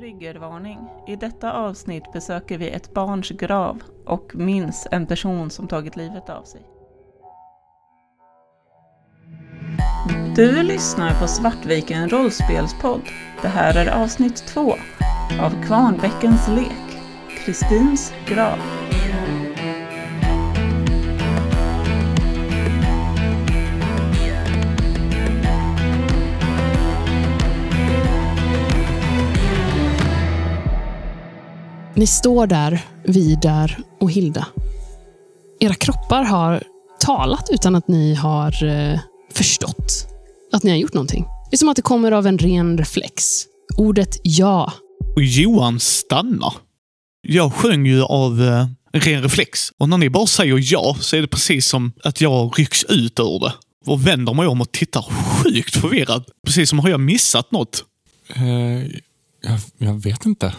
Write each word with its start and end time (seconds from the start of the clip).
Triggervarning. 0.00 0.78
I 1.06 1.16
detta 1.16 1.52
avsnitt 1.52 2.12
besöker 2.12 2.58
vi 2.58 2.70
ett 2.70 2.94
barns 2.94 3.30
grav 3.30 3.82
och 4.06 4.34
minns 4.34 4.88
en 4.90 5.06
person 5.06 5.50
som 5.50 5.68
tagit 5.68 5.96
livet 5.96 6.30
av 6.30 6.42
sig. 6.42 6.60
Du 10.36 10.62
lyssnar 10.62 11.20
på 11.20 11.26
Svartviken 11.26 12.08
rollspelspodd. 12.08 13.02
Det 13.42 13.48
här 13.48 13.86
är 13.86 14.02
avsnitt 14.02 14.36
två 14.36 14.72
av 15.40 15.62
Kvarnbäckens 15.66 16.48
lek, 16.48 17.00
Kristins 17.44 18.12
grav. 18.28 18.79
Ni 32.00 32.06
står 32.06 32.46
där, 32.46 32.80
Vidar 33.04 33.78
och 34.00 34.10
Hilda. 34.10 34.46
Era 35.60 35.74
kroppar 35.74 36.22
har 36.22 36.62
talat 37.00 37.48
utan 37.50 37.74
att 37.74 37.88
ni 37.88 38.14
har 38.14 38.64
eh, 38.64 39.00
förstått 39.32 40.06
att 40.52 40.62
ni 40.62 40.70
har 40.70 40.78
gjort 40.78 40.94
någonting. 40.94 41.24
Det 41.50 41.56
är 41.56 41.58
som 41.58 41.68
att 41.68 41.76
det 41.76 41.82
kommer 41.82 42.12
av 42.12 42.26
en 42.26 42.38
ren 42.38 42.78
reflex. 42.78 43.24
Ordet 43.76 44.20
ja. 44.22 44.72
Och 45.16 45.22
Johan 45.22 45.80
stannar. 45.80 46.54
Jag 47.22 47.54
sjöng 47.54 47.86
ju 47.86 48.02
av 48.02 48.42
eh, 48.42 48.66
ren 48.92 49.22
reflex. 49.22 49.72
Och 49.78 49.88
när 49.88 49.98
ni 49.98 50.10
bara 50.10 50.26
säger 50.26 50.72
ja 50.72 50.96
så 51.00 51.16
är 51.16 51.20
det 51.20 51.28
precis 51.28 51.66
som 51.66 51.92
att 52.04 52.20
jag 52.20 52.58
rycks 52.58 52.84
ut 52.84 53.20
ur 53.20 53.38
det. 53.38 53.52
Och 53.86 54.06
vänder 54.06 54.34
mig 54.34 54.46
om 54.46 54.60
och 54.60 54.72
tittar 54.72 55.02
sjukt 55.02 55.76
förvirrad. 55.76 56.24
Precis 56.46 56.68
som 56.68 56.78
har 56.78 56.88
jag 56.88 57.00
missat 57.00 57.52
något. 57.52 57.84
Eh, 58.34 58.86
jag, 59.42 59.60
jag 59.78 60.02
vet 60.02 60.26
inte. 60.26 60.54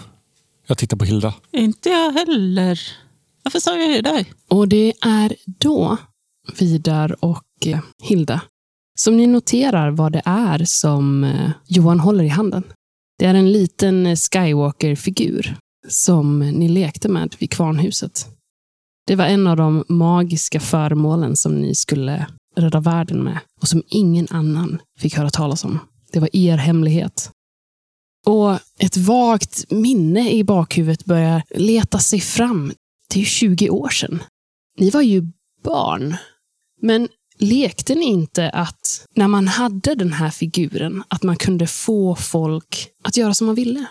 Jag 0.71 0.77
tittar 0.77 0.97
på 0.97 1.05
Hilda. 1.05 1.33
Inte 1.51 1.89
jag 1.89 2.11
heller. 2.11 2.79
Varför 3.43 3.59
sa 3.59 3.77
jag 3.77 3.95
ju 3.95 4.01
dig? 4.01 4.33
Och 4.49 4.67
det 4.67 4.93
är 5.01 5.35
då, 5.45 5.97
Vidar 6.59 7.25
och 7.25 7.43
eh, 7.65 7.79
Hilda, 8.03 8.41
som 8.99 9.17
ni 9.17 9.27
noterar 9.27 9.91
vad 9.91 10.11
det 10.11 10.21
är 10.25 10.65
som 10.65 11.23
eh, 11.23 11.51
Johan 11.67 11.99
håller 11.99 12.23
i 12.23 12.27
handen. 12.27 12.63
Det 13.19 13.25
är 13.25 13.33
en 13.33 13.51
liten 13.51 14.05
eh, 14.05 14.15
Skywalker-figur 14.15 15.55
som 15.87 16.39
ni 16.39 16.69
lekte 16.69 17.09
med 17.09 17.35
vid 17.39 17.51
kvarnhuset. 17.51 18.27
Det 19.07 19.15
var 19.15 19.25
en 19.25 19.47
av 19.47 19.57
de 19.57 19.83
magiska 19.89 20.59
föremålen 20.59 21.35
som 21.35 21.55
ni 21.55 21.75
skulle 21.75 22.27
rädda 22.55 22.79
världen 22.79 23.23
med 23.23 23.39
och 23.61 23.67
som 23.67 23.83
ingen 23.87 24.27
annan 24.29 24.81
fick 24.99 25.15
höra 25.17 25.29
talas 25.29 25.63
om. 25.63 25.79
Det 26.11 26.19
var 26.19 26.29
er 26.35 26.57
hemlighet. 26.57 27.31
Och 28.25 28.59
ett 28.79 28.97
vagt 28.97 29.71
minne 29.71 30.31
i 30.31 30.43
bakhuvudet 30.43 31.05
börjar 31.05 31.43
leta 31.55 31.99
sig 31.99 32.19
fram. 32.19 32.73
Det 33.13 33.21
är 33.21 33.25
20 33.25 33.69
år 33.69 33.89
sedan. 33.89 34.23
Ni 34.77 34.89
var 34.89 35.01
ju 35.01 35.23
barn. 35.63 36.15
Men 36.81 37.07
lekte 37.39 37.95
ni 37.95 38.05
inte 38.05 38.49
att 38.49 39.05
när 39.15 39.27
man 39.27 39.47
hade 39.47 39.95
den 39.95 40.13
här 40.13 40.29
figuren, 40.29 41.03
att 41.07 41.23
man 41.23 41.35
kunde 41.35 41.67
få 41.67 42.15
folk 42.15 42.87
att 43.03 43.17
göra 43.17 43.33
som 43.33 43.47
man 43.47 43.55
ville? 43.55 43.85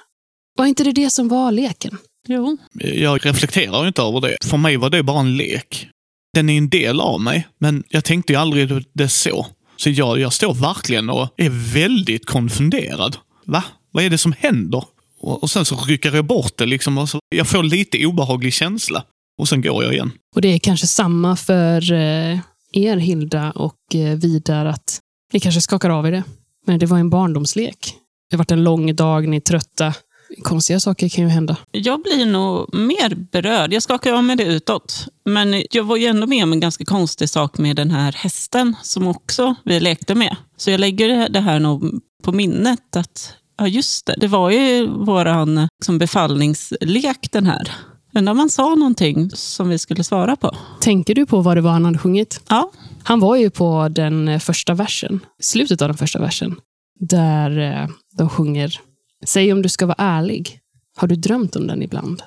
Var 0.57 0.67
inte 0.67 0.85
det 0.85 0.93
det 0.93 1.11
som 1.11 1.29
var 1.29 1.53
leken? 1.53 1.99
Jo. 2.29 2.57
Jag 2.75 3.27
reflekterar 3.27 3.89
inte 3.89 4.03
över 4.03 4.21
det. 4.21 4.37
För 4.45 4.57
mig 4.57 4.77
var 4.77 4.91
det 4.91 5.03
bara 5.03 5.21
en 5.21 5.37
lek. 5.37 5.89
Den 6.35 6.51
är 6.51 6.59
en 6.59 6.69
del 6.69 7.01
av 7.01 7.21
mig, 7.21 7.49
men 7.59 7.85
jag 7.89 8.05
tänkte 8.05 8.33
ju 8.33 8.39
aldrig 8.39 8.85
det 8.93 9.09
så. 9.09 9.47
Så 9.77 9.91
jag, 9.91 10.19
jag 10.21 10.33
står 10.33 10.55
verkligen 10.55 11.11
och 11.11 11.29
är 11.37 11.73
väldigt 11.75 12.27
konfunderad. 12.27 13.17
Va? 13.45 13.65
Vad 13.91 14.05
är 14.05 14.11
det 14.11 14.19
som 14.19 14.33
händer? 14.39 14.85
Och, 15.21 15.43
och 15.43 15.51
sen 15.51 15.65
så 15.65 15.77
rycker 15.77 16.15
jag 16.15 16.25
bort 16.25 16.57
det 16.57 16.67
liksom. 16.67 16.99
Och 16.99 17.09
så, 17.09 17.19
jag 17.29 17.49
får 17.49 17.63
lite 17.63 18.07
obehaglig 18.07 18.53
känsla. 18.53 19.05
Och 19.39 19.49
sen 19.49 19.63
går 19.63 19.85
jag 19.85 19.93
igen. 19.93 20.13
Och 20.35 20.41
det 20.41 20.49
är 20.49 20.59
kanske 20.59 20.87
samma 20.87 21.37
för 21.37 21.93
eh, 21.93 22.39
er, 22.73 22.97
Hilda 22.97 23.51
och 23.51 23.95
eh, 23.95 24.19
Vidar, 24.19 24.67
att 24.67 25.01
ni 25.33 25.41
kanske 25.41 25.61
skakar 25.61 25.91
av 25.91 26.07
er 26.07 26.13
det. 26.13 26.25
Men 26.67 26.79
det 26.79 26.87
var 26.87 26.99
en 26.99 27.11
barndomslek. 27.11 27.95
Det 28.31 28.37
har 28.37 28.39
varit 28.39 28.51
en 28.51 28.65
lång 28.65 28.97
dag, 28.97 29.29
ni 29.29 29.37
är 29.37 29.41
trötta. 29.41 29.95
Konstiga 30.43 30.81
saker 30.81 31.09
kan 31.09 31.25
ju 31.25 31.31
hända. 31.31 31.57
Jag 31.71 32.03
blir 32.03 32.27
nog 32.27 32.75
mer 32.75 33.15
berörd. 33.15 33.73
Jag 33.73 33.83
skakar 33.83 34.13
av 34.13 34.25
mig 34.25 34.37
det 34.37 34.45
utåt. 34.45 35.07
Men 35.25 35.65
jag 35.71 35.85
var 35.85 35.97
ju 35.97 36.07
ändå 36.07 36.27
med 36.27 36.45
om 36.45 36.53
en 36.53 36.61
ganska 36.61 36.85
konstig 36.85 37.29
sak 37.29 37.59
med 37.59 37.77
den 37.77 37.91
här 37.91 38.13
hästen 38.13 38.77
som 38.83 39.07
också 39.07 39.55
vi 39.65 39.81
lekte 39.81 40.15
med. 40.15 40.37
Så 40.57 40.71
jag 40.71 40.81
lägger 40.81 41.29
det 41.29 41.41
här 41.41 41.61
nog 41.61 42.01
på 42.23 42.33
minnet 42.33 42.97
att 42.97 43.35
Ja, 43.61 43.69
just 43.69 44.07
det. 44.07 44.15
Det 44.19 44.27
var 44.27 44.51
ju 44.51 44.87
våran 44.87 45.69
liksom, 45.81 45.99
befallningslek 45.99 47.33
den 47.33 47.47
här. 47.47 47.71
Undrar 48.15 48.31
om 48.31 48.37
man 48.37 48.51
sa 48.51 48.75
någonting 48.75 49.31
som 49.31 49.69
vi 49.69 49.79
skulle 49.79 50.05
svara 50.05 50.37
på. 50.37 50.57
Tänker 50.81 51.15
du 51.15 51.27
på 51.27 51.41
vad 51.41 51.57
det 51.57 51.61
var 51.61 51.71
han 51.71 51.85
hade 51.85 51.99
sjungit? 51.99 52.41
Ja. 52.49 52.71
Han 53.03 53.21
var 53.21 53.37
ju 53.37 53.51
på 53.51 53.89
den 53.89 54.41
första 54.41 54.75
versen, 54.75 55.21
slutet 55.41 55.83
av 55.83 55.89
den 55.89 55.97
första 55.97 56.19
versen, 56.19 56.57
där 57.01 57.59
eh, 57.59 57.89
de 58.19 58.29
sjunger 58.29 58.81
Säg 59.27 59.53
om 59.53 59.63
du 59.63 59.69
ska 59.69 59.87
vara 59.87 59.97
ärlig, 59.99 60.61
har 60.97 61.09
du 61.09 61.17
drömt 61.17 61.57
om 61.57 61.67
den 61.67 61.83
ibland? 61.83 62.23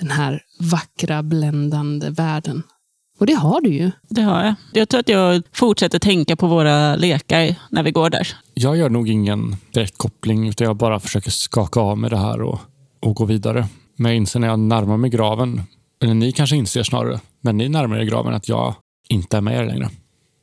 Den 0.00 0.10
här 0.10 0.42
vackra, 0.60 1.22
bländande 1.22 2.10
världen. 2.10 2.62
Och 3.20 3.26
det 3.26 3.34
har 3.34 3.60
du 3.60 3.70
ju. 3.70 3.90
Det 4.08 4.22
har 4.22 4.44
jag. 4.44 4.54
Jag 4.72 4.88
tror 4.88 5.00
att 5.00 5.08
jag 5.08 5.42
fortsätter 5.52 5.98
tänka 5.98 6.36
på 6.36 6.46
våra 6.46 6.96
lekar 6.96 7.54
när 7.70 7.82
vi 7.82 7.90
går 7.90 8.10
där. 8.10 8.28
Jag 8.54 8.76
gör 8.76 8.90
nog 8.90 9.08
ingen 9.08 9.56
direkt 9.72 9.98
koppling, 9.98 10.48
utan 10.48 10.66
jag 10.66 10.76
bara 10.76 11.00
försöker 11.00 11.30
skaka 11.30 11.80
av 11.80 11.98
med 11.98 12.10
det 12.10 12.18
här 12.18 12.42
och, 12.42 12.60
och 13.00 13.16
gå 13.16 13.24
vidare. 13.24 13.68
Men 13.96 14.10
jag 14.10 14.16
inser 14.16 14.40
när 14.40 14.48
jag 14.48 14.58
närmar 14.58 14.96
mig 14.96 15.10
graven, 15.10 15.62
eller 16.02 16.14
ni 16.14 16.32
kanske 16.32 16.56
inser 16.56 16.82
snarare, 16.82 17.20
men 17.40 17.56
ni 17.56 17.68
närmar 17.68 17.98
er 17.98 18.04
graven 18.04 18.34
att 18.34 18.48
jag 18.48 18.74
inte 19.08 19.36
är 19.36 19.40
med 19.40 19.56
er 19.56 19.66
längre. 19.66 19.90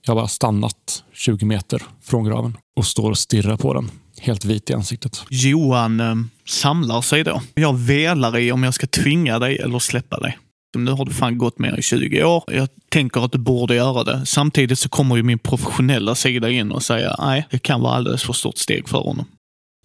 Jag 0.05 0.11
har 0.11 0.21
bara 0.21 0.27
stannat 0.27 1.03
20 1.13 1.45
meter 1.45 1.83
från 2.03 2.23
graven 2.23 2.57
och 2.75 2.85
står 2.85 3.09
och 3.09 3.17
stirrar 3.17 3.57
på 3.57 3.73
den. 3.73 3.91
Helt 4.21 4.45
vit 4.45 4.69
i 4.69 4.73
ansiktet. 4.73 5.23
Johan 5.29 5.99
eh, 5.99 6.15
samlar 6.47 7.01
sig 7.01 7.23
då. 7.23 7.41
Jag 7.55 7.77
velar 7.77 8.38
i 8.38 8.51
om 8.51 8.63
jag 8.63 8.73
ska 8.73 8.88
tvinga 8.88 9.39
dig 9.39 9.57
eller 9.57 9.79
släppa 9.79 10.19
dig. 10.19 10.38
Nu 10.85 10.91
har 10.91 11.05
du 11.05 11.13
fan 11.13 11.38
gått 11.38 11.59
mer 11.59 11.73
än 11.73 11.81
20 11.81 12.23
år. 12.23 12.43
Jag 12.47 12.69
tänker 12.89 13.25
att 13.25 13.31
du 13.31 13.38
borde 13.38 13.75
göra 13.75 14.03
det. 14.03 14.25
Samtidigt 14.25 14.79
så 14.79 14.89
kommer 14.89 15.15
ju 15.15 15.23
min 15.23 15.39
professionella 15.39 16.15
sida 16.15 16.49
in 16.49 16.71
och 16.71 16.83
säger 16.83 17.15
nej, 17.19 17.47
det 17.49 17.59
kan 17.59 17.81
vara 17.81 17.93
alldeles 17.93 18.23
för 18.23 18.33
stort 18.33 18.57
steg 18.57 18.89
för 18.89 18.97
honom. 18.97 19.25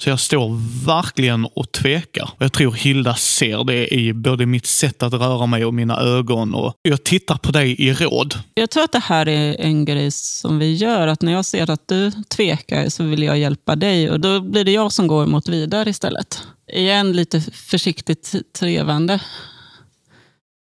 Så 0.03 0.11
jag 0.11 0.21
står 0.21 0.61
verkligen 0.87 1.45
och 1.45 1.73
tvekar. 1.73 2.31
Jag 2.39 2.53
tror 2.53 2.73
Hilda 2.73 3.15
ser 3.15 3.65
det 3.65 3.95
i 3.95 4.13
både 4.13 4.47
mitt 4.47 4.67
sätt 4.67 5.03
att 5.03 5.13
röra 5.13 5.47
mig 5.47 5.65
och 5.65 5.75
mina 5.75 6.01
ögon. 6.01 6.55
Och 6.55 6.75
jag 6.83 7.05
tittar 7.05 7.37
på 7.37 7.53
dig 7.53 7.83
i 7.83 7.93
råd. 7.93 8.35
Jag 8.55 8.71
tror 8.71 8.85
att 8.85 8.93
det 8.93 8.99
här 8.99 9.29
är 9.29 9.61
en 9.61 9.85
grej 9.85 10.11
som 10.11 10.59
vi 10.59 10.75
gör. 10.75 11.07
Att 11.07 11.23
när 11.23 11.33
jag 11.33 11.45
ser 11.45 11.71
att 11.71 11.89
du 11.89 12.11
tvekar 12.11 12.89
så 12.89 13.05
vill 13.05 13.23
jag 13.23 13.39
hjälpa 13.39 13.77
dig. 13.77 14.11
Och 14.11 14.21
då 14.21 14.41
blir 14.41 14.65
det 14.65 14.73
jag 14.73 14.93
som 14.93 15.07
går 15.07 15.27
mot 15.27 15.49
vidare 15.49 15.91
istället. 15.91 16.43
Igen 16.73 17.13
lite 17.13 17.41
försiktigt 17.41 18.35
trevande. 18.59 19.21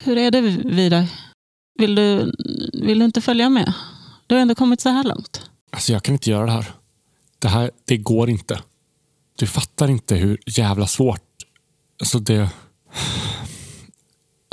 Hur 0.03 0.17
är 0.17 0.31
det 0.31 0.41
Vidar? 0.41 1.07
Vill 1.79 1.95
du, 1.95 2.33
vill 2.73 2.99
du 2.99 3.05
inte 3.05 3.21
följa 3.21 3.49
med? 3.49 3.73
Du 4.27 4.35
har 4.35 4.41
ändå 4.41 4.55
kommit 4.55 4.81
så 4.81 4.89
här 4.89 5.03
långt. 5.03 5.49
Alltså 5.71 5.93
jag 5.93 6.03
kan 6.03 6.13
inte 6.15 6.29
göra 6.29 6.45
det 6.45 6.51
här. 6.51 6.71
Det 7.39 7.47
här, 7.47 7.71
det 7.85 7.97
går 7.97 8.29
inte. 8.29 8.61
Du 9.37 9.47
fattar 9.47 9.87
inte 9.87 10.15
hur 10.15 10.39
jävla 10.45 10.87
svårt. 10.87 11.21
Alltså 11.99 12.19
det... 12.19 12.49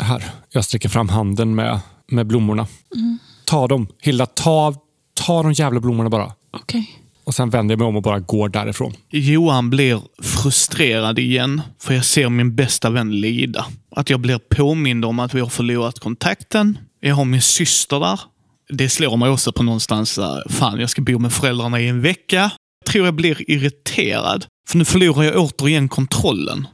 Här, 0.02 0.30
jag 0.50 0.64
sträcker 0.64 0.88
fram 0.88 1.08
handen 1.08 1.54
med, 1.54 1.80
med 2.06 2.26
blommorna. 2.26 2.66
Mm. 2.94 3.18
Ta 3.44 3.68
dem. 3.68 3.88
Hilda, 4.00 4.26
ta, 4.26 4.74
ta 5.14 5.42
de 5.42 5.52
jävla 5.52 5.80
blommorna 5.80 6.10
bara. 6.10 6.32
Okej. 6.50 6.80
Okay. 6.80 6.86
Och 7.28 7.34
sen 7.34 7.50
vänder 7.50 7.72
jag 7.72 7.78
mig 7.78 7.88
om 7.88 7.96
och 7.96 8.02
bara 8.02 8.18
går 8.18 8.48
därifrån. 8.48 8.92
Johan 9.10 9.70
blir 9.70 10.00
frustrerad 10.22 11.18
igen, 11.18 11.62
för 11.82 11.94
jag 11.94 12.04
ser 12.04 12.28
min 12.28 12.54
bästa 12.54 12.90
vän 12.90 13.20
lida. 13.20 13.66
Att 13.96 14.10
jag 14.10 14.20
blir 14.20 14.38
påmind 14.38 15.04
om 15.04 15.18
att 15.18 15.34
vi 15.34 15.40
har 15.40 15.48
förlorat 15.48 15.98
kontakten. 15.98 16.78
Jag 17.00 17.14
har 17.14 17.24
min 17.24 17.42
syster 17.42 18.00
där. 18.00 18.20
Det 18.68 18.88
slår 18.88 19.16
mig 19.16 19.30
också 19.30 19.52
på 19.52 19.62
någonstans, 19.62 20.18
eh, 20.18 20.36
fan 20.48 20.80
jag 20.80 20.90
ska 20.90 21.02
bo 21.02 21.18
med 21.18 21.32
föräldrarna 21.32 21.80
i 21.80 21.88
en 21.88 22.00
vecka. 22.00 22.50
Jag 22.84 22.92
tror 22.92 23.04
jag 23.04 23.14
blir 23.14 23.50
irriterad, 23.50 24.46
för 24.68 24.78
nu 24.78 24.84
förlorar 24.84 25.22
jag 25.22 25.36
återigen 25.36 25.88
kontrollen. 25.88 26.66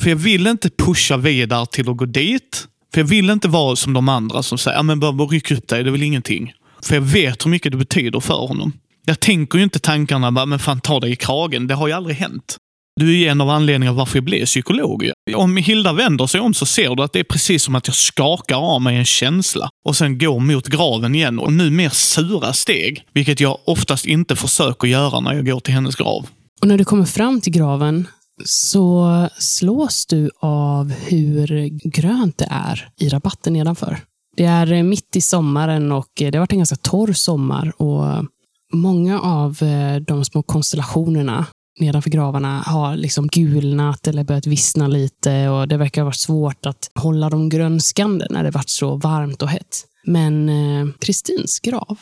För 0.00 0.10
jag 0.10 0.16
vill 0.16 0.46
inte 0.46 0.70
pusha 0.70 1.16
vidare 1.16 1.66
till 1.66 1.90
att 1.90 1.96
gå 1.96 2.04
dit. 2.04 2.66
För 2.94 3.00
jag 3.00 3.08
vill 3.08 3.30
inte 3.30 3.48
vara 3.48 3.76
som 3.76 3.92
de 3.92 4.08
andra 4.08 4.42
som 4.42 4.58
säger, 4.58 4.76
ja 4.78 4.82
men 4.82 5.00
bara 5.00 5.12
ryck 5.12 5.50
upp 5.50 5.68
dig, 5.68 5.82
det 5.82 5.90
är 5.90 5.92
väl 5.92 6.02
ingenting. 6.02 6.52
För 6.82 6.94
jag 6.94 7.02
vet 7.02 7.46
hur 7.46 7.50
mycket 7.50 7.72
det 7.72 7.78
betyder 7.78 8.20
för 8.20 8.46
honom. 8.46 8.72
Jag 9.04 9.20
tänker 9.20 9.58
ju 9.58 9.64
inte 9.64 9.78
tankarna 9.78 10.32
bara, 10.32 10.46
men 10.46 10.58
fan 10.58 10.80
ta 10.80 11.00
dig 11.00 11.12
i 11.12 11.16
kragen. 11.16 11.66
Det 11.66 11.74
har 11.74 11.86
ju 11.88 11.92
aldrig 11.92 12.16
hänt. 12.16 12.56
Du 12.96 13.10
är 13.10 13.16
ju 13.16 13.26
en 13.26 13.40
av 13.40 13.50
anledningarna 13.50 13.96
varför 13.96 14.16
jag 14.16 14.24
blev 14.24 14.46
psykolog. 14.46 15.10
Om 15.36 15.56
Hilda 15.56 15.92
vänder 15.92 16.26
sig 16.26 16.40
om 16.40 16.54
så 16.54 16.66
ser 16.66 16.94
du 16.94 17.02
att 17.02 17.12
det 17.12 17.20
är 17.20 17.24
precis 17.24 17.62
som 17.62 17.74
att 17.74 17.86
jag 17.86 17.96
skakar 17.96 18.56
av 18.56 18.82
mig 18.82 18.96
en 18.96 19.04
känsla 19.04 19.68
och 19.84 19.96
sen 19.96 20.18
går 20.18 20.40
mot 20.40 20.68
graven 20.68 21.14
igen. 21.14 21.38
Och 21.38 21.52
nu 21.52 21.70
mer 21.70 21.88
sura 21.88 22.52
steg, 22.52 23.04
vilket 23.12 23.40
jag 23.40 23.58
oftast 23.64 24.06
inte 24.06 24.36
försöker 24.36 24.88
göra 24.88 25.20
när 25.20 25.34
jag 25.34 25.46
går 25.46 25.60
till 25.60 25.74
hennes 25.74 25.96
grav. 25.96 26.26
Och 26.60 26.68
när 26.68 26.78
du 26.78 26.84
kommer 26.84 27.04
fram 27.04 27.40
till 27.40 27.52
graven, 27.52 28.08
så 28.44 29.28
slås 29.38 30.06
du 30.06 30.30
av 30.40 30.92
hur 30.92 31.68
grönt 31.90 32.38
det 32.38 32.48
är 32.50 32.88
i 32.96 33.08
rabatten 33.08 33.52
nedanför. 33.52 33.98
Det 34.36 34.44
är 34.44 34.82
mitt 34.82 35.16
i 35.16 35.20
sommaren 35.20 35.92
och 35.92 36.08
det 36.14 36.24
har 36.34 36.38
varit 36.38 36.52
en 36.52 36.58
ganska 36.58 36.76
torr 36.76 37.12
sommar. 37.12 37.72
och 37.82 38.24
Många 38.72 39.20
av 39.20 39.62
eh, 39.62 39.96
de 39.96 40.24
små 40.24 40.42
konstellationerna 40.42 41.46
nedanför 41.80 42.10
gravarna 42.10 42.60
har 42.60 42.96
liksom 42.96 43.26
gulnat 43.26 44.06
eller 44.06 44.24
börjat 44.24 44.46
vissna 44.46 44.88
lite 44.88 45.48
och 45.48 45.68
det 45.68 45.76
verkar 45.76 46.02
ha 46.02 46.06
varit 46.06 46.20
svårt 46.20 46.66
att 46.66 46.90
hålla 46.94 47.30
dem 47.30 47.48
grönskande 47.48 48.26
när 48.30 48.44
det 48.44 48.50
varit 48.50 48.70
så 48.70 48.96
varmt 48.96 49.42
och 49.42 49.48
hett. 49.48 49.84
Men 50.04 50.48
eh, 50.48 50.94
Kristins 51.00 51.60
grav, 51.60 51.98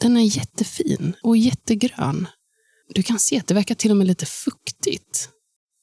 den 0.00 0.16
är 0.16 0.36
jättefin 0.36 1.14
och 1.22 1.36
jättegrön. 1.36 2.26
Du 2.94 3.02
kan 3.02 3.18
se 3.18 3.38
att 3.38 3.46
det 3.46 3.54
verkar 3.54 3.74
till 3.74 3.90
och 3.90 3.96
med 3.96 4.06
lite 4.06 4.26
fuktigt. 4.26 5.28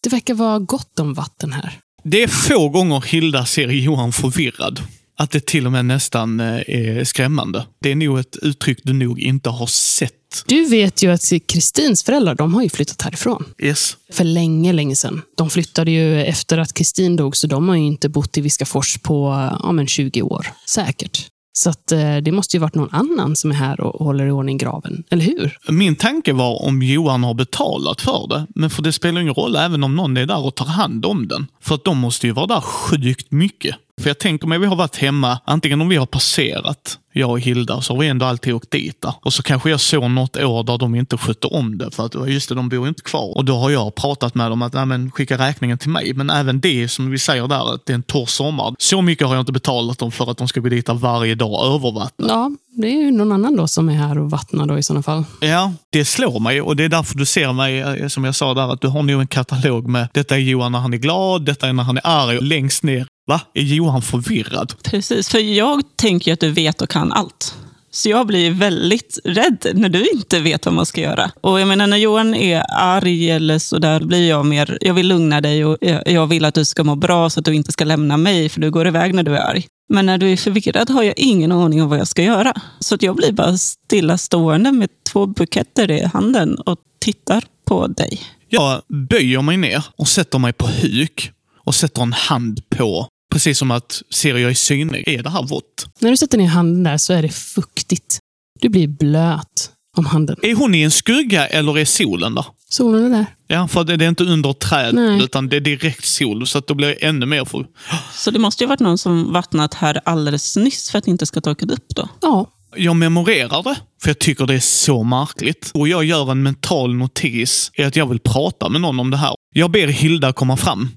Det 0.03 0.09
verkar 0.09 0.33
vara 0.33 0.59
gott 0.59 0.99
om 0.99 1.13
vatten 1.13 1.53
här. 1.53 1.79
Det 2.03 2.23
är 2.23 2.27
få 2.27 2.69
gånger 2.69 3.01
Hilda 3.01 3.45
ser 3.45 3.67
Johan 3.67 4.11
förvirrad. 4.11 4.79
Att 5.17 5.31
det 5.31 5.45
till 5.45 5.65
och 5.65 5.71
med 5.71 5.85
nästan 5.85 6.39
eh, 6.39 6.61
är 6.67 7.03
skrämmande. 7.03 7.65
Det 7.81 7.91
är 7.91 7.95
nog 7.95 8.19
ett 8.19 8.37
uttryck 8.41 8.79
du 8.83 8.93
nog 8.93 9.19
inte 9.19 9.49
har 9.49 9.67
sett. 9.67 10.11
Du 10.47 10.65
vet 10.65 11.03
ju 11.03 11.11
att 11.11 11.21
Kristins 11.47 12.03
föräldrar, 12.03 12.35
de 12.35 12.53
har 12.53 12.63
ju 12.63 12.69
flyttat 12.69 13.01
härifrån. 13.01 13.45
Yes. 13.59 13.97
För 14.11 14.23
länge, 14.23 14.73
länge 14.73 14.95
sedan. 14.95 15.21
De 15.37 15.49
flyttade 15.49 15.91
ju 15.91 16.23
efter 16.23 16.57
att 16.57 16.73
Kristin 16.73 17.15
dog, 17.15 17.37
så 17.37 17.47
de 17.47 17.69
har 17.69 17.75
ju 17.75 17.83
inte 17.83 18.09
bott 18.09 18.37
i 18.37 18.41
Viskafors 18.41 18.97
på 18.97 19.49
ja, 19.63 19.71
men 19.71 19.87
20 19.87 20.21
år. 20.21 20.47
Säkert. 20.67 21.29
Så 21.57 21.69
att, 21.69 21.91
eh, 21.91 22.17
det 22.17 22.31
måste 22.31 22.57
ju 22.57 22.61
varit 22.61 22.75
någon 22.75 22.93
annan 22.93 23.35
som 23.35 23.51
är 23.51 23.55
här 23.55 23.81
och 23.81 24.05
håller 24.05 24.27
i 24.27 24.31
ordning 24.31 24.57
graven, 24.57 25.03
eller 25.09 25.25
hur? 25.25 25.57
Min 25.69 25.95
tanke 25.95 26.33
var 26.33 26.65
om 26.65 26.81
Johan 26.81 27.23
har 27.23 27.33
betalat 27.33 28.01
för 28.01 28.27
det. 28.29 28.47
Men 28.55 28.69
för 28.69 28.81
det 28.81 28.91
spelar 28.91 29.21
ingen 29.21 29.33
roll 29.33 29.55
även 29.55 29.83
om 29.83 29.95
någon 29.95 30.17
är 30.17 30.25
där 30.25 30.45
och 30.45 30.55
tar 30.55 30.65
hand 30.65 31.05
om 31.05 31.27
den. 31.27 31.47
För 31.61 31.75
att 31.75 31.83
de 31.83 31.97
måste 31.97 32.27
ju 32.27 32.33
vara 32.33 32.47
där 32.47 32.61
sjukt 32.61 33.31
mycket. 33.31 33.75
För 34.01 34.09
jag 34.09 34.19
tänker 34.19 34.47
mig 34.47 34.59
vi 34.59 34.65
har 34.65 34.75
varit 34.75 34.95
hemma, 34.95 35.39
antingen 35.45 35.81
om 35.81 35.89
vi 35.89 35.95
har 35.95 36.05
passerat, 36.05 36.99
jag 37.13 37.31
och 37.31 37.39
Hilda, 37.39 37.81
så 37.81 37.93
har 37.93 37.99
vi 37.99 38.07
ändå 38.07 38.25
alltid 38.25 38.53
åkt 38.53 38.71
dit 38.71 39.01
där. 39.01 39.13
Och 39.21 39.33
så 39.33 39.43
kanske 39.43 39.69
jag 39.69 39.79
såg 39.79 40.11
något 40.11 40.37
år 40.37 40.63
där 40.63 40.77
de 40.77 40.95
inte 40.95 41.17
skötte 41.17 41.47
om 41.47 41.77
det, 41.77 41.91
för 41.91 42.05
att 42.05 42.29
just 42.29 42.49
det, 42.49 42.55
de 42.55 42.69
bor 42.69 42.87
inte 42.87 43.01
kvar. 43.01 43.37
Och 43.37 43.45
då 43.45 43.55
har 43.55 43.69
jag 43.69 43.95
pratat 43.95 44.35
med 44.35 44.51
dem 44.51 44.61
att 44.61 44.73
nej, 44.73 44.85
men, 44.85 45.11
skicka 45.11 45.37
räkningen 45.37 45.77
till 45.77 45.89
mig. 45.89 46.13
Men 46.13 46.29
även 46.29 46.59
det 46.59 46.87
som 46.87 47.11
vi 47.11 47.19
säger 47.19 47.47
där, 47.47 47.73
att 47.73 47.85
det 47.85 47.93
är 47.93 47.95
en 47.95 48.03
torr 48.03 48.25
sommar. 48.25 48.75
Så 48.79 49.01
mycket 49.01 49.27
har 49.27 49.35
jag 49.35 49.41
inte 49.41 49.51
betalat 49.51 49.97
dem 49.97 50.11
för 50.11 50.31
att 50.31 50.37
de 50.37 50.47
ska 50.47 50.59
gå 50.59 50.69
dit 50.69 50.89
varje 50.89 51.35
dag 51.35 51.51
och 51.51 51.75
övervattna. 51.75 52.27
Ja, 52.27 52.51
det 52.77 52.87
är 52.87 53.01
ju 53.01 53.11
någon 53.11 53.31
annan 53.31 53.55
då 53.55 53.67
som 53.67 53.89
är 53.89 53.93
här 53.93 54.17
och 54.17 54.31
vattnar 54.31 54.65
då 54.65 54.77
i 54.77 54.83
sådana 54.83 55.03
fall. 55.03 55.23
Ja, 55.41 55.73
det 55.89 56.05
slår 56.05 56.39
mig 56.39 56.61
och 56.61 56.75
det 56.75 56.83
är 56.83 56.89
därför 56.89 57.17
du 57.17 57.25
ser 57.25 57.53
mig, 57.53 57.79
eh, 57.79 58.07
som 58.07 58.23
jag 58.23 58.35
sa 58.35 58.53
där, 58.53 58.73
att 58.73 58.81
du 58.81 58.87
har 58.87 59.03
nog 59.03 59.21
en 59.21 59.27
katalog 59.27 59.87
med 59.87 60.07
detta 60.13 60.35
är 60.35 60.39
Johan 60.39 60.71
när 60.71 60.79
han 60.79 60.93
är 60.93 60.97
glad, 60.97 61.45
detta 61.45 61.67
är 61.67 61.73
när 61.73 61.83
han 61.83 61.97
är 61.97 62.01
arg. 62.03 62.41
Längst 62.41 62.83
ner 62.83 63.07
Va? 63.27 63.41
Är 63.53 63.61
Johan 63.61 64.01
förvirrad? 64.01 64.73
Precis, 64.83 65.29
för 65.29 65.39
jag 65.39 65.81
tänker 65.95 66.33
att 66.33 66.39
du 66.39 66.51
vet 66.51 66.81
och 66.81 66.89
kan 66.89 67.11
allt. 67.11 67.55
Så 67.91 68.09
jag 68.09 68.27
blir 68.27 68.51
väldigt 68.51 69.19
rädd 69.23 69.65
när 69.73 69.89
du 69.89 70.07
inte 70.09 70.39
vet 70.39 70.65
vad 70.65 70.75
man 70.75 70.85
ska 70.85 71.01
göra. 71.01 71.31
Och 71.41 71.59
jag 71.59 71.67
menar, 71.67 71.87
när 71.87 71.97
Johan 71.97 72.35
är 72.35 72.63
arg 72.69 73.31
eller 73.31 73.59
så 73.59 73.79
där, 73.79 73.99
blir 73.99 74.29
jag 74.29 74.45
mer, 74.45 74.77
jag 74.81 74.93
vill 74.93 75.07
lugna 75.07 75.41
dig 75.41 75.65
och 75.65 75.77
jag 76.05 76.27
vill 76.27 76.45
att 76.45 76.53
du 76.53 76.65
ska 76.65 76.83
må 76.83 76.95
bra 76.95 77.29
så 77.29 77.39
att 77.39 77.45
du 77.45 77.55
inte 77.55 77.71
ska 77.71 77.85
lämna 77.85 78.17
mig, 78.17 78.49
för 78.49 78.61
du 78.61 78.71
går 78.71 78.87
iväg 78.87 79.13
när 79.13 79.23
du 79.23 79.35
är 79.35 79.49
arg. 79.49 79.67
Men 79.89 80.05
när 80.05 80.17
du 80.17 80.31
är 80.31 80.37
förvirrad 80.37 80.89
har 80.89 81.03
jag 81.03 81.13
ingen 81.17 81.51
aning 81.51 81.83
om 81.83 81.89
vad 81.89 81.99
jag 81.99 82.07
ska 82.07 82.23
göra. 82.23 82.53
Så 82.79 82.95
att 82.95 83.03
jag 83.03 83.15
blir 83.15 83.31
bara 83.31 83.57
stillastående 83.57 84.71
med 84.71 84.89
två 85.11 85.25
buketter 85.25 85.91
i 85.91 86.05
handen 86.05 86.55
och 86.55 86.77
tittar 86.99 87.43
på 87.65 87.87
dig. 87.87 88.21
Jag 88.49 88.81
böjer 89.09 89.41
mig 89.41 89.57
ner 89.57 89.85
och 89.97 90.07
sätter 90.07 90.39
mig 90.39 90.53
på 90.53 90.67
huk 90.67 91.31
och 91.57 91.75
sätter 91.75 92.01
en 92.01 92.13
hand 92.13 92.69
på 92.69 93.07
Precis 93.35 93.57
som 93.57 93.71
att 93.71 94.01
ser 94.09 94.37
jag 94.37 94.51
är 94.51 94.55
synlig, 94.55 95.03
är 95.07 95.23
det 95.23 95.29
här 95.29 95.43
vått? 95.43 95.87
När 95.99 96.09
du 96.09 96.17
sätter 96.17 96.37
ner 96.37 96.47
handen 96.47 96.83
där 96.83 96.97
så 96.97 97.13
är 97.13 97.21
det 97.21 97.29
fuktigt. 97.29 98.19
Du 98.61 98.69
blir 98.69 98.87
blöt 98.87 99.71
om 99.97 100.05
handen. 100.05 100.35
Är 100.41 100.55
hon 100.55 100.75
i 100.75 100.81
en 100.81 100.91
skugga 100.91 101.47
eller 101.47 101.77
är 101.77 101.85
solen 101.85 102.35
där? 102.35 102.45
Solen 102.69 103.05
är 103.05 103.09
där. 103.09 103.25
Ja, 103.47 103.67
för 103.67 103.83
det 103.83 104.05
är 104.05 104.09
inte 104.09 104.23
under 104.23 104.53
träd, 104.53 104.95
Nej. 104.95 105.23
utan 105.23 105.49
det 105.49 105.55
är 105.55 105.59
direkt 105.61 106.05
sol, 106.05 106.47
så 106.47 106.57
att 106.57 106.67
då 106.67 106.73
blir 106.73 106.87
det 106.87 106.93
ännu 106.93 107.25
mer 107.25 107.45
för... 107.45 107.65
Så 108.13 108.31
det 108.31 108.39
måste 108.39 108.63
ju 108.63 108.67
varit 108.67 108.79
någon 108.79 108.97
som 108.97 109.33
vattnat 109.33 109.73
här 109.73 110.01
alldeles 110.05 110.57
nyss 110.57 110.91
för 110.91 110.97
att 110.97 111.05
det 111.05 111.11
inte 111.11 111.25
ska 111.25 111.41
torka 111.41 111.65
upp 111.65 111.95
då? 111.95 112.09
Ja. 112.21 112.51
Jag 112.75 112.95
memorerar 112.95 113.63
det, 113.63 113.75
för 114.01 114.09
jag 114.09 114.19
tycker 114.19 114.45
det 114.45 114.53
är 114.55 114.59
så 114.59 115.03
märkligt. 115.03 115.71
Och 115.73 115.87
jag 115.87 116.03
gör 116.03 116.31
en 116.31 116.43
mental 116.43 116.95
notis 116.95 117.71
i 117.73 117.83
att 117.83 117.95
jag 117.95 118.05
vill 118.05 118.19
prata 118.19 118.69
med 118.69 118.81
någon 118.81 118.99
om 118.99 119.11
det 119.11 119.17
här. 119.17 119.35
Jag 119.55 119.71
ber 119.71 119.87
Hilda 119.87 120.33
komma 120.33 120.57
fram. 120.57 120.89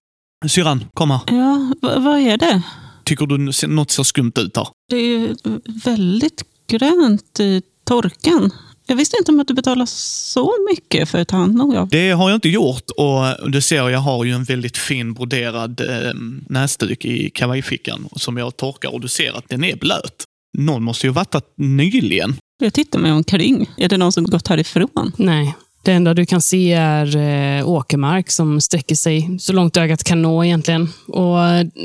Syrran, 0.47 0.85
kom 0.95 1.11
här. 1.11 1.21
Ja, 1.27 1.73
vad 1.81 2.21
är 2.21 2.37
det? 2.37 2.63
Tycker 3.05 3.27
du 3.27 3.67
något 3.69 3.91
ser 3.91 4.03
skumt 4.03 4.33
ut 4.39 4.57
här? 4.57 4.69
Det 4.91 4.97
är 4.97 5.37
väldigt 5.85 6.43
grönt 6.67 7.41
i 7.41 7.63
torkan. 7.85 8.51
Jag 8.87 8.97
visste 8.97 9.17
inte 9.19 9.33
om 9.33 9.41
att 9.41 9.49
du 9.49 9.55
betalar 9.55 9.87
så 9.87 10.55
mycket 10.71 11.09
för 11.09 11.19
att 11.19 11.29
ta 11.29 11.37
hand 11.37 11.63
om 11.63 11.71
grav. 11.71 11.89
Det 11.89 12.11
har 12.11 12.31
jag 12.31 12.37
inte 12.37 12.49
gjort 12.49 12.91
och 12.97 13.51
du 13.51 13.61
ser, 13.61 13.89
jag 13.89 13.99
har 13.99 14.25
ju 14.25 14.33
en 14.33 14.45
väldigt 14.45 14.77
fin 14.77 15.15
broderad 15.15 15.81
eh, 15.81 16.13
näsduk 16.49 17.05
i 17.05 17.31
kavajfickan 17.31 18.09
som 18.17 18.37
jag 18.37 18.57
torkar 18.57 18.95
och 18.95 19.01
du 19.01 19.09
ser 19.09 19.39
att 19.39 19.49
den 19.49 19.65
är 19.65 19.77
blöt. 19.77 20.25
Någon 20.59 20.83
måste 20.83 21.07
ju 21.07 21.13
ha 21.13 21.15
varit 21.15 21.45
nyligen. 21.57 22.37
Jag 22.63 22.75
tittar 22.75 22.99
mig 22.99 23.13
omkring. 23.13 23.71
Är 23.77 23.89
det 23.89 23.97
någon 23.97 24.13
som 24.13 24.25
gått 24.25 24.49
härifrån? 24.49 25.13
Nej, 25.17 25.55
det 25.83 25.93
enda 25.93 26.15
du 26.15 26.27
kan 26.27 26.41
se 26.41 26.73
är 26.73 27.17
eh, 27.17 27.69
åkermark 27.69 28.31
som 28.31 28.61
sträcker 28.61 28.95
sig 28.95 29.39
så 29.41 29.53
långt 29.53 29.77
ögat 29.77 30.05
kan 30.05 30.23
nå 30.23 30.45
egentligen. 30.45 30.89
Och 31.07 31.39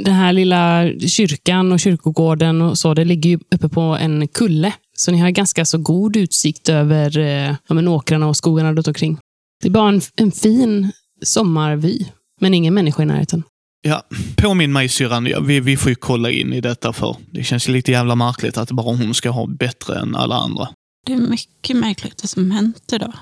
Den 0.04 0.14
här 0.14 0.34
lilla 0.34 0.90
kyrkan 1.08 1.72
och 1.72 1.80
kyrkogården 1.80 2.62
och 2.62 2.78
så, 2.78 2.94
det 2.94 3.06
ligger 3.06 3.30
ju 3.30 3.40
uppe 3.52 3.70
på 3.70 3.82
en 3.82 4.28
kulle. 4.28 4.74
Så 4.98 5.12
ni 5.12 5.18
har 5.18 5.30
ganska 5.30 5.66
så 5.66 5.78
god 5.78 6.16
utsikt 6.16 6.70
över 6.70 7.18
eh, 7.18 7.56
ja, 7.68 7.90
åkrarna 7.90 8.28
och 8.28 8.38
skogarna 8.38 8.74
runt 8.74 8.88
omkring. 8.88 9.18
Det 9.62 9.68
är 9.68 9.72
bara 9.72 9.90
en, 9.90 10.02
en 10.16 10.32
fin 10.32 10.92
sommarvy, 11.22 12.06
men 12.42 12.54
ingen 12.54 12.74
människa 12.74 13.04
i 13.04 13.06
närheten. 13.06 13.44
Ja, 13.82 14.04
påminn 14.36 14.74
mig 14.74 14.90
syrran, 14.90 15.26
ja, 15.26 15.40
vi, 15.40 15.60
vi 15.60 15.78
får 15.78 15.90
ju 15.90 15.96
kolla 15.96 16.32
in 16.32 16.54
i 16.54 16.62
detta 16.62 16.94
för 16.94 17.16
det 17.32 17.44
känns 17.44 17.68
lite 17.68 17.92
jävla 17.92 18.16
märkligt 18.16 18.58
att 18.58 18.72
bara 18.72 18.96
hon 18.96 19.14
ska 19.14 19.30
ha 19.30 19.48
bättre 19.48 20.00
än 20.00 20.16
alla 20.16 20.36
andra. 20.36 20.68
Det 21.06 21.14
är 21.14 21.18
mycket 21.18 21.76
märkligt 21.76 22.18
det 22.22 22.28
som 22.28 22.52
hänt 22.52 22.94
idag. 22.94 23.14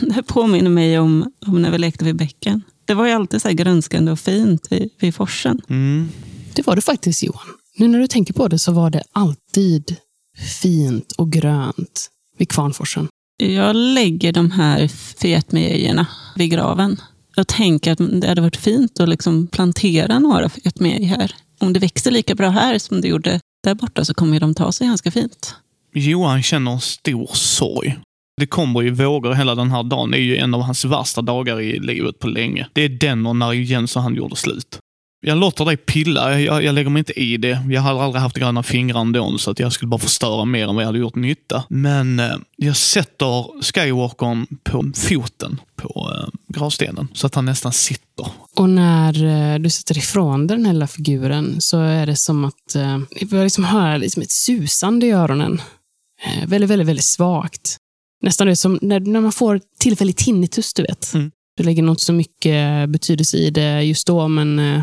Det 0.00 0.22
påminner 0.22 0.70
mig 0.70 0.98
om, 0.98 1.32
om 1.46 1.62
när 1.62 1.70
vi 1.70 1.78
lekte 1.78 2.04
vid 2.04 2.16
bäcken. 2.16 2.62
Det 2.84 2.94
var 2.94 3.06
ju 3.06 3.12
alltid 3.12 3.42
så 3.42 3.48
här 3.48 3.54
grönskande 3.54 4.12
och 4.12 4.20
fint 4.20 4.72
vid, 4.72 4.90
vid 5.00 5.14
forsen. 5.14 5.60
Mm. 5.68 6.08
Det 6.54 6.66
var 6.66 6.76
det 6.76 6.82
faktiskt, 6.82 7.22
Johan. 7.22 7.46
Nu 7.76 7.88
när 7.88 7.98
du 7.98 8.06
tänker 8.06 8.34
på 8.34 8.48
det 8.48 8.58
så 8.58 8.72
var 8.72 8.90
det 8.90 9.02
alltid 9.12 9.96
fint 10.62 11.12
och 11.12 11.32
grönt 11.32 12.10
vid 12.38 12.48
Kvarnforsen. 12.48 13.08
Jag 13.36 13.76
lägger 13.76 14.32
de 14.32 14.50
här 14.50 14.88
fetmejerna 14.88 16.06
vid 16.36 16.50
graven. 16.50 17.00
Jag 17.36 17.46
tänker 17.46 17.92
att 17.92 18.20
det 18.20 18.28
hade 18.28 18.40
varit 18.40 18.56
fint 18.56 19.00
att 19.00 19.08
liksom 19.08 19.46
plantera 19.46 20.18
några 20.18 20.48
fetmejor 20.48 21.06
här. 21.06 21.34
Om 21.58 21.72
det 21.72 21.80
växer 21.80 22.10
lika 22.10 22.34
bra 22.34 22.48
här 22.48 22.78
som 22.78 23.00
det 23.00 23.08
gjorde 23.08 23.40
där 23.64 23.74
borta 23.74 24.04
så 24.04 24.14
kommer 24.14 24.40
de 24.40 24.54
ta 24.54 24.72
sig 24.72 24.86
ganska 24.86 25.10
fint. 25.10 25.54
Johan 25.94 26.42
känner 26.42 26.72
en 26.72 26.80
stor 26.80 27.30
sorg 27.34 27.98
det 28.40 28.46
kommer 28.46 28.80
ju 28.80 28.90
vågor 28.90 29.34
hela 29.34 29.54
den 29.54 29.70
här 29.70 29.82
dagen. 29.82 30.10
Det 30.10 30.18
är 30.18 30.22
ju 30.22 30.36
en 30.36 30.54
av 30.54 30.62
hans 30.62 30.84
värsta 30.84 31.22
dagar 31.22 31.60
i 31.60 31.78
livet 31.78 32.18
på 32.18 32.26
länge. 32.26 32.66
Det 32.72 32.82
är 32.82 32.88
den 32.88 33.26
och 33.26 33.36
när 33.36 33.52
Jens 33.52 33.96
och 33.96 34.02
han 34.02 34.14
gjorde 34.14 34.36
slut. 34.36 34.78
Jag 35.26 35.38
låter 35.38 35.64
dig 35.64 35.76
pilla. 35.76 36.40
Jag, 36.40 36.64
jag 36.64 36.74
lägger 36.74 36.90
mig 36.90 37.00
inte 37.00 37.20
i 37.20 37.36
det. 37.36 37.66
Jag 37.70 37.80
hade 37.80 38.02
aldrig 38.02 38.22
haft 38.22 38.36
gröna 38.36 38.62
fingrar 38.62 39.00
ändå, 39.00 39.38
så 39.38 39.50
att 39.50 39.58
jag 39.58 39.72
skulle 39.72 39.88
bara 39.88 40.00
förstöra 40.00 40.44
mer 40.44 40.68
än 40.68 40.74
vad 40.74 40.82
jag 40.82 40.88
hade 40.88 40.98
gjort 40.98 41.14
nytta. 41.14 41.64
Men 41.68 42.20
eh, 42.20 42.36
jag 42.56 42.76
sätter 42.76 43.62
Skywalkern 43.62 44.46
på 44.62 44.92
foten 44.94 45.60
på 45.76 46.12
eh, 46.14 46.28
gravstenen, 46.48 47.08
så 47.14 47.26
att 47.26 47.34
han 47.34 47.44
nästan 47.44 47.72
sitter. 47.72 48.26
Och 48.56 48.70
när 48.70 49.24
eh, 49.24 49.58
du 49.58 49.70
sätter 49.70 49.98
ifrån 49.98 50.46
den 50.46 50.66
här 50.66 50.72
lilla 50.72 50.86
figuren 50.86 51.56
så 51.60 51.80
är 51.80 52.06
det 52.06 52.16
som 52.16 52.44
att 52.44 52.74
eh, 52.74 52.98
jag 53.10 53.28
börjar 53.28 53.44
liksom 53.44 53.64
höra 53.64 53.96
liksom 53.96 54.22
ett 54.22 54.32
susande 54.32 55.06
i 55.06 55.10
öronen. 55.10 55.62
Eh, 56.24 56.48
väldigt, 56.48 56.70
väldigt, 56.70 56.88
väldigt 56.88 57.04
svagt. 57.04 57.76
Nästan 58.22 58.46
det 58.46 58.56
som 58.56 58.78
när, 58.82 59.00
när 59.00 59.20
man 59.20 59.32
får 59.32 59.60
tillfällig 59.78 60.16
tinnitus, 60.16 60.74
du 60.74 60.82
vet. 60.82 61.14
Mm. 61.14 61.30
Du 61.56 61.62
lägger 61.62 61.82
nog 61.82 61.92
inte 61.92 62.04
så 62.04 62.12
mycket 62.12 62.88
betydelse 62.90 63.36
i 63.36 63.50
det 63.50 63.82
just 63.82 64.06
då, 64.06 64.28
men, 64.28 64.58
eh, 64.58 64.82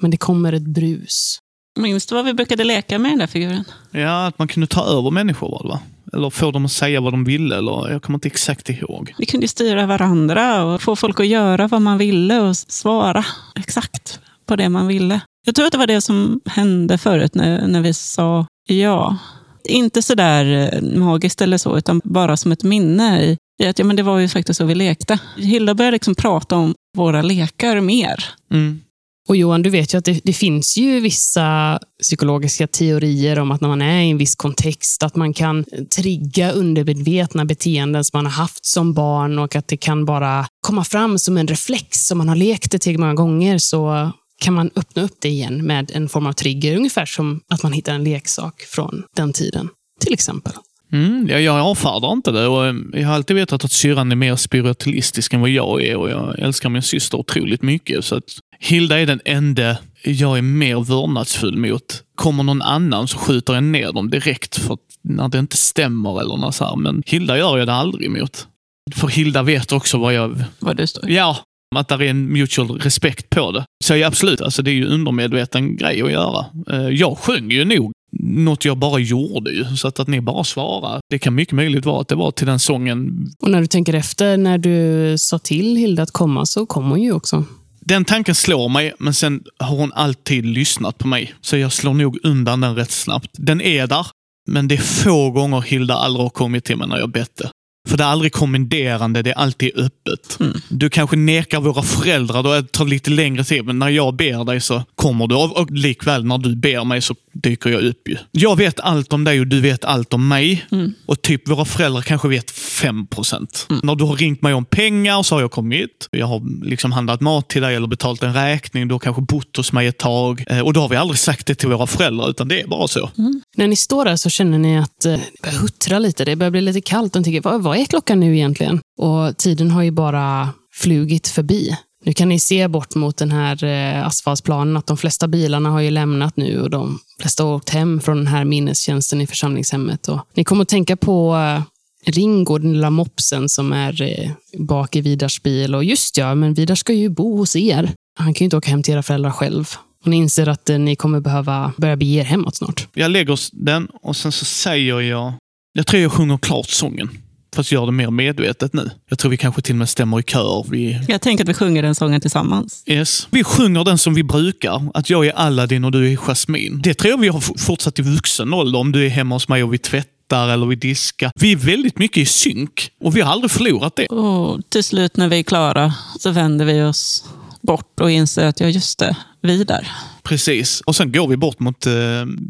men 0.00 0.10
det 0.10 0.16
kommer 0.16 0.52
ett 0.52 0.66
brus. 0.66 1.38
Minns 1.78 2.06
du 2.06 2.14
vad 2.14 2.24
vi 2.24 2.34
brukade 2.34 2.64
leka 2.64 2.98
med 2.98 3.10
den 3.10 3.18
där 3.18 3.26
figuren? 3.26 3.64
Ja, 3.90 4.26
att 4.26 4.38
man 4.38 4.48
kunde 4.48 4.66
ta 4.66 4.84
över 4.84 5.10
människor 5.10 5.50
var 5.50 5.62
det 5.62 5.68
va? 5.68 5.80
Eller 6.12 6.30
få 6.30 6.50
dem 6.50 6.64
att 6.64 6.72
säga 6.72 7.00
vad 7.00 7.12
de 7.12 7.24
ville, 7.24 7.56
eller 7.56 7.90
jag 7.90 8.02
kommer 8.02 8.16
inte 8.16 8.28
exakt 8.28 8.68
ihåg. 8.68 9.14
Vi 9.18 9.26
kunde 9.26 9.48
styra 9.48 9.86
varandra 9.86 10.64
och 10.64 10.82
få 10.82 10.96
folk 10.96 11.20
att 11.20 11.26
göra 11.26 11.68
vad 11.68 11.82
man 11.82 11.98
ville 11.98 12.40
och 12.40 12.56
svara 12.56 13.24
exakt 13.56 14.20
på 14.46 14.56
det 14.56 14.68
man 14.68 14.86
ville. 14.86 15.20
Jag 15.46 15.54
tror 15.54 15.66
att 15.66 15.72
det 15.72 15.78
var 15.78 15.86
det 15.86 16.00
som 16.00 16.40
hände 16.46 16.98
förut 16.98 17.34
när, 17.34 17.66
när 17.66 17.80
vi 17.80 17.94
sa 17.94 18.46
ja. 18.68 19.18
Inte 19.64 20.02
sådär 20.02 20.72
eh, 20.74 20.82
magiskt 20.98 21.40
eller 21.40 21.58
så, 21.58 21.78
utan 21.78 22.00
bara 22.04 22.36
som 22.36 22.52
ett 22.52 22.62
minne 22.62 23.22
i, 23.22 23.36
i 23.62 23.66
att 23.66 23.78
ja, 23.78 23.84
men 23.84 23.96
det 23.96 24.02
var 24.02 24.18
ju 24.18 24.28
faktiskt 24.28 24.58
så 24.58 24.64
vi 24.64 24.74
lekte. 24.74 25.18
Hilda 25.36 25.74
började 25.74 25.94
liksom 25.94 26.14
prata 26.14 26.56
om 26.56 26.74
våra 26.96 27.22
lekar 27.22 27.80
mer. 27.80 28.24
Mm. 28.52 28.80
Och 29.28 29.36
Johan, 29.36 29.62
du 29.62 29.70
vet 29.70 29.94
ju 29.94 29.98
att 29.98 30.04
det, 30.04 30.20
det, 30.24 30.32
finns 30.32 30.76
ju 30.76 31.00
vissa 31.00 31.78
psykologiska 32.02 32.66
teorier 32.66 33.38
om 33.38 33.50
att 33.50 33.60
när 33.60 33.68
man 33.68 33.82
är 33.82 34.02
i 34.02 34.10
en 34.10 34.18
viss 34.18 34.34
kontext, 34.34 35.02
att 35.02 35.16
man 35.16 35.32
kan 35.32 35.64
trigga 35.96 36.52
undermedvetna 36.52 37.44
beteenden 37.44 38.04
som 38.04 38.18
man 38.18 38.26
har 38.26 38.32
haft 38.32 38.66
som 38.66 38.94
barn 38.94 39.38
och 39.38 39.56
att 39.56 39.68
det 39.68 39.76
kan 39.76 40.04
bara 40.04 40.46
komma 40.60 40.84
fram 40.84 41.18
som 41.18 41.36
en 41.36 41.46
reflex. 41.46 42.10
Om 42.10 42.18
man 42.18 42.28
har 42.28 42.36
lekt 42.36 42.70
det 42.70 42.78
tillräckligt 42.78 43.00
många 43.00 43.14
gånger 43.14 43.58
så 43.58 44.12
kan 44.42 44.54
man 44.54 44.70
öppna 44.76 45.02
upp 45.02 45.16
det 45.18 45.28
igen 45.28 45.66
med 45.66 45.90
en 45.94 46.08
form 46.08 46.26
av 46.26 46.32
trigger. 46.32 46.76
Ungefär 46.76 47.06
som 47.06 47.40
att 47.48 47.62
man 47.62 47.72
hittar 47.72 47.94
en 47.94 48.04
leksak 48.04 48.60
från 48.60 49.02
den 49.16 49.32
tiden, 49.32 49.68
till 50.00 50.12
exempel. 50.12 50.52
Mm, 50.92 51.28
jag, 51.28 51.42
jag 51.42 51.56
avfärdar 51.56 52.12
inte 52.12 52.30
det. 52.30 52.46
Och 52.46 52.74
jag 52.92 53.08
har 53.08 53.14
alltid 53.14 53.36
vetat 53.36 53.64
att 53.64 53.72
syrran 53.72 54.12
är 54.12 54.16
mer 54.16 54.36
spiritualistisk 54.36 55.32
än 55.32 55.40
vad 55.40 55.50
jag 55.50 55.82
är 55.82 55.96
och 55.96 56.10
jag 56.10 56.38
älskar 56.38 56.68
min 56.68 56.82
syster 56.82 57.18
otroligt 57.18 57.62
mycket. 57.62 58.04
Så 58.04 58.16
att 58.16 58.24
Hilda 58.58 59.00
är 59.00 59.06
den 59.06 59.20
enda 59.24 59.76
jag 60.04 60.38
är 60.38 60.42
mer 60.42 60.84
vördnadsfull 60.84 61.56
mot. 61.56 62.02
Kommer 62.14 62.42
någon 62.42 62.62
annan 62.62 63.08
så 63.08 63.18
skjuter 63.18 63.54
jag 63.54 63.64
ner 63.64 63.92
dem 63.92 64.10
direkt 64.10 64.56
för 64.56 64.78
när 65.02 65.28
det 65.28 65.38
inte 65.38 65.56
stämmer 65.56 66.20
eller 66.20 66.36
något 66.36 66.54
så 66.54 66.64
här. 66.64 66.76
Men 66.76 67.02
Hilda 67.06 67.38
gör 67.38 67.58
jag 67.58 67.66
det 67.66 67.74
aldrig 67.74 68.10
mot. 68.10 68.46
För 68.94 69.08
Hilda 69.08 69.42
vet 69.42 69.72
också 69.72 69.98
vad 69.98 70.14
jag... 70.14 70.44
Vad 70.58 70.76
du 70.76 70.86
står. 70.86 71.10
Ja, 71.10 71.36
att 71.76 71.88
det 71.88 71.94
är 71.94 72.02
en 72.02 72.32
mutual 72.32 72.80
respekt 72.80 73.30
på 73.30 73.52
det. 73.52 73.64
Så 73.84 73.96
ja, 73.96 74.06
absolut, 74.06 74.40
alltså 74.40 74.62
det 74.62 74.70
är 74.70 74.74
ju 74.74 74.86
undermedveten 74.86 75.76
grej 75.76 76.02
att 76.02 76.12
göra. 76.12 76.46
Eh, 76.70 76.88
jag 76.88 77.18
sjöng 77.18 77.50
ju 77.50 77.64
nog 77.64 77.92
något 78.22 78.64
jag 78.64 78.76
bara 78.76 78.98
gjorde 78.98 79.50
ju. 79.50 79.64
Så 79.76 79.88
att, 79.88 80.00
att 80.00 80.08
ni 80.08 80.20
bara 80.20 80.44
svarar. 80.44 81.00
Det 81.10 81.18
kan 81.18 81.34
mycket 81.34 81.54
möjligt 81.54 81.84
vara 81.84 82.00
att 82.00 82.08
det 82.08 82.14
var 82.14 82.30
till 82.30 82.46
den 82.46 82.58
sången. 82.58 83.26
Och 83.42 83.50
när 83.50 83.60
du 83.60 83.66
tänker 83.66 83.94
efter, 83.94 84.36
när 84.36 84.58
du 84.58 85.14
sa 85.18 85.38
till 85.38 85.76
Hilda 85.76 86.02
att 86.02 86.10
komma, 86.10 86.46
så 86.46 86.66
kom 86.66 86.90
hon 86.90 87.02
ju 87.02 87.12
också. 87.12 87.44
Den 87.80 88.04
tanken 88.04 88.34
slår 88.34 88.68
mig, 88.68 88.92
men 88.98 89.14
sen 89.14 89.42
har 89.58 89.76
hon 89.76 89.92
alltid 89.92 90.46
lyssnat 90.46 90.98
på 90.98 91.08
mig. 91.08 91.34
Så 91.40 91.56
jag 91.56 91.72
slår 91.72 91.94
nog 91.94 92.18
undan 92.22 92.60
den 92.60 92.74
rätt 92.74 92.90
snabbt. 92.90 93.30
Den 93.32 93.60
är 93.60 93.86
där, 93.86 94.06
men 94.50 94.68
det 94.68 94.74
är 94.74 94.78
få 94.78 95.30
gånger 95.30 95.60
Hilda 95.60 95.94
aldrig 95.94 96.22
har 96.22 96.30
kommit 96.30 96.64
till 96.64 96.76
mig 96.76 96.88
när 96.88 96.98
jag 96.98 97.10
bett 97.10 97.36
det. 97.36 97.50
För 97.88 97.96
det 97.96 98.04
är 98.04 98.08
aldrig 98.08 98.32
kommenderande, 98.32 99.22
det 99.22 99.30
är 99.30 99.34
alltid 99.34 99.78
öppet. 99.78 100.40
Mm. 100.40 100.60
Du 100.68 100.90
kanske 100.90 101.16
nekar 101.16 101.60
våra 101.60 101.82
föräldrar, 101.82 102.42
då 102.42 102.62
tar 102.62 102.84
det 102.84 102.90
lite 102.90 103.10
längre 103.10 103.44
tid. 103.44 103.64
Men 103.64 103.78
när 103.78 103.88
jag 103.88 104.16
ber 104.16 104.44
dig 104.44 104.60
så 104.60 104.82
kommer 104.96 105.26
du. 105.26 105.34
Och 105.34 105.70
likväl 105.70 106.24
när 106.24 106.38
du 106.38 106.56
ber 106.56 106.84
mig 106.84 107.02
så 107.02 107.14
dyker 107.32 107.70
jag 107.70 107.82
upp 107.82 108.08
ju. 108.08 108.16
Jag 108.30 108.56
vet 108.56 108.80
allt 108.80 109.12
om 109.12 109.24
dig 109.24 109.40
och 109.40 109.46
du 109.46 109.60
vet 109.60 109.84
allt 109.84 110.12
om 110.12 110.28
mig. 110.28 110.66
Mm. 110.70 110.92
Och 111.06 111.22
typ 111.22 111.48
våra 111.48 111.64
föräldrar 111.64 112.02
kanske 112.02 112.28
vet 112.28 112.50
5%. 112.50 113.66
Mm. 113.70 113.80
När 113.84 113.94
du 113.94 114.04
har 114.04 114.16
ringt 114.16 114.42
mig 114.42 114.54
om 114.54 114.64
pengar 114.64 115.22
så 115.22 115.34
har 115.34 115.40
jag 115.40 115.50
kommit. 115.50 116.08
Jag 116.10 116.26
har 116.26 116.64
liksom 116.64 116.92
handlat 116.92 117.20
mat 117.20 117.48
till 117.48 117.62
dig 117.62 117.74
eller 117.74 117.86
betalt 117.86 118.22
en 118.22 118.34
räkning. 118.34 118.88
Du 118.88 118.94
har 118.94 118.98
kanske 118.98 119.22
bott 119.22 119.56
hos 119.56 119.72
mig 119.72 119.86
ett 119.86 119.98
tag. 119.98 120.44
Eh, 120.46 120.60
och 120.60 120.72
då 120.72 120.80
har 120.80 120.88
vi 120.88 120.96
aldrig 120.96 121.18
sagt 121.18 121.46
det 121.46 121.54
till 121.54 121.68
våra 121.68 121.86
föräldrar, 121.86 122.30
utan 122.30 122.48
det 122.48 122.60
är 122.60 122.66
bara 122.66 122.88
så. 122.88 123.10
Mm. 123.18 123.42
När 123.56 123.68
ni 123.68 123.76
står 123.76 124.04
där 124.04 124.16
så 124.16 124.30
känner 124.30 124.58
ni 124.58 124.78
att 124.78 125.04
eh, 125.04 125.12
det 125.12 125.42
börjar 125.42 125.58
huttra 125.58 125.98
lite. 125.98 126.24
Det 126.24 126.36
börjar 126.36 126.50
bli 126.50 126.60
lite 126.60 126.80
kallt. 126.80 127.16
Och 127.16 127.24
tänker, 127.24 127.40
vad, 127.40 127.62
vad 127.62 127.71
vad 127.72 127.80
är 127.80 127.84
klockan 127.84 128.20
nu 128.20 128.36
egentligen? 128.36 128.80
Och 128.98 129.36
tiden 129.36 129.70
har 129.70 129.82
ju 129.82 129.90
bara 129.90 130.48
flugit 130.74 131.28
förbi. 131.28 131.76
Nu 132.04 132.12
kan 132.12 132.28
ni 132.28 132.38
se 132.38 132.68
bort 132.68 132.94
mot 132.94 133.16
den 133.16 133.30
här 133.30 133.64
eh, 133.64 134.06
asfaltsplanen 134.06 134.76
att 134.76 134.86
de 134.86 134.96
flesta 134.96 135.28
bilarna 135.28 135.70
har 135.70 135.80
ju 135.80 135.90
lämnat 135.90 136.36
nu 136.36 136.60
och 136.60 136.70
de 136.70 136.98
flesta 137.20 137.44
har 137.44 137.54
åkt 137.54 137.68
hem 137.68 138.00
från 138.00 138.16
den 138.16 138.26
här 138.26 138.44
minnestjänsten 138.44 139.20
i 139.20 139.26
församlingshemmet. 139.26 140.08
Och 140.08 140.20
ni 140.34 140.44
kommer 140.44 140.62
att 140.62 140.68
tänka 140.68 140.96
på 140.96 141.36
eh, 141.36 141.62
Ringo, 142.10 142.58
den 142.58 142.72
lilla 142.72 142.90
mopsen 142.90 143.48
som 143.48 143.72
är 143.72 144.02
eh, 144.02 144.30
bak 144.58 144.96
i 144.96 145.00
Vidars 145.00 145.42
bil. 145.42 145.74
Och 145.74 145.84
just 145.84 146.18
ja, 146.18 146.34
men 146.34 146.54
Vidar 146.54 146.74
ska 146.74 146.92
ju 146.92 147.08
bo 147.08 147.36
hos 147.36 147.56
er. 147.56 147.92
Han 148.18 148.34
kan 148.34 148.44
ju 148.44 148.44
inte 148.44 148.56
åka 148.56 148.70
hem 148.70 148.82
till 148.82 148.94
era 148.94 149.02
föräldrar 149.02 149.30
själv. 149.30 149.68
Och 150.04 150.10
ni 150.10 150.16
inser 150.16 150.48
att 150.48 150.70
ni 150.78 150.96
kommer 150.96 151.20
behöva 151.20 151.72
börja 151.76 151.96
bege 151.96 152.20
er 152.20 152.24
hemåt 152.24 152.56
snart. 152.56 152.88
Jag 152.94 153.10
lägger 153.10 153.38
den 153.64 153.88
och 154.02 154.16
sen 154.16 154.32
så 154.32 154.44
säger 154.44 155.00
jag... 155.00 155.32
Jag 155.72 155.86
tror 155.86 156.02
jag 156.02 156.12
sjunger 156.12 156.38
klart 156.38 156.68
sången. 156.70 157.21
Fast 157.54 157.72
gör 157.72 157.86
det 157.86 157.92
mer 157.92 158.10
medvetet 158.10 158.72
nu. 158.72 158.90
Jag 159.08 159.18
tror 159.18 159.30
vi 159.30 159.36
kanske 159.36 159.62
till 159.62 159.74
och 159.74 159.78
med 159.78 159.88
stämmer 159.88 160.20
i 160.20 160.22
kör. 160.22 160.66
Vi... 160.70 161.00
Jag 161.08 161.20
tänker 161.20 161.44
att 161.44 161.48
vi 161.48 161.54
sjunger 161.54 161.82
den 161.82 161.94
sången 161.94 162.20
tillsammans. 162.20 162.82
Yes. 162.86 163.28
Vi 163.30 163.44
sjunger 163.44 163.84
den 163.84 163.98
som 163.98 164.14
vi 164.14 164.22
brukar. 164.22 164.90
Att 164.94 165.10
jag 165.10 165.26
är 165.26 165.32
Aladdin 165.32 165.84
och 165.84 165.92
du 165.92 166.12
är 166.12 166.16
Jasmine. 166.16 166.80
Det 166.82 166.94
tror 166.94 167.10
jag 167.10 167.18
vi 167.18 167.28
har 167.28 167.58
fortsatt 167.58 167.98
i 167.98 168.02
vuxen 168.02 168.54
ålder. 168.54 168.78
Om 168.78 168.92
du 168.92 169.06
är 169.06 169.08
hemma 169.08 169.34
hos 169.34 169.48
mig 169.48 169.62
och 169.62 169.74
vi 169.74 169.78
tvättar 169.78 170.48
eller 170.48 170.66
vi 170.66 170.74
diskar. 170.74 171.30
Vi 171.34 171.52
är 171.52 171.56
väldigt 171.56 171.98
mycket 171.98 172.16
i 172.16 172.26
synk 172.26 172.90
och 173.00 173.16
vi 173.16 173.20
har 173.20 173.32
aldrig 173.32 173.50
förlorat 173.50 173.96
det. 173.96 174.06
Och 174.06 174.60
till 174.68 174.84
slut 174.84 175.16
när 175.16 175.28
vi 175.28 175.38
är 175.38 175.42
klara 175.42 175.94
så 176.18 176.30
vänder 176.30 176.64
vi 176.64 176.82
oss 176.82 177.24
bort 177.60 178.00
och 178.00 178.10
inser 178.10 178.46
att, 178.46 178.60
ja 178.60 178.66
just 178.66 178.98
det, 178.98 179.16
vi 179.40 179.64
där. 179.64 179.88
Precis. 180.22 180.80
Och 180.80 180.96
sen 180.96 181.12
går 181.12 181.28
vi 181.28 181.36
bort 181.36 181.60
mot 181.60 181.86
eh, 181.86 181.92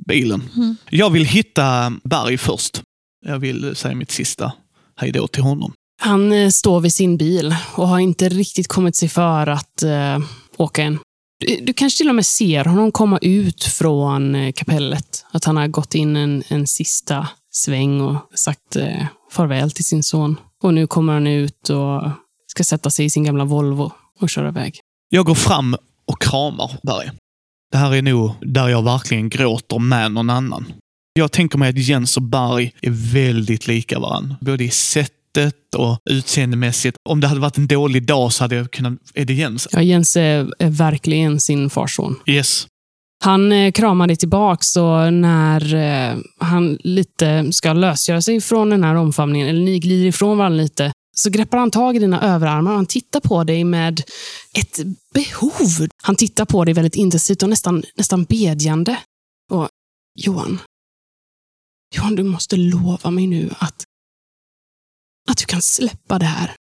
bilen. 0.07 0.43
Mm. 0.57 0.77
Jag 0.91 1.11
vill 1.11 1.25
hitta 1.25 1.93
Berg 2.05 2.39
först. 2.39 2.83
Jag 3.27 3.39
vill 3.39 3.77
säga 3.77 3.95
mitt 3.95 4.11
sista 4.11 4.53
hej 4.97 5.13
då 5.13 5.27
till 5.27 5.43
honom. 5.43 5.73
Han 6.01 6.33
eh, 6.33 6.49
står 6.49 6.81
vid 6.81 6.93
sin 6.93 7.17
bil 7.17 7.55
och 7.75 7.89
har 7.89 7.99
inte 7.99 8.29
riktigt 8.29 8.69
kommit 8.69 8.97
sig 8.97 9.09
för 9.09 9.47
att 9.47 9.83
eh, 9.83 10.19
åka 10.57 10.83
än. 10.83 10.99
Du, 11.41 11.57
du, 11.63 11.73
kanske 11.73 11.99
till 11.99 12.09
och 12.09 12.15
med 12.15 12.27
ser 12.27 12.65
honom 12.65 12.93
komma 12.93 13.19
ut 13.23 13.65
från 13.65 14.35
eh, 14.35 14.53
kapellet. 14.53 15.25
Att 15.31 15.45
han 15.45 15.57
har 15.57 15.69
gått 15.69 15.95
in 15.95 16.17
en, 16.17 16.43
en 16.49 16.67
sista 16.67 17.29
sväng 17.51 18.01
och 18.01 18.17
sagt 18.35 18.77
eh, 18.77 19.07
farväl 19.31 19.71
till 19.71 19.85
sin 19.85 20.03
son. 20.03 20.37
Och 20.63 20.75
nu 20.75 20.87
kommer 20.87 21.13
han 21.13 21.27
ut 21.27 21.71
och 21.71 22.11
ska 22.47 22.65
sätta 22.65 22.91
sig 22.91 23.05
i 23.05 23.11
sin 23.11 23.25
gamla 23.25 23.45
Volvo 23.45 23.93
och 24.21 24.31
köra 24.31 24.49
iväg. 24.49 24.81
Jag 25.09 25.27
går 25.27 25.35
fram 25.35 25.77
och 26.07 26.23
kramar 26.23 26.71
Berg. 26.83 27.11
Det 27.73 27.79
här 27.79 27.95
är 27.95 28.03
nog 28.03 28.31
där 28.41 28.69
jag 28.69 28.83
verkligen 28.83 29.29
gråter 29.29 29.79
med 29.79 30.13
någon 30.13 30.31
annan. 30.31 30.73
Jag 31.15 31.33
tänker 31.33 31.59
mig 31.59 31.69
att 31.69 31.79
Jens 31.79 32.17
och 32.17 32.23
Berg 32.23 32.73
är 32.81 33.13
väldigt 33.13 33.67
lika 33.67 33.99
varandra. 33.99 34.37
Både 34.41 34.65
i 34.65 34.71
sättet 34.71 35.75
och 35.77 35.99
utseendemässigt. 36.11 36.97
Om 37.09 37.21
det 37.21 37.27
hade 37.27 37.41
varit 37.41 37.59
en 37.59 37.67
dålig 37.67 38.07
dag 38.07 38.33
så 38.33 38.45
hade 38.45 38.57
jag 38.57 38.71
kunnat... 38.71 38.99
Är 39.15 39.25
det 39.25 39.33
Jens? 39.33 39.69
Ja, 39.73 39.83
Jens 39.83 40.17
är, 40.17 40.53
är 40.59 40.71
verkligen 40.71 41.41
sin 41.41 41.71
farson. 41.71 42.17
Yes. 42.27 42.67
Han 43.25 43.53
eh, 43.53 43.73
kramar 43.73 44.07
dig 44.07 44.17
tillbaks 44.17 44.77
och 44.77 45.13
när 45.13 45.75
eh, 45.75 46.19
han 46.39 46.79
lite 46.81 47.53
ska 47.53 47.73
lösgöra 47.73 48.23
sig 48.23 48.41
från 48.41 48.71
den 48.71 48.85
här 48.85 48.95
omfamningen, 48.95 49.49
eller 49.49 49.61
ni 49.61 49.79
glider 49.79 50.07
ifrån 50.07 50.39
varandra 50.39 50.63
lite, 50.63 50.93
så 51.17 51.31
greppar 51.31 51.59
han 51.59 51.71
tag 51.71 51.97
i 51.97 51.99
dina 51.99 52.23
överarmar 52.23 52.71
och 52.71 52.77
han 52.77 52.87
tittar 52.87 53.21
på 53.21 53.45
dig 53.45 53.65
med 53.65 54.03
ett 54.59 54.81
behov. 55.15 55.89
Han 56.03 56.17
tittar 56.17 56.45
på 56.45 56.65
dig 56.65 56.75
väldigt 56.75 56.95
intensivt 56.95 57.43
och 57.43 57.49
nästan, 57.49 57.83
nästan 57.97 58.25
bedjande. 58.25 58.97
Och 59.51 59.69
Johan, 60.19 60.59
Johan, 61.93 62.15
du 62.15 62.23
måste 62.23 62.57
lova 62.57 63.11
mig 63.11 63.27
nu 63.27 63.51
att, 63.59 63.85
att 65.31 65.39
du 65.39 65.45
kan 65.45 65.63
släppa 65.63 66.19
det 66.19 66.27
här. 66.27 66.57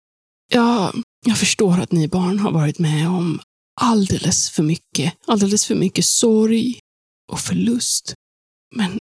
Jag, 0.51 1.03
jag 1.25 1.37
förstår 1.37 1.79
att 1.79 1.91
ni 1.91 2.07
barn 2.07 2.39
har 2.39 2.51
varit 2.51 2.79
med 2.79 3.09
om 3.09 3.39
alldeles 3.81 4.49
för 4.49 4.63
mycket. 4.63 5.13
Alldeles 5.27 5.65
för 5.65 5.75
mycket 5.75 6.05
sorg 6.05 6.79
och 7.31 7.39
förlust. 7.39 8.13
Men 8.75 8.99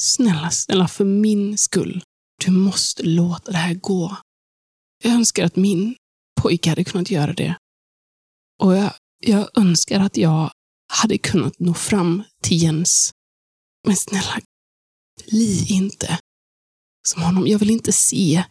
snälla, 0.00 0.50
snälla, 0.50 0.88
för 0.88 1.04
min 1.04 1.58
skull. 1.58 2.02
Du 2.44 2.50
måste 2.50 3.02
låta 3.02 3.50
det 3.52 3.58
här 3.58 3.74
gå. 3.74 4.16
Jag 5.02 5.12
önskar 5.12 5.44
att 5.44 5.56
min 5.56 5.94
pojke 6.40 6.68
hade 6.68 6.84
kunnat 6.84 7.10
göra 7.10 7.32
det. 7.32 7.56
Och 8.62 8.76
jag, 8.76 8.92
jag 9.18 9.58
önskar 9.58 10.00
att 10.00 10.16
jag 10.16 10.52
hade 10.92 11.18
kunnat 11.18 11.58
nå 11.58 11.74
fram 11.74 12.22
till 12.42 12.62
Jens. 12.62 13.10
Men 13.86 13.96
snälla, 13.96 14.40
Li 15.26 15.66
inte 15.68 16.18
som 17.08 17.22
honom. 17.22 17.46
Jag 17.46 17.58
vill 17.58 17.70
inte 17.70 17.92
se 17.92 18.44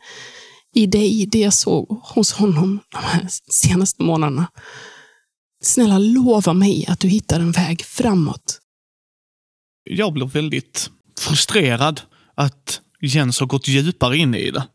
i 0.75 0.85
dig 0.85 1.25
det 1.25 1.39
jag 1.39 1.53
såg 1.53 1.87
hos 2.03 2.31
honom 2.31 2.79
de 2.91 2.97
här 2.97 3.27
senaste 3.51 4.03
månaderna. 4.03 4.47
Snälla 5.63 5.97
lova 5.97 6.53
mig 6.53 6.85
att 6.87 6.99
du 6.99 7.07
hittar 7.07 7.39
en 7.39 7.51
väg 7.51 7.81
framåt. 7.81 8.59
Jag 9.83 10.13
blir 10.13 10.25
väldigt 10.25 10.89
frustrerad 11.19 12.01
att 12.35 12.81
Jens 13.01 13.39
har 13.39 13.47
gått 13.47 13.67
djupare 13.67 14.17
in 14.17 14.35
i 14.35 14.51
det. 14.51 14.67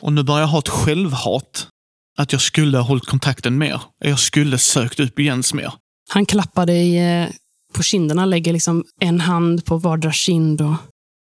Och 0.00 0.12
nu 0.12 0.22
börjar 0.22 0.40
jag 0.40 0.48
ha 0.48 0.58
ett 0.58 0.68
självhat. 0.68 1.68
Att 2.16 2.32
jag 2.32 2.40
skulle 2.40 2.78
ha 2.78 2.84
hållit 2.84 3.06
kontakten 3.06 3.58
mer. 3.58 3.80
Jag 3.98 4.18
skulle 4.18 4.58
sökt 4.58 5.00
upp 5.00 5.18
Jens 5.18 5.54
mer. 5.54 5.72
Han 6.08 6.26
klappar 6.26 6.66
dig 6.66 6.98
eh, 6.98 7.28
på 7.74 7.82
kinderna, 7.82 8.26
lägger 8.26 8.52
liksom 8.52 8.84
en 9.00 9.20
hand 9.20 9.64
på 9.64 9.76
vardera 9.76 10.12
kind 10.12 10.60
och 10.60 10.74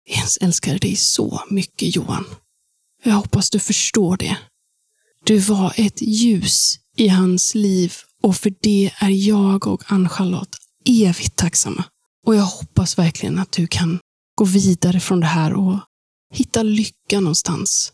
ens 0.09 0.37
älskar 0.37 0.79
dig 0.79 0.95
så 0.95 1.41
mycket, 1.49 1.95
Johan. 1.95 2.25
Jag 3.03 3.13
hoppas 3.13 3.49
du 3.49 3.59
förstår 3.59 4.17
det. 4.17 4.37
Du 5.23 5.39
var 5.39 5.73
ett 5.77 6.01
ljus 6.01 6.79
i 6.97 7.07
hans 7.07 7.55
liv 7.55 7.93
och 8.23 8.35
för 8.35 8.53
det 8.61 8.91
är 8.99 9.09
jag 9.09 9.67
och 9.67 9.83
Ann-Charlotte 9.85 10.57
evigt 10.85 11.35
tacksamma. 11.35 11.83
Och 12.27 12.35
jag 12.35 12.43
hoppas 12.43 12.97
verkligen 12.97 13.39
att 13.39 13.51
du 13.51 13.67
kan 13.67 13.99
gå 14.35 14.45
vidare 14.45 14.99
från 14.99 15.19
det 15.19 15.25
här 15.25 15.53
och 15.53 15.79
hitta 16.33 16.63
lycka 16.63 17.19
någonstans. 17.19 17.93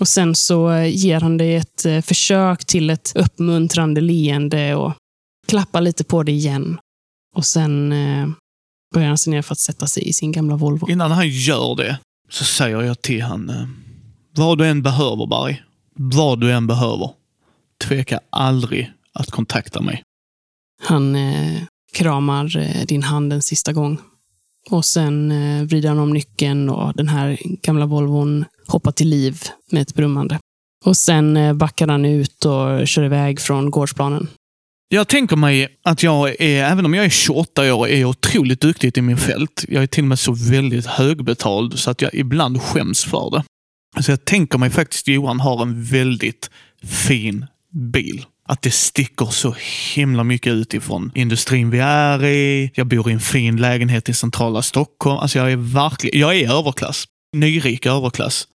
Och 0.00 0.08
sen 0.08 0.34
så 0.34 0.72
ger 0.82 1.20
han 1.20 1.36
dig 1.36 1.56
ett 1.56 1.84
eh, 1.84 2.00
försök 2.00 2.64
till 2.64 2.90
ett 2.90 3.12
uppmuntrande 3.14 4.00
leende 4.00 4.74
och 4.74 4.92
klappar 5.46 5.80
lite 5.80 6.04
på 6.04 6.22
dig 6.22 6.34
igen. 6.34 6.78
Och 7.36 7.46
sen 7.46 7.92
eh, 7.92 8.28
börjar 8.94 9.08
han 9.08 9.18
sig 9.18 9.30
ner 9.30 9.42
för 9.42 9.52
att 9.52 9.58
sätta 9.58 9.86
sig 9.86 10.08
i 10.08 10.12
sin 10.12 10.32
gamla 10.32 10.56
Volvo. 10.56 10.90
Innan 10.90 11.10
han 11.10 11.28
gör 11.28 11.76
det 11.76 11.98
så 12.30 12.44
säger 12.44 12.82
jag 12.82 13.02
till 13.02 13.22
han 13.22 13.50
eh, 13.50 13.66
Vad 14.36 14.58
du 14.58 14.66
än 14.66 14.82
behöver, 14.82 15.26
Barry. 15.26 15.56
Vad 15.94 16.40
du 16.40 16.52
än 16.52 16.66
behöver. 16.66 17.10
Tveka 17.84 18.20
aldrig 18.30 18.92
att 19.12 19.30
kontakta 19.30 19.80
mig. 19.80 20.02
Han 20.82 21.16
eh, 21.16 21.62
kramar 21.92 22.56
eh, 22.56 22.86
din 22.86 23.02
hand 23.02 23.32
en 23.32 23.42
sista 23.42 23.72
gång. 23.72 23.98
Och 24.70 24.84
sen 24.84 25.30
eh, 25.32 25.64
vrider 25.64 25.88
han 25.88 25.98
om 25.98 26.12
nyckeln 26.12 26.68
och 26.68 26.92
den 26.94 27.08
här 27.08 27.38
gamla 27.62 27.86
Volvon 27.86 28.44
hoppar 28.66 28.92
till 28.92 29.08
liv 29.08 29.42
med 29.70 29.82
ett 29.82 29.94
brummande. 29.94 30.38
Och 30.84 30.96
sen 30.96 31.36
eh, 31.36 31.52
backar 31.52 31.88
han 31.88 32.04
ut 32.04 32.44
och 32.44 32.88
kör 32.88 33.04
iväg 33.04 33.40
från 33.40 33.70
gårdsplanen. 33.70 34.28
Jag 34.92 35.08
tänker 35.08 35.36
mig 35.36 35.68
att 35.82 36.02
jag 36.02 36.28
är, 36.40 36.64
även 36.64 36.84
om 36.84 36.94
jag 36.94 37.04
är 37.04 37.08
28 37.08 37.74
år, 37.74 37.88
är 37.88 38.04
otroligt 38.04 38.60
duktig 38.60 38.98
i 38.98 39.02
min 39.02 39.16
fält. 39.16 39.64
Jag 39.68 39.82
är 39.82 39.86
till 39.86 40.04
och 40.04 40.08
med 40.08 40.18
så 40.18 40.32
väldigt 40.32 40.86
högbetald 40.86 41.78
så 41.78 41.90
att 41.90 42.02
jag 42.02 42.14
ibland 42.14 42.62
skäms 42.62 43.04
för 43.04 43.30
det. 43.30 43.44
Så 44.02 44.12
jag 44.12 44.24
tänker 44.24 44.58
mig 44.58 44.70
faktiskt 44.70 45.04
att 45.04 45.14
Johan 45.14 45.40
har 45.40 45.62
en 45.62 45.84
väldigt 45.84 46.50
fin 46.82 47.46
bil. 47.72 48.24
Att 48.48 48.62
det 48.62 48.70
sticker 48.70 49.26
så 49.26 49.54
himla 49.94 50.24
mycket 50.24 50.52
utifrån 50.52 51.12
industrin 51.14 51.70
vi 51.70 51.78
är 51.78 52.24
i. 52.24 52.70
Jag 52.74 52.86
bor 52.86 53.10
i 53.10 53.12
en 53.12 53.20
fin 53.20 53.56
lägenhet 53.56 54.08
i 54.08 54.14
centrala 54.14 54.62
Stockholm. 54.62 55.18
Alltså 55.18 55.38
jag 55.38 55.52
är 55.52 55.56
verkligen, 55.56 56.20
jag 56.20 56.36
är 56.36 56.58
överklass. 56.58 57.04
Nyrik 57.36 57.86
överklass. 57.86 58.46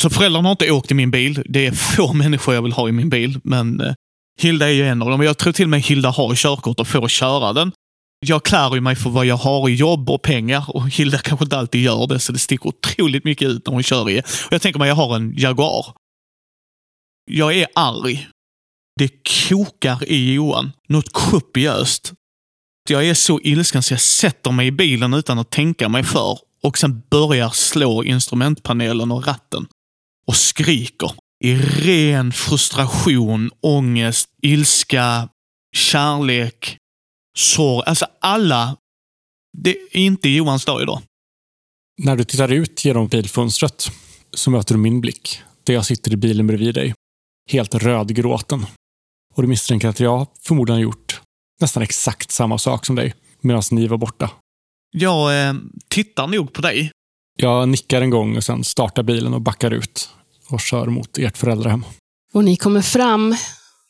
Så 0.00 0.10
föräldrarna 0.10 0.48
har 0.48 0.52
inte 0.52 0.70
åkt 0.70 0.90
i 0.90 0.94
min 0.94 1.10
bil. 1.10 1.42
Det 1.48 1.66
är 1.66 1.72
få 1.72 2.12
människor 2.22 2.54
jag 2.54 2.62
vill 2.62 2.72
ha 2.72 2.88
i 2.88 2.92
min 2.92 3.08
bil, 3.10 3.40
men 3.44 3.80
eh, 3.80 3.94
Hilda 4.38 4.68
är 4.68 4.72
ju 4.72 4.88
en 4.88 5.02
av 5.02 5.10
dem. 5.10 5.22
Jag 5.22 5.38
tror 5.38 5.52
till 5.52 5.64
och 5.64 5.70
med 5.70 5.80
Hilda 5.80 6.10
har 6.10 6.34
körkort 6.34 6.80
och 6.80 6.88
får 6.88 7.08
köra 7.08 7.52
den. 7.52 7.72
Jag 8.20 8.44
klär 8.44 8.74
ju 8.74 8.80
mig 8.80 8.96
för 8.96 9.10
vad 9.10 9.26
jag 9.26 9.36
har 9.36 9.68
i 9.68 9.74
jobb 9.74 10.10
och 10.10 10.22
pengar 10.22 10.64
och 10.68 10.88
Hilda 10.88 11.18
kanske 11.18 11.44
inte 11.44 11.58
alltid 11.58 11.82
gör 11.82 12.06
det, 12.06 12.18
så 12.18 12.32
det 12.32 12.38
sticker 12.38 12.66
otroligt 12.68 13.24
mycket 13.24 13.48
ut 13.48 13.66
när 13.66 13.72
hon 13.72 13.82
kör 13.82 14.10
i. 14.10 14.20
Och 14.20 14.52
jag 14.52 14.62
tänker 14.62 14.78
mig, 14.78 14.88
jag 14.88 14.94
har 14.94 15.16
en 15.16 15.34
Jaguar. 15.36 15.86
Jag 17.30 17.56
är 17.56 17.66
arg. 17.74 18.28
Det 18.98 19.10
kokar 19.48 20.04
i 20.04 20.32
Johan. 20.32 20.72
Något 20.88 21.12
kopiöst. 21.12 22.12
Jag 22.88 23.06
är 23.06 23.14
så 23.14 23.40
ilsken 23.40 23.82
så 23.82 23.92
jag 23.92 24.00
sätter 24.00 24.50
mig 24.50 24.66
i 24.66 24.72
bilen 24.72 25.14
utan 25.14 25.38
att 25.38 25.50
tänka 25.50 25.88
mig 25.88 26.04
för 26.04 26.38
och 26.62 26.78
sen 26.78 27.02
börjar 27.10 27.50
slå 27.50 28.04
instrumentpanelen 28.04 29.12
och 29.12 29.26
ratten. 29.26 29.66
Och 30.26 30.36
skriker 30.36 31.12
i 31.44 31.56
ren 31.56 32.32
frustration, 32.32 33.50
ångest, 33.60 34.28
ilska, 34.42 35.28
kärlek, 35.76 36.76
sorg. 37.38 37.84
Alltså 37.86 38.06
alla. 38.20 38.76
Det 39.58 39.70
är 39.70 39.96
inte 39.96 40.28
Johans 40.28 40.64
dag 40.64 40.82
idag. 40.82 41.02
När 42.02 42.16
du 42.16 42.24
tittar 42.24 42.52
ut 42.52 42.84
genom 42.84 43.08
bilfönstret 43.08 43.90
så 44.32 44.50
möter 44.50 44.74
du 44.74 44.80
min 44.80 45.00
blick, 45.00 45.42
där 45.64 45.74
jag 45.74 45.86
sitter 45.86 46.12
i 46.12 46.16
bilen 46.16 46.46
bredvid 46.46 46.74
dig. 46.74 46.94
Helt 47.50 47.74
rödgråten. 47.74 48.66
Och 49.34 49.42
du 49.42 49.48
misstänker 49.48 49.88
att 49.88 50.00
jag 50.00 50.26
förmodligen 50.42 50.76
har 50.76 50.82
gjort 50.82 51.20
nästan 51.60 51.82
exakt 51.82 52.30
samma 52.30 52.58
sak 52.58 52.86
som 52.86 52.96
dig, 52.96 53.14
medan 53.40 53.62
ni 53.70 53.86
var 53.86 53.98
borta. 53.98 54.30
Jag 54.90 55.48
eh, 55.48 55.54
tittar 55.88 56.26
nog 56.26 56.52
på 56.52 56.62
dig. 56.62 56.90
Jag 57.38 57.68
nickar 57.68 58.02
en 58.02 58.10
gång 58.10 58.36
och 58.36 58.44
sen 58.44 58.64
startar 58.64 59.02
bilen 59.02 59.34
och 59.34 59.40
backar 59.40 59.70
ut 59.70 60.10
och 60.50 60.60
kör 60.60 60.86
mot 60.86 61.18
ert 61.18 61.38
föräldrahem. 61.38 61.84
Och 62.32 62.44
ni 62.44 62.56
kommer 62.56 62.82
fram 62.82 63.34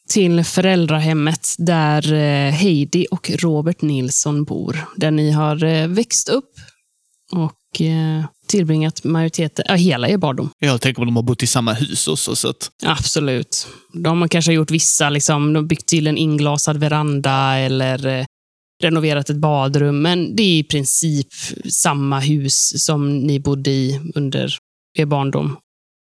till 0.09 0.45
föräldrahemmet 0.45 1.55
där 1.59 2.13
eh, 2.13 2.53
Heidi 2.53 3.07
och 3.11 3.31
Robert 3.31 3.83
Nilsson 3.83 4.45
bor. 4.45 4.85
Där 4.97 5.11
ni 5.11 5.31
har 5.31 5.65
eh, 5.65 5.89
växt 5.89 6.29
upp 6.29 6.51
och 7.33 7.81
eh, 7.81 8.25
tillbringat 8.47 9.05
majoriteten, 9.05 9.65
ja, 9.69 9.75
hela 9.75 10.09
er 10.09 10.17
barndom. 10.17 10.51
Jag 10.59 10.81
tänker 10.81 11.03
att 11.03 11.09
de 11.09 11.17
har 11.17 11.23
bott 11.23 11.43
i 11.43 11.47
samma 11.47 11.73
hus 11.73 12.09
också. 12.09 12.37
Så 12.37 12.49
att, 12.49 12.71
Absolut. 12.85 13.67
De 13.93 14.21
har 14.21 14.29
kanske 14.29 14.53
gjort 14.53 14.71
vissa, 14.71 15.11
liksom, 15.11 15.53
de 15.53 15.59
har 15.59 15.69
byggt 15.69 15.87
till 15.87 16.07
en 16.07 16.19
inglasad 16.19 16.77
veranda 16.77 17.57
eller 17.57 18.27
renoverat 18.83 19.31
ett 19.31 19.37
badrum. 19.37 20.03
Men 20.03 20.37
det 20.37 20.43
är 20.43 20.59
i 20.59 20.65
princip 20.65 21.29
samma 21.71 22.21
hus 22.21 22.85
som 22.85 23.19
ni 23.19 23.41
bodde 23.41 23.71
i 23.71 24.01
under 24.15 24.57
er 24.95 25.07
barndom. 25.07 25.57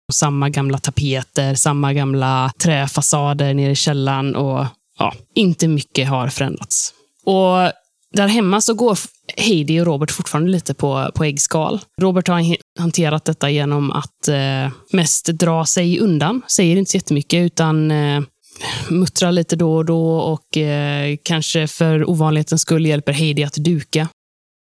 Och 0.08 0.14
samma 0.14 0.48
gamla 0.50 0.78
tapeter, 0.78 1.54
samma 1.54 1.92
gamla 1.92 2.52
träfasader 2.62 3.54
nere 3.54 3.70
i 3.70 3.74
källaren 3.74 4.36
och 4.36 4.66
ja, 4.98 5.14
inte 5.34 5.68
mycket 5.68 6.08
har 6.08 6.28
förändrats. 6.28 6.94
Och 7.24 7.72
där 8.12 8.28
hemma 8.28 8.60
så 8.60 8.74
går 8.74 8.98
Heidi 9.36 9.80
och 9.80 9.86
Robert 9.86 10.10
fortfarande 10.10 10.50
lite 10.50 10.74
på, 10.74 11.10
på 11.14 11.24
äggskal. 11.24 11.80
Robert 12.00 12.28
har 12.28 12.56
hanterat 12.78 13.24
detta 13.24 13.50
genom 13.50 13.92
att 13.92 14.28
eh, 14.28 14.72
mest 14.92 15.26
dra 15.26 15.66
sig 15.66 16.00
undan. 16.00 16.42
Säger 16.48 16.76
inte 16.76 16.90
så 16.90 16.96
jättemycket, 16.96 17.38
utan 17.46 17.90
eh, 17.90 18.20
muttrar 18.88 19.32
lite 19.32 19.56
då 19.56 19.76
och 19.76 19.84
då 19.84 20.18
och 20.18 20.56
eh, 20.56 21.16
kanske 21.22 21.66
för 21.66 22.10
ovanlighetens 22.10 22.62
skull 22.62 22.86
hjälper 22.86 23.12
Heidi 23.12 23.44
att 23.44 23.54
duka. 23.54 24.08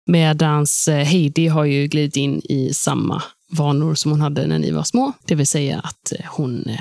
Medans 0.07 0.89
eh, 0.89 1.05
Heidi 1.05 1.47
har 1.47 1.65
ju 1.65 1.87
glidit 1.87 2.17
in 2.17 2.41
i 2.45 2.71
samma 2.75 3.23
vanor 3.53 3.95
som 3.95 4.11
hon 4.11 4.21
hade 4.21 4.47
när 4.47 4.59
ni 4.59 4.71
var 4.71 4.83
små. 4.83 5.13
Det 5.27 5.35
vill 5.35 5.47
säga 5.47 5.79
att 5.79 6.13
eh, 6.13 6.27
hon 6.27 6.65
eh, 6.69 6.81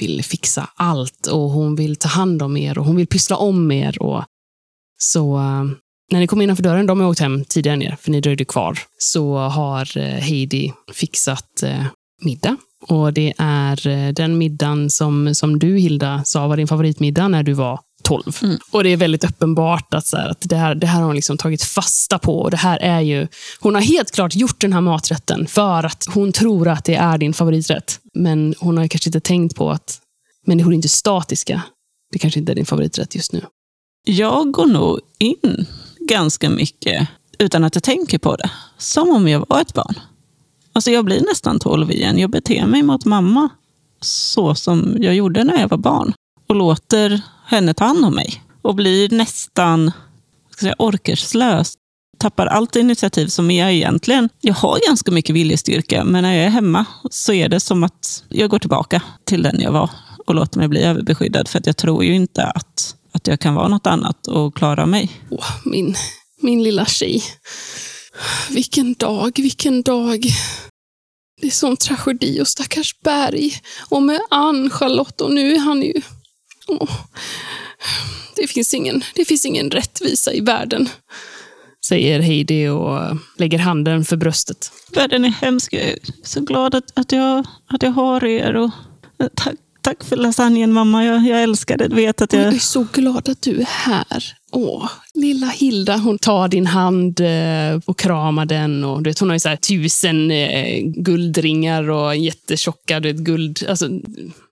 vill 0.00 0.24
fixa 0.24 0.68
allt 0.74 1.26
och 1.26 1.50
hon 1.50 1.76
vill 1.76 1.96
ta 1.96 2.08
hand 2.08 2.42
om 2.42 2.56
er 2.56 2.78
och 2.78 2.84
hon 2.84 2.96
vill 2.96 3.06
pyssla 3.06 3.36
om 3.36 3.72
er. 3.72 4.02
Och 4.02 4.24
så 4.98 5.36
eh, 5.38 5.64
när 6.12 6.20
ni 6.20 6.26
kom 6.26 6.42
innanför 6.42 6.62
dörren, 6.62 6.86
de 6.86 7.00
har 7.00 7.08
åkt 7.08 7.20
hem 7.20 7.44
tidigare 7.44 7.74
än 7.74 7.82
er 7.82 7.96
för 8.00 8.10
ni 8.10 8.20
dröjde 8.20 8.44
kvar, 8.44 8.78
så 8.98 9.36
har 9.36 9.98
Heidi 10.20 10.72
fixat 10.92 11.64
middag. 12.22 12.56
Och 12.88 13.12
det 13.12 13.34
är 13.38 14.12
den 14.12 14.38
middagen 14.38 14.90
som, 14.90 15.34
som 15.34 15.58
du, 15.58 15.78
Hilda, 15.78 16.24
sa 16.24 16.46
var 16.48 16.56
din 16.56 16.68
favoritmiddag 16.68 17.28
när 17.28 17.42
du 17.42 17.52
var 17.52 17.80
12. 18.02 18.38
Mm. 18.42 18.58
Och 18.70 18.84
det 18.84 18.90
är 18.90 18.96
väldigt 18.96 19.24
uppenbart 19.24 19.94
att, 19.94 20.06
så 20.06 20.16
här, 20.16 20.28
att 20.28 20.40
det, 20.40 20.56
här, 20.56 20.74
det 20.74 20.86
här 20.86 20.98
har 20.98 21.06
hon 21.06 21.14
liksom 21.14 21.38
tagit 21.38 21.62
fasta 21.62 22.18
på. 22.18 22.40
Och 22.40 22.50
det 22.50 22.56
här 22.56 22.78
är 22.78 23.00
ju, 23.00 23.28
hon 23.60 23.74
har 23.74 23.82
helt 23.82 24.10
klart 24.10 24.34
gjort 24.34 24.60
den 24.60 24.72
här 24.72 24.80
maträtten 24.80 25.46
för 25.46 25.84
att 25.84 26.06
hon 26.14 26.32
tror 26.32 26.68
att 26.68 26.84
det 26.84 26.94
är 26.94 27.18
din 27.18 27.34
favoriträtt. 27.34 28.00
Men 28.14 28.54
hon 28.58 28.78
har 28.78 28.88
kanske 28.88 29.08
inte 29.08 29.20
tänkt 29.20 29.56
på 29.56 29.70
att 29.70 30.00
människor 30.46 30.70
är 30.70 30.74
inte 30.74 30.88
statiska. 30.88 31.62
Det 32.12 32.18
kanske 32.18 32.40
inte 32.40 32.52
är 32.52 32.56
din 32.56 32.66
favoriträtt 32.66 33.14
just 33.14 33.32
nu. 33.32 33.44
Jag 34.04 34.52
går 34.52 34.66
nog 34.66 35.00
in 35.18 35.66
ganska 35.98 36.50
mycket 36.50 37.08
utan 37.38 37.64
att 37.64 37.74
jag 37.74 37.84
tänker 37.84 38.18
på 38.18 38.36
det. 38.36 38.50
Som 38.78 39.08
om 39.08 39.28
jag 39.28 39.46
var 39.48 39.60
ett 39.60 39.74
barn. 39.74 39.94
Alltså 40.72 40.90
jag 40.90 41.04
blir 41.04 41.20
nästan 41.20 41.58
12 41.58 41.90
igen. 41.90 42.18
Jag 42.18 42.30
beter 42.30 42.66
mig 42.66 42.82
mot 42.82 43.04
mamma 43.04 43.48
så 44.00 44.54
som 44.54 44.96
jag 44.98 45.14
gjorde 45.14 45.44
när 45.44 45.60
jag 45.60 45.68
var 45.68 45.78
barn. 45.78 46.12
Och 46.48 46.54
låter 46.54 47.22
henne 47.50 47.74
ta 47.74 47.84
hand 47.84 48.04
om 48.04 48.14
mig. 48.14 48.42
Och 48.62 48.74
blir 48.74 49.08
nästan 49.10 49.92
ska 50.50 50.60
säga, 50.60 50.74
orkeslös. 50.78 51.74
Tappar 52.18 52.46
allt 52.46 52.76
initiativ 52.76 53.26
som 53.26 53.50
jag 53.50 53.72
egentligen... 53.72 54.28
Jag 54.40 54.54
har 54.54 54.78
ganska 54.88 55.10
mycket 55.10 55.34
viljestyrka, 55.34 56.04
men 56.04 56.22
när 56.22 56.34
jag 56.34 56.44
är 56.44 56.50
hemma 56.50 56.84
så 57.10 57.32
är 57.32 57.48
det 57.48 57.60
som 57.60 57.84
att 57.84 58.24
jag 58.28 58.50
går 58.50 58.58
tillbaka 58.58 59.02
till 59.24 59.42
den 59.42 59.60
jag 59.60 59.72
var 59.72 59.90
och 60.26 60.34
låter 60.34 60.58
mig 60.58 60.68
bli 60.68 60.82
överbeskyddad. 60.82 61.48
För 61.48 61.58
att 61.58 61.66
jag 61.66 61.76
tror 61.76 62.04
ju 62.04 62.14
inte 62.14 62.44
att, 62.44 62.96
att 63.12 63.26
jag 63.26 63.40
kan 63.40 63.54
vara 63.54 63.68
något 63.68 63.86
annat 63.86 64.26
och 64.26 64.54
klara 64.54 64.86
mig. 64.86 65.10
Oh, 65.30 65.46
min, 65.64 65.94
min 66.40 66.62
lilla 66.62 66.86
tjej. 66.86 67.22
Vilken 68.50 68.94
dag, 68.94 69.32
vilken 69.36 69.82
dag. 69.82 70.26
Det 71.40 71.46
är 71.46 71.50
sån 71.50 71.76
tragedi 71.76 72.40
och 72.40 72.48
stackars 72.48 73.00
Berg. 73.04 73.52
Och 73.88 74.02
med 74.02 74.20
Ann, 74.30 74.70
Charlotte 74.70 75.20
och 75.20 75.32
nu 75.32 75.54
är 75.54 75.58
han 75.58 75.82
ju... 75.82 75.94
Det, 78.36 78.46
finns 78.46 78.74
ingen, 78.74 79.02
det 79.14 79.24
finns 79.24 79.44
ingen 79.44 79.70
rättvisa 79.70 80.32
i 80.32 80.40
världen. 80.40 80.88
Säger 81.86 82.20
Heidi 82.20 82.68
och 82.68 83.00
lägger 83.38 83.58
handen 83.58 84.04
för 84.04 84.16
bröstet. 84.16 84.72
Världen 84.94 85.24
är 85.24 85.28
hemsk. 85.28 85.72
Jag 85.72 85.82
är 85.82 85.98
så 86.24 86.40
glad 86.40 86.74
att, 86.74 86.98
att, 86.98 87.12
jag, 87.12 87.46
att 87.66 87.82
jag 87.82 87.90
har 87.90 88.24
er. 88.24 88.56
Och, 88.56 88.70
eh, 89.20 89.28
tack, 89.34 89.54
tack 89.80 90.04
för 90.04 90.16
lasagnen 90.16 90.72
mamma. 90.72 91.04
Jag, 91.04 91.26
jag 91.26 91.42
älskar 91.42 91.76
det. 91.76 91.88
Vet 91.88 92.22
att 92.22 92.32
Jag 92.32 92.42
jag... 92.42 92.54
är 92.54 92.58
så 92.58 92.86
glad 92.92 93.28
att 93.28 93.42
du 93.42 93.60
är 93.60 93.68
här. 93.68 94.24
Åh, 94.52 94.90
lilla 95.20 95.46
Hilda, 95.46 95.96
hon 95.96 96.18
tar 96.18 96.48
din 96.48 96.66
hand 96.66 97.20
eh, 97.20 97.80
och 97.84 97.98
kramar 97.98 98.46
den. 98.46 98.84
Och, 98.84 99.02
du 99.02 99.10
vet, 99.10 99.18
hon 99.18 99.28
har 99.28 99.36
ju 99.36 99.40
så 99.40 99.48
här 99.48 99.56
tusen 99.56 100.30
eh, 100.30 100.82
guldringar 100.82 101.90
och 101.90 102.16
jättetjocka 102.16 103.00
du 103.00 103.12
vet, 103.12 103.22
guld... 103.22 103.64
Alltså, 103.68 103.88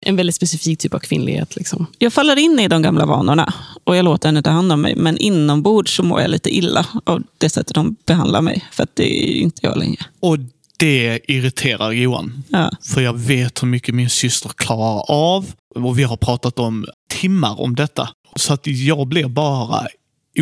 en 0.01 0.17
väldigt 0.17 0.37
specifik 0.37 0.79
typ 0.79 0.95
av 0.95 0.99
kvinnlighet. 0.99 1.57
Liksom. 1.57 1.87
Jag 1.99 2.13
faller 2.13 2.37
in 2.39 2.59
i 2.59 2.69
de 2.69 2.83
gamla 2.83 3.07
vanorna 3.07 3.55
och 3.85 3.97
jag 3.97 4.05
låter 4.05 4.29
henne 4.29 4.43
ta 4.43 4.51
hand 4.51 4.73
om 4.73 4.81
mig. 4.81 4.97
Men 4.97 5.19
inombords 5.19 5.97
så 5.97 6.03
mår 6.03 6.21
jag 6.21 6.31
lite 6.31 6.57
illa 6.57 6.87
av 7.05 7.23
det 7.39 7.51
sättet 7.51 7.75
de 7.75 7.97
behandlar 8.07 8.41
mig. 8.43 8.65
För 8.73 8.83
att 8.83 8.97
det 8.97 9.31
är 9.31 9.37
inte 9.37 9.61
jag 9.63 9.79
längre. 9.79 10.05
och 10.21 10.39
Det 10.77 11.21
irriterar 11.29 11.93
Johan. 11.93 12.45
Ja. 12.49 12.71
För 12.83 13.01
jag 13.01 13.19
vet 13.19 13.63
hur 13.63 13.69
mycket 13.69 13.95
min 13.95 14.11
syster 14.11 14.51
klarar 14.57 15.11
av. 15.11 15.47
Och 15.75 15.99
vi 15.99 16.03
har 16.03 16.17
pratat 16.17 16.59
om 16.59 16.87
timmar 17.21 17.61
om 17.61 17.75
detta. 17.75 18.09
Så 18.37 18.53
att 18.53 18.67
jag 18.67 19.07
blir 19.07 19.29
bara 19.29 19.87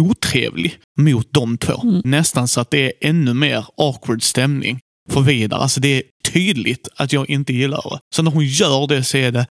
otrevlig 0.00 0.78
mot 0.98 1.28
de 1.30 1.58
två. 1.58 1.82
Nästan 2.04 2.48
så 2.48 2.60
att 2.60 2.70
det 2.70 2.86
är 2.86 2.92
ännu 3.08 3.34
mer 3.34 3.64
awkward 3.76 4.22
stämning 4.22 4.78
för 5.10 5.20
Vidar. 5.20 5.58
Alltså 5.58 5.80
det 5.80 5.88
är 5.88 6.02
tydligt 6.32 6.88
att 6.96 7.12
jag 7.12 7.30
inte 7.30 7.52
gillar 7.52 7.90
det. 7.90 7.98
Så 8.14 8.22
när 8.22 8.30
hon 8.30 8.44
gör 8.44 8.86
det 8.86 9.04
så 9.04 9.16
är 9.16 9.32
det... 9.32 9.46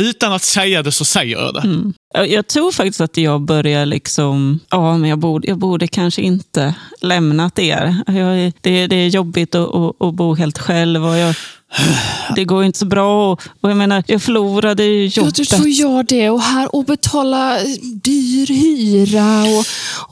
Utan 0.00 0.32
att 0.32 0.42
säga 0.42 0.82
det 0.82 0.92
så 0.92 1.04
säger 1.04 1.38
jag 1.38 1.54
det. 1.54 1.60
Mm. 1.60 1.92
Jag, 2.14 2.28
jag 2.28 2.46
tror 2.46 2.72
faktiskt 2.72 3.00
att 3.00 3.16
jag 3.16 3.40
börjar 3.40 3.86
liksom, 3.86 4.60
ja 4.70 4.98
men 4.98 5.10
jag 5.10 5.18
borde, 5.18 5.48
jag 5.48 5.58
borde 5.58 5.88
kanske 5.88 6.22
inte 6.22 6.74
lämnat 7.00 7.58
er. 7.58 7.96
Jag, 8.06 8.52
det, 8.60 8.86
det 8.86 8.96
är 8.96 9.08
jobbigt 9.08 9.54
att, 9.54 9.74
att, 9.74 10.02
att 10.02 10.14
bo 10.14 10.34
helt 10.34 10.58
själv 10.58 11.04
och 11.06 11.16
jag, 11.16 11.34
det 12.36 12.44
går 12.44 12.64
inte 12.64 12.78
så 12.78 12.86
bra. 12.86 13.32
Och, 13.32 13.42
och 13.60 13.70
jag 13.70 13.76
menar, 13.76 14.04
jag 14.06 14.22
förlorade 14.22 14.84
ju 14.84 15.04
Ja, 15.06 15.10
jobbet. 15.14 15.34
du 15.34 15.44
tror 15.44 15.68
jag 15.68 16.06
det. 16.06 16.30
Och 16.30 16.42
här 16.42 16.74
och 16.74 16.84
betala 16.84 17.58
dyr 18.04 18.46
hyra. 18.46 19.42
Och, 19.58 19.64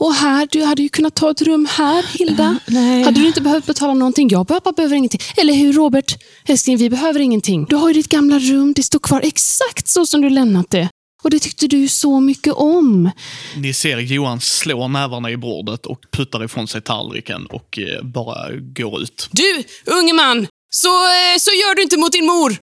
och 0.07 0.13
här, 0.13 0.47
du 0.51 0.63
hade 0.63 0.81
ju 0.81 0.89
kunnat 0.89 1.15
ta 1.15 1.31
ett 1.31 1.41
rum 1.41 1.67
här, 1.71 2.05
Hilda. 2.17 2.59
nej. 2.67 3.03
Hade 3.03 3.19
du 3.21 3.27
inte 3.27 3.41
behövt 3.41 3.65
betala 3.65 3.93
någonting? 3.93 4.29
Jag 4.29 4.47
pappa 4.47 4.71
behöver 4.71 4.95
ingenting. 4.95 5.21
Eller 5.37 5.53
hur, 5.53 5.73
Robert? 5.73 6.17
Älskling, 6.47 6.77
vi 6.77 6.89
behöver 6.89 7.19
ingenting. 7.19 7.65
Du 7.69 7.75
har 7.75 7.87
ju 7.87 7.93
ditt 7.93 8.09
gamla 8.09 8.39
rum. 8.39 8.73
Det 8.75 8.83
står 8.83 8.99
kvar 8.99 9.21
exakt 9.23 9.87
så 9.87 10.05
som 10.05 10.21
du 10.21 10.29
lämnat 10.29 10.69
det. 10.69 10.89
Och 11.23 11.29
det 11.29 11.39
tyckte 11.39 11.67
du 11.67 11.87
så 11.87 12.19
mycket 12.19 12.53
om. 12.53 13.11
Ni 13.55 13.73
ser 13.73 13.97
Johan 13.97 14.41
slå 14.41 14.87
nävarna 14.87 15.31
i 15.31 15.37
bordet 15.37 15.85
och 15.85 15.99
puttar 16.11 16.43
ifrån 16.43 16.67
sig 16.67 16.81
tallriken 16.81 17.45
och 17.45 17.79
eh, 17.79 18.03
bara 18.03 18.51
går 18.75 19.01
ut. 19.01 19.29
Du, 19.31 19.63
unge 19.85 20.13
man! 20.13 20.47
Så, 20.69 21.05
eh, 21.05 21.37
så 21.39 21.51
gör 21.51 21.75
du 21.75 21.81
inte 21.81 21.97
mot 21.97 22.11
din 22.11 22.25
mor! 22.25 22.57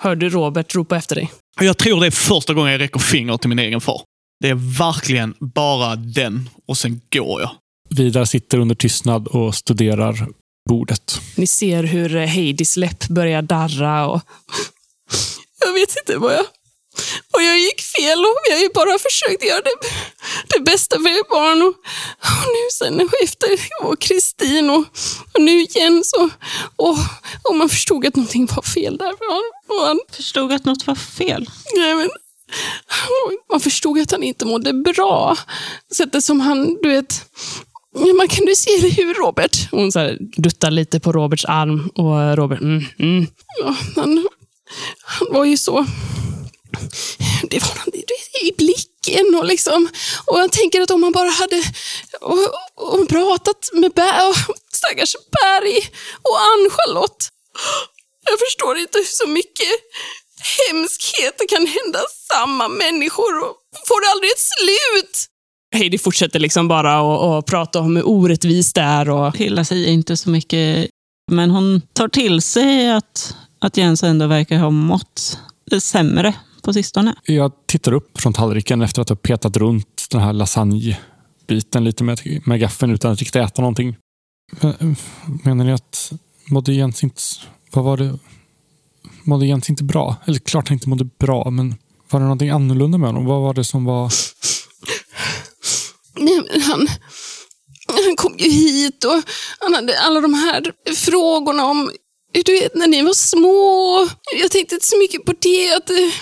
Hörde 0.00 0.28
Robert 0.28 0.74
ropa 0.74 0.96
efter 0.96 1.14
dig. 1.14 1.32
Jag 1.60 1.78
tror 1.78 2.00
det 2.00 2.06
är 2.06 2.10
första 2.10 2.54
gången 2.54 2.72
jag 2.72 2.80
räcker 2.80 3.00
finger 3.00 3.36
till 3.36 3.48
min 3.48 3.58
egen 3.58 3.80
far. 3.80 4.02
Det 4.40 4.48
är 4.48 4.78
verkligen 4.78 5.34
bara 5.40 5.96
den 5.96 6.50
och 6.68 6.78
sen 6.78 7.00
går 7.12 7.40
jag. 7.40 7.50
Vidar 7.90 8.24
sitter 8.24 8.58
under 8.58 8.74
tystnad 8.74 9.28
och 9.28 9.54
studerar 9.54 10.28
bordet. 10.68 11.20
Ni 11.36 11.46
ser 11.46 11.82
hur 11.82 12.16
eh, 12.16 12.26
Heidis 12.26 12.76
läpp 12.76 13.08
börjar 13.08 13.42
darra 13.42 14.08
och... 14.08 14.20
Jag 15.60 15.72
vet 15.72 15.96
inte 15.96 16.16
vad 16.16 16.32
jag... 16.34 16.46
Och 17.34 17.42
jag 17.42 17.58
gick 17.58 17.80
fel 17.80 18.18
och 18.18 18.40
jag 18.48 18.56
har 18.56 18.62
ju 18.62 18.68
bara 18.74 18.98
försökt 18.98 19.44
göra 19.44 19.60
det 19.60 19.88
bästa 20.64 20.96
för 20.96 21.08
er 21.08 21.30
barn. 21.30 21.62
Och, 21.62 21.68
och 21.68 22.46
nu 22.54 22.64
sen 22.72 23.08
efter 23.22 23.48
och 23.82 24.00
Kristin 24.00 24.70
och, 24.70 24.84
och 25.34 25.40
nu 25.40 25.62
igen 25.62 26.02
så... 26.04 26.30
Och, 26.76 26.98
och 27.42 27.56
man 27.56 27.68
förstod 27.68 28.06
att 28.06 28.16
någonting 28.16 28.46
var 28.46 28.62
fel 28.62 28.96
där. 28.96 29.12
Han, 29.86 30.00
förstod 30.10 30.52
att 30.52 30.64
något 30.64 30.86
var 30.86 30.94
fel. 30.94 31.50
nej 31.76 31.94
men, 31.94 32.10
man 33.50 33.60
förstod 33.60 33.98
att 33.98 34.10
han 34.10 34.22
inte 34.22 34.44
mådde 34.44 34.72
bra. 34.72 35.36
Sättet 35.94 36.24
som 36.24 36.40
han, 36.40 36.78
du 36.82 36.88
vet... 36.88 37.24
Man 38.18 38.28
kan 38.28 38.46
du 38.46 38.56
se 38.56 38.70
det 38.80 38.88
hur 38.88 39.14
Robert? 39.14 39.70
Hon 39.70 39.92
så 39.92 39.98
här, 39.98 40.18
duttar 40.20 40.70
lite 40.70 41.00
på 41.00 41.12
Roberts 41.12 41.44
arm 41.44 41.90
och 41.94 42.36
Robert, 42.36 42.60
mm, 42.60 42.84
mm. 42.98 43.26
Ja, 43.62 43.76
han, 43.96 44.28
han 45.04 45.28
var 45.30 45.44
ju 45.44 45.56
så... 45.56 45.86
Det 47.50 47.58
var 47.58 47.74
något 47.86 47.94
i 48.42 48.52
blicken 48.58 49.34
och 49.34 49.44
liksom... 49.44 49.88
Och 50.24 50.38
jag 50.38 50.52
tänker 50.52 50.80
att 50.80 50.90
om 50.90 51.00
man 51.00 51.12
bara 51.12 51.30
hade 51.30 51.62
och, 52.20 52.38
och 52.74 53.08
pratat 53.08 53.70
med 53.72 53.92
Ber, 53.92 54.28
och 54.28 54.56
stackars 54.72 55.16
Berg 55.32 55.78
och 56.22 56.38
Ann-Charlotte. 56.40 57.28
Jag 58.30 58.38
förstår 58.38 58.78
inte 58.78 58.98
hur 58.98 59.04
så 59.04 59.28
mycket 59.28 59.74
hemskheter 60.68 61.48
kan 61.48 61.66
hända 61.66 61.98
samma 62.32 62.68
människor 62.68 63.38
och 63.44 63.56
får 63.88 64.00
det 64.00 64.10
aldrig 64.12 64.30
ett 64.30 64.38
slut? 64.38 65.26
Heidi 65.74 65.98
fortsätter 65.98 66.38
liksom 66.38 66.68
bara 66.68 66.92
att 67.38 67.46
prata 67.46 67.78
om 67.80 67.96
hur 67.96 68.08
orättvist 68.08 68.74
det 68.74 68.80
är. 68.80 69.10
Och... 69.10 69.36
Hilda 69.36 69.64
säger 69.64 69.88
inte 69.88 70.16
så 70.16 70.30
mycket, 70.30 70.90
men 71.30 71.50
hon 71.50 71.80
tar 71.92 72.08
till 72.08 72.42
sig 72.42 72.90
att, 72.90 73.36
att 73.60 73.76
Jens 73.76 74.02
ändå 74.02 74.26
verkar 74.26 74.56
ha 74.56 74.70
mått 74.70 75.38
sämre 75.80 76.34
på 76.62 76.72
sistone. 76.72 77.14
Jag 77.24 77.52
tittar 77.66 77.92
upp 77.92 78.20
från 78.20 78.32
tallriken 78.32 78.82
efter 78.82 79.02
att 79.02 79.08
ha 79.08 79.16
petat 79.16 79.56
runt 79.56 80.06
den 80.10 80.20
här 80.20 80.32
lasagnebiten 80.32 81.84
lite 81.84 82.04
med, 82.04 82.20
med 82.46 82.60
gaffeln 82.60 82.92
utan 82.92 83.12
att 83.12 83.18
riktigt 83.18 83.36
äta 83.36 83.62
någonting. 83.62 83.96
Men- 84.60 84.96
Menar 85.44 85.64
ni 85.64 85.72
att 85.72 86.12
mådde 86.46 86.72
Jens 86.72 87.02
inte... 87.02 87.20
Vad 87.72 87.84
var 87.84 87.96
det? 87.96 88.18
Mådde 89.24 89.46
Jens 89.46 89.70
inte 89.70 89.84
bra? 89.84 90.16
Eller 90.24 90.38
klart 90.38 90.68
han 90.68 90.74
inte 90.74 90.88
mådde 90.88 91.04
bra, 91.18 91.50
men 91.50 91.74
var 92.10 92.20
det 92.20 92.24
någonting 92.24 92.50
annorlunda 92.50 92.98
med 92.98 93.08
honom? 93.08 93.24
Vad 93.26 93.42
var 93.42 93.54
det 93.54 93.64
som 93.64 93.84
var... 93.84 94.10
Nej, 96.16 96.42
men 96.52 96.60
han, 96.62 96.88
han 97.88 98.16
kom 98.16 98.34
ju 98.38 98.50
hit 98.50 99.04
och 99.04 99.22
han 99.60 99.74
hade 99.74 99.98
alla 100.00 100.20
de 100.20 100.34
här 100.34 100.72
frågorna 100.96 101.64
om, 101.64 101.90
du 102.32 102.52
vet 102.52 102.74
när 102.74 102.86
ni 102.86 103.02
var 103.02 103.14
små. 103.14 104.08
Jag 104.40 104.50
tänkte 104.50 104.74
inte 104.74 104.86
så 104.86 104.98
mycket 104.98 105.24
på 105.24 105.32
det. 105.38 105.72
Att, 105.72 105.90
eh, 105.90 106.12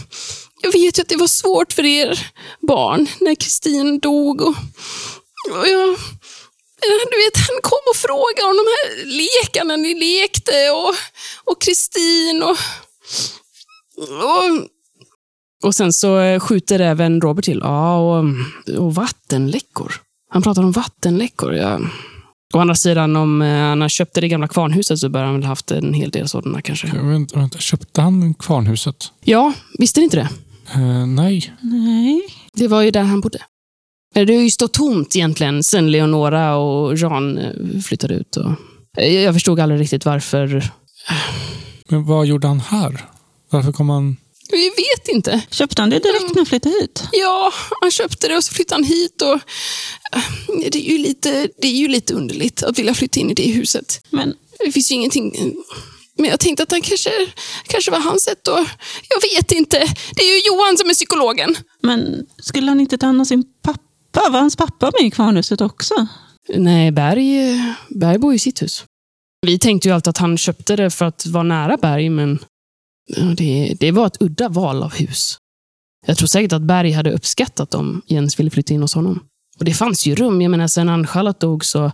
jag 0.62 0.72
vet 0.72 0.98
ju 0.98 1.02
att 1.02 1.08
det 1.08 1.16
var 1.16 1.26
svårt 1.26 1.72
för 1.72 1.84
er 1.84 2.30
barn 2.60 3.06
när 3.20 3.34
Kristin 3.34 3.98
dog. 3.98 4.40
Och, 4.40 4.54
och 5.50 5.68
jag, 5.68 5.88
eh, 5.88 7.00
du 7.10 7.16
vet, 7.24 7.36
han 7.36 7.60
kom 7.62 7.84
och 7.90 7.96
frågade 7.96 8.50
om 8.50 8.56
de 8.56 8.66
här 8.70 9.06
lekarna 9.06 9.76
ni 9.76 9.94
lekte 9.94 10.70
och 10.70 10.94
och 11.44 11.60
Kristin 11.60 12.42
och, 12.42 12.56
och 13.96 14.68
och 15.62 15.74
sen 15.74 15.92
så 15.92 16.18
eh, 16.18 16.40
skjuter 16.40 16.80
även 16.80 17.20
Robert 17.20 17.44
till. 17.44 17.60
Ja, 17.62 17.96
och, 17.96 18.24
och 18.78 18.94
vattenläckor. 18.94 19.94
Han 20.30 20.42
pratar 20.42 20.62
om 20.62 20.72
vattenläckor. 20.72 21.54
Ja. 21.54 21.80
Å 22.54 22.58
andra 22.60 22.74
sidan, 22.74 23.16
om 23.16 23.42
eh, 23.42 23.48
han 23.48 23.88
köpte 23.88 24.20
det 24.20 24.28
gamla 24.28 24.48
kvarnhuset 24.48 24.98
så 24.98 25.08
bör 25.08 25.24
han 25.24 25.34
väl 25.34 25.44
haft 25.44 25.70
en 25.70 25.94
hel 25.94 26.10
del 26.10 26.28
sådana 26.28 26.62
kanske. 26.62 26.86
Jag 26.86 27.04
vet, 27.04 27.16
inte, 27.16 27.38
vänta, 27.38 27.58
köpte 27.58 28.00
han 28.00 28.34
kvarnhuset? 28.34 29.12
Ja, 29.24 29.52
visste 29.78 30.00
ni 30.00 30.04
inte 30.04 30.16
det? 30.16 30.28
Eh, 30.74 31.06
nej. 31.06 31.52
Nej. 31.60 32.22
Det 32.52 32.68
var 32.68 32.82
ju 32.82 32.90
där 32.90 33.02
han 33.02 33.20
bodde. 33.20 33.38
Eh, 34.14 34.26
Det 34.26 34.34
har 34.34 34.42
ju 34.42 34.50
stått 34.50 34.72
tomt 34.72 35.16
egentligen 35.16 35.62
sen 35.62 35.90
Leonora 35.90 36.56
och 36.56 36.96
Jean 36.96 37.38
eh, 37.38 37.80
flyttade 37.84 38.14
ut. 38.14 38.36
Och... 38.36 38.50
Eh, 38.98 39.14
Jag 39.14 39.34
förstod 39.34 39.60
aldrig 39.60 39.80
riktigt 39.80 40.04
varför. 40.04 40.70
Men 41.88 42.04
vad 42.04 42.26
gjorde 42.26 42.48
han 42.48 42.60
här? 42.60 43.04
Varför 43.50 43.72
kom 43.72 43.88
han... 43.88 44.16
Vi 44.50 44.68
vet 44.70 45.08
inte. 45.08 45.42
Köpte 45.50 45.82
han 45.82 45.90
det 45.90 45.98
direkt 45.98 46.28
när 46.28 46.36
han 46.36 46.46
flyttade 46.46 46.74
hit? 46.80 47.02
Ja, 47.12 47.52
han 47.80 47.90
köpte 47.90 48.28
det 48.28 48.36
och 48.36 48.44
så 48.44 48.54
flyttade 48.54 48.74
han 48.76 48.84
hit. 48.84 49.22
Och... 49.22 49.32
eh, 49.32 50.22
Det 50.70 50.78
är 50.78 50.92
ju 50.92 50.98
lite, 50.98 51.48
det 51.58 51.68
är 51.68 51.72
ju 51.76 51.88
lite 51.88 52.14
underligt 52.14 52.62
att 52.62 52.78
vilja 52.78 52.94
flytta 52.94 53.20
in 53.20 53.30
i 53.30 53.34
det 53.34 53.50
huset. 53.50 54.00
Men 54.10 54.34
Det 54.64 54.72
finns 54.72 54.90
ju 54.90 54.94
ingenting... 54.94 55.54
Men 56.18 56.30
jag 56.30 56.40
tänkte 56.40 56.62
att 56.62 56.70
han 56.70 56.82
kanske, 56.82 57.10
kanske 57.66 57.90
var 57.90 57.98
hans 58.00 58.22
sätt 58.22 58.48
att... 58.48 58.66
Jag 59.08 59.20
vet 59.36 59.52
inte. 59.52 59.78
Det 60.16 60.22
är 60.22 60.34
ju 60.36 60.46
Johan 60.46 60.76
som 60.78 60.90
är 60.90 60.94
psykologen. 60.94 61.56
Men 61.82 62.26
skulle 62.42 62.70
han 62.70 62.80
inte 62.80 62.98
ta 62.98 63.06
hand 63.06 63.20
om 63.20 63.26
sin 63.26 63.44
pappa? 63.62 64.30
Var 64.30 64.40
hans 64.40 64.56
pappa 64.56 64.92
med 64.98 65.06
i 65.06 65.10
kvarnhuset 65.10 65.60
också? 65.60 66.06
Nej, 66.54 66.90
Berg, 66.92 67.60
Berg 67.88 68.18
bor 68.18 68.34
i 68.34 68.38
sitt 68.38 68.62
hus. 68.62 68.84
Vi 69.46 69.58
tänkte 69.58 69.88
ju 69.88 69.94
alltid 69.94 70.08
att 70.08 70.18
han 70.18 70.38
köpte 70.38 70.76
det 70.76 70.90
för 70.90 71.04
att 71.04 71.26
vara 71.26 71.42
nära 71.42 71.76
Berg, 71.76 72.08
men 72.10 72.38
det, 73.36 73.76
det 73.80 73.90
var 73.92 74.06
ett 74.06 74.22
udda 74.22 74.48
val 74.48 74.82
av 74.82 74.92
hus. 74.94 75.38
Jag 76.06 76.16
tror 76.18 76.26
säkert 76.28 76.52
att 76.52 76.62
Berg 76.62 76.90
hade 76.92 77.12
uppskattat 77.12 77.74
om 77.74 78.02
Jens 78.06 78.38
ville 78.38 78.50
flytta 78.50 78.74
in 78.74 78.82
hos 78.82 78.94
honom. 78.94 79.20
Och 79.58 79.64
det 79.64 79.74
fanns 79.74 80.06
ju 80.06 80.14
rum. 80.14 80.42
Jag 80.42 80.50
menar, 80.50 80.68
sen 80.68 80.88
Ann-Charlotte 80.88 81.40
dog 81.40 81.64
så... 81.64 81.92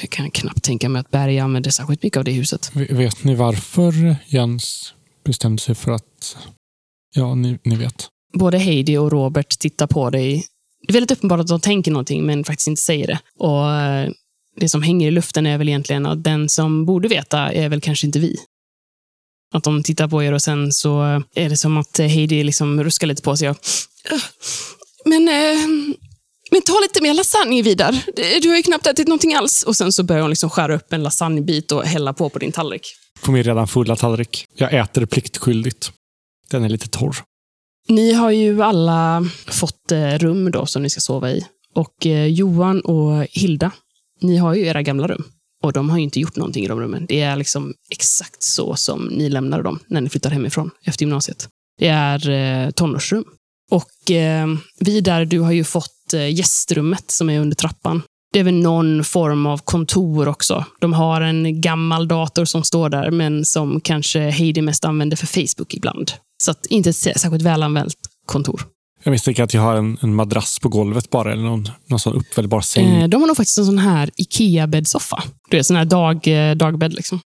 Jag 0.00 0.10
kan 0.10 0.30
knappt 0.30 0.62
tänka 0.62 0.88
mig 0.88 1.00
att 1.00 1.10
Berg 1.10 1.38
använde 1.38 1.72
särskilt 1.72 2.02
mycket 2.02 2.18
av 2.18 2.24
det 2.24 2.32
huset. 2.32 2.70
Vet 2.74 3.24
ni 3.24 3.34
varför 3.34 4.16
Jens 4.26 4.94
bestämde 5.24 5.62
sig 5.62 5.74
för 5.74 5.92
att... 5.92 6.36
Ja, 7.14 7.34
ni, 7.34 7.58
ni 7.64 7.76
vet. 7.76 8.08
både 8.34 8.58
Heidi 8.58 8.96
och 8.96 9.12
Robert 9.12 9.58
tittar 9.58 9.86
på 9.86 10.10
dig. 10.10 10.44
Det 10.86 10.92
är 10.92 10.94
väldigt 10.94 11.10
uppenbart 11.18 11.40
att 11.40 11.46
de 11.48 11.60
tänker 11.60 11.90
någonting, 11.90 12.26
men 12.26 12.44
faktiskt 12.44 12.68
inte 12.68 12.82
säger 12.82 13.06
det. 13.06 13.18
Och 13.38 13.70
eh, 13.72 14.10
Det 14.56 14.68
som 14.68 14.82
hänger 14.82 15.08
i 15.08 15.10
luften 15.10 15.46
är 15.46 15.58
väl 15.58 15.68
egentligen 15.68 16.06
att 16.06 16.24
den 16.24 16.48
som 16.48 16.84
borde 16.86 17.08
veta 17.08 17.52
är 17.52 17.68
väl 17.68 17.80
kanske 17.80 18.06
inte 18.06 18.18
vi. 18.18 18.36
Att 19.54 19.64
de 19.64 19.82
tittar 19.82 20.08
på 20.08 20.22
er 20.22 20.32
och 20.32 20.42
sen 20.42 20.72
så 20.72 21.22
är 21.34 21.48
det 21.48 21.56
som 21.56 21.76
att 21.76 21.98
Heidi 21.98 22.44
liksom 22.44 22.84
ruskar 22.84 23.06
lite 23.06 23.22
på 23.22 23.36
sig. 23.36 23.50
Och, 23.50 23.58
men, 25.04 25.28
eh, 25.28 25.68
men 26.50 26.62
ta 26.62 26.80
lite 26.82 27.02
mer 27.02 27.14
lasagne, 27.14 27.62
Vidar. 27.62 28.04
Du 28.42 28.48
har 28.48 28.56
ju 28.56 28.62
knappt 28.62 28.86
ätit 28.86 29.08
någonting 29.08 29.34
alls. 29.34 29.62
Och 29.62 29.76
sen 29.76 29.92
så 29.92 30.02
börjar 30.02 30.22
hon 30.22 30.30
liksom 30.30 30.50
skära 30.50 30.74
upp 30.74 30.92
en 30.92 31.02
lasagnebit 31.02 31.72
och 31.72 31.84
hälla 31.84 32.12
på 32.12 32.28
på 32.28 32.38
din 32.38 32.52
tallrik. 32.52 32.82
På 33.22 33.32
min 33.32 33.42
redan 33.42 33.68
fulla 33.68 33.96
tallrik. 33.96 34.46
Jag 34.56 34.74
äter 34.74 35.06
pliktskyldigt. 35.06 35.92
Den 36.50 36.64
är 36.64 36.68
lite 36.68 36.88
torr. 36.88 37.16
Ni 37.88 38.12
har 38.12 38.30
ju 38.30 38.62
alla 38.62 39.26
fått 39.46 39.92
eh, 39.92 40.18
rum 40.18 40.50
då 40.50 40.66
som 40.66 40.82
ni 40.82 40.90
ska 40.90 41.00
sova 41.00 41.30
i. 41.30 41.46
Och 41.74 42.06
eh, 42.06 42.26
Johan 42.26 42.80
och 42.80 43.26
Hilda, 43.30 43.70
ni 44.20 44.36
har 44.36 44.54
ju 44.54 44.66
era 44.66 44.82
gamla 44.82 45.06
rum. 45.08 45.24
Och 45.62 45.72
de 45.72 45.90
har 45.90 45.96
ju 45.96 46.02
inte 46.02 46.20
gjort 46.20 46.36
någonting 46.36 46.64
i 46.64 46.68
de 46.68 46.80
rummen. 46.80 47.06
Det 47.08 47.20
är 47.20 47.36
liksom 47.36 47.74
exakt 47.90 48.42
så 48.42 48.76
som 48.76 49.04
ni 49.04 49.28
lämnade 49.28 49.62
dem 49.62 49.78
när 49.86 50.00
ni 50.00 50.08
flyttar 50.08 50.30
hemifrån 50.30 50.70
efter 50.84 51.02
gymnasiet. 51.02 51.48
Det 51.78 51.88
är 51.88 52.30
eh, 52.30 52.70
tonårsrum. 52.70 53.24
Och 53.70 54.10
eh, 54.10 54.46
vidare, 54.80 55.24
du 55.24 55.40
har 55.40 55.52
ju 55.52 55.64
fått 55.64 56.14
eh, 56.14 56.34
gästrummet 56.34 57.10
som 57.10 57.30
är 57.30 57.40
under 57.40 57.56
trappan. 57.56 58.02
Det 58.32 58.40
är 58.40 58.44
väl 58.44 58.54
någon 58.54 59.04
form 59.04 59.46
av 59.46 59.58
kontor 59.58 60.28
också. 60.28 60.64
De 60.80 60.92
har 60.92 61.20
en 61.20 61.60
gammal 61.60 62.08
dator 62.08 62.44
som 62.44 62.64
står 62.64 62.88
där, 62.88 63.10
men 63.10 63.44
som 63.44 63.80
kanske 63.80 64.20
Heidi 64.20 64.62
mest 64.62 64.84
använder 64.84 65.16
för 65.16 65.26
Facebook 65.26 65.74
ibland. 65.74 66.12
Så 66.42 66.50
att 66.50 66.66
inte 66.66 66.90
ett 66.90 66.96
särskilt 66.96 67.42
välanvänt 67.42 67.94
kontor. 68.26 68.62
Jag 69.06 69.10
misstänker 69.10 69.42
att 69.42 69.54
jag 69.54 69.62
har 69.62 69.76
en, 69.76 69.98
en 70.00 70.14
madrass 70.14 70.58
på 70.58 70.68
golvet 70.68 71.10
bara, 71.10 71.32
eller 71.32 71.42
någon, 71.42 71.68
någon 71.86 71.98
sån 71.98 72.14
uppvändbar 72.14 72.60
säng. 72.60 72.86
Eh, 72.86 73.08
de 73.08 73.20
har 73.20 73.26
nog 73.26 73.36
faktiskt 73.36 73.58
en 73.58 73.66
sån 73.66 73.78
här 73.78 74.10
IKEA-bäddsoffa. 74.16 75.22
Det 75.50 75.58
är 75.58 75.62
sån 75.62 75.76
här 75.76 75.84
dag, 75.84 76.28
eh, 76.28 76.54
dagbädd. 76.54 76.94
Liksom. 76.94 77.20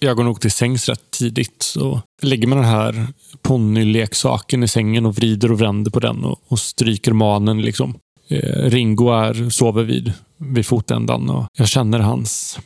Jag 0.00 0.16
går 0.16 0.24
nog 0.24 0.40
till 0.40 0.50
sängs 0.50 0.88
rätt 0.88 1.10
tidigt. 1.10 1.62
Så 1.62 2.02
lägger 2.22 2.48
man 2.48 2.58
den 2.58 2.66
här 2.66 3.06
ponnyleksaken 3.42 4.62
i 4.62 4.68
sängen 4.68 5.06
och 5.06 5.16
vrider 5.16 5.52
och 5.52 5.60
vänder 5.60 5.90
på 5.90 6.00
den 6.00 6.24
och, 6.24 6.40
och 6.48 6.58
stryker 6.58 7.12
manen. 7.12 7.62
Liksom. 7.62 7.94
Eh, 8.28 8.70
Ringo 8.70 9.10
är, 9.10 9.50
sover 9.50 9.82
vid, 9.82 10.12
vid 10.38 10.66
fotändan 10.66 11.30
och 11.30 11.46
jag 11.58 11.68
känner 11.68 11.98
hans, 11.98 12.58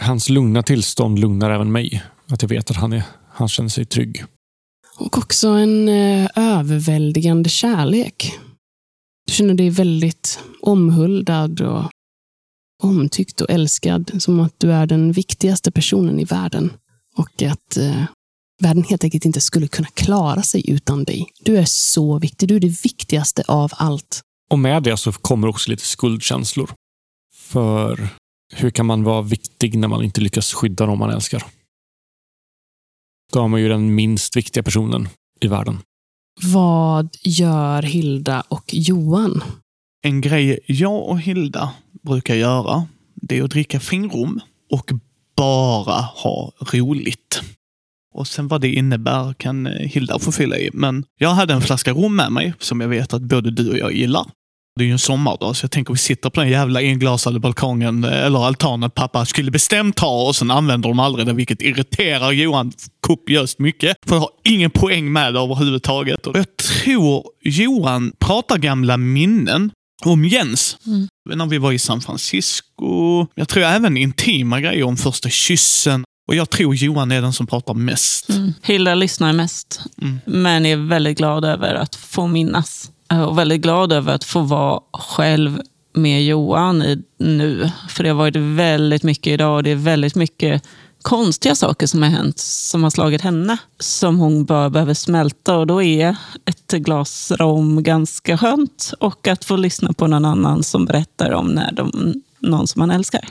hans 0.00 0.28
lugna 0.28 0.62
tillstånd 0.62 1.18
lugnar 1.18 1.50
även 1.50 1.72
mig. 1.72 2.02
Att 2.28 2.42
jag 2.42 2.48
vet 2.48 2.70
att 2.70 2.76
han, 2.76 2.92
är, 2.92 3.02
han 3.32 3.48
känner 3.48 3.68
sig 3.68 3.84
trygg. 3.84 4.24
Och 5.02 5.18
också 5.18 5.48
en 5.48 5.88
eh, 5.88 6.28
överväldigande 6.34 7.48
kärlek. 7.48 8.38
Du 9.26 9.32
känner 9.32 9.54
dig 9.54 9.70
väldigt 9.70 10.40
omhuldad 10.60 11.60
och 11.60 11.90
omtyckt 12.82 13.40
och 13.40 13.50
älskad. 13.50 14.22
Som 14.22 14.40
att 14.40 14.54
du 14.58 14.72
är 14.72 14.86
den 14.86 15.12
viktigaste 15.12 15.70
personen 15.70 16.20
i 16.20 16.24
världen. 16.24 16.72
Och 17.16 17.42
att 17.42 17.76
eh, 17.76 18.04
världen 18.60 18.84
helt 18.84 19.04
enkelt 19.04 19.24
inte 19.24 19.40
skulle 19.40 19.68
kunna 19.68 19.88
klara 19.88 20.42
sig 20.42 20.70
utan 20.70 21.04
dig. 21.04 21.26
Du 21.40 21.56
är 21.56 21.64
så 21.64 22.18
viktig. 22.18 22.48
Du 22.48 22.56
är 22.56 22.60
det 22.60 22.84
viktigaste 22.84 23.42
av 23.48 23.72
allt. 23.74 24.20
Och 24.50 24.58
med 24.58 24.82
det 24.82 24.96
så 24.96 25.12
kommer 25.12 25.48
också 25.48 25.70
lite 25.70 25.84
skuldkänslor. 25.84 26.70
För 27.34 28.08
hur 28.54 28.70
kan 28.70 28.86
man 28.86 29.04
vara 29.04 29.22
viktig 29.22 29.78
när 29.78 29.88
man 29.88 30.04
inte 30.04 30.20
lyckas 30.20 30.52
skydda 30.52 30.86
dem 30.86 30.98
man 30.98 31.10
älskar? 31.10 31.44
Då 33.32 33.40
har 33.40 33.48
man 33.48 33.60
ju 33.60 33.68
den 33.68 33.94
minst 33.94 34.36
viktiga 34.36 34.62
personen 34.62 35.08
i 35.40 35.48
världen. 35.48 35.78
Vad 36.42 37.08
gör 37.22 37.82
Hilda 37.82 38.42
och 38.48 38.64
Johan? 38.72 39.44
En 40.02 40.20
grej 40.20 40.58
jag 40.66 41.08
och 41.08 41.20
Hilda 41.20 41.72
brukar 42.02 42.34
göra, 42.34 42.86
det 43.14 43.38
är 43.38 43.42
att 43.42 43.50
dricka 43.50 43.80
finrum 43.80 44.40
och 44.70 44.90
bara 45.36 46.00
ha 46.00 46.52
roligt. 46.60 47.42
Och 48.14 48.26
sen 48.26 48.48
vad 48.48 48.60
det 48.60 48.74
innebär 48.74 49.34
kan 49.34 49.66
Hilda 49.66 50.18
få 50.18 50.32
fylla 50.32 50.58
i. 50.58 50.70
Men 50.72 51.04
jag 51.18 51.30
hade 51.30 51.54
en 51.54 51.62
flaska 51.62 51.92
rom 51.92 52.16
med 52.16 52.32
mig 52.32 52.54
som 52.58 52.80
jag 52.80 52.88
vet 52.88 53.12
att 53.12 53.22
både 53.22 53.50
du 53.50 53.70
och 53.70 53.78
jag 53.78 53.92
gillar. 53.92 54.26
Det 54.78 54.84
är 54.84 54.86
ju 54.86 54.92
en 54.92 54.98
sommardag, 54.98 55.56
så 55.56 55.64
jag 55.64 55.70
tänker 55.70 55.92
vi 55.92 55.98
sitter 55.98 56.30
på 56.30 56.40
den 56.40 56.50
jävla 56.50 56.80
englasade 56.80 57.40
balkongen 57.40 58.04
eller 58.04 58.46
altanen 58.46 58.90
pappa 58.90 59.26
skulle 59.26 59.50
bestämt 59.50 59.98
ha 59.98 60.26
och 60.28 60.36
sen 60.36 60.50
använder 60.50 60.88
de 60.88 60.98
aldrig 60.98 61.26
det, 61.26 61.32
vilket 61.32 61.62
irriterar 61.62 62.32
Johan 62.32 62.72
kopiöst 63.00 63.58
mycket. 63.58 63.96
För 64.06 64.16
jag 64.16 64.20
har 64.20 64.30
ingen 64.44 64.70
poäng 64.70 65.12
med 65.12 65.34
det 65.34 65.40
överhuvudtaget. 65.40 66.26
Och 66.26 66.38
jag 66.38 66.56
tror 66.56 67.24
Johan 67.44 68.12
pratar 68.18 68.58
gamla 68.58 68.96
minnen 68.96 69.70
om 70.04 70.24
Jens. 70.24 70.76
Mm. 70.86 71.08
När 71.38 71.46
vi 71.46 71.58
var 71.58 71.72
i 71.72 71.78
San 71.78 72.00
Francisco. 72.00 73.26
Jag 73.34 73.48
tror 73.48 73.64
även 73.64 73.96
intima 73.96 74.60
grejer 74.60 74.84
om 74.84 74.96
första 74.96 75.28
kyssen. 75.28 76.04
Och 76.28 76.34
jag 76.34 76.50
tror 76.50 76.74
Johan 76.74 77.12
är 77.12 77.22
den 77.22 77.32
som 77.32 77.46
pratar 77.46 77.74
mest. 77.74 78.28
Mm. 78.28 78.52
Hilda 78.62 78.94
lyssnar 78.94 79.32
mest, 79.32 79.80
mm. 80.02 80.20
men 80.26 80.66
är 80.66 80.76
väldigt 80.76 81.18
glad 81.18 81.44
över 81.44 81.74
att 81.74 81.94
få 81.94 82.26
minnas. 82.26 82.91
Och 83.20 83.38
väldigt 83.38 83.60
glad 83.60 83.92
över 83.92 84.14
att 84.14 84.24
få 84.24 84.40
vara 84.40 84.80
själv 84.92 85.60
med 85.94 86.24
Johan 86.24 86.82
i, 86.82 87.02
nu. 87.18 87.70
För 87.88 88.02
det 88.04 88.10
har 88.10 88.16
varit 88.16 88.36
väldigt 88.36 89.02
mycket 89.02 89.32
idag 89.32 89.56
och 89.56 89.62
det 89.62 89.70
är 89.70 89.76
väldigt 89.76 90.14
mycket 90.14 90.62
konstiga 91.02 91.54
saker 91.54 91.86
som 91.86 92.02
har 92.02 92.10
hänt, 92.10 92.38
som 92.38 92.82
har 92.82 92.90
slagit 92.90 93.20
henne, 93.20 93.56
som 93.80 94.18
hon 94.18 94.44
bara 94.44 94.70
behöver 94.70 94.94
smälta. 94.94 95.56
Och 95.56 95.66
då 95.66 95.82
är 95.82 96.16
ett 96.44 96.72
glas 96.72 97.30
rom 97.30 97.82
ganska 97.82 98.38
skönt. 98.38 98.94
Och 99.00 99.28
att 99.28 99.44
få 99.44 99.56
lyssna 99.56 99.92
på 99.92 100.06
någon 100.06 100.24
annan 100.24 100.62
som 100.62 100.84
berättar 100.84 101.32
om 101.32 101.46
när 101.46 101.72
de, 101.72 102.14
någon 102.38 102.68
som 102.68 102.80
man 102.80 102.90
älskar. 102.90 103.28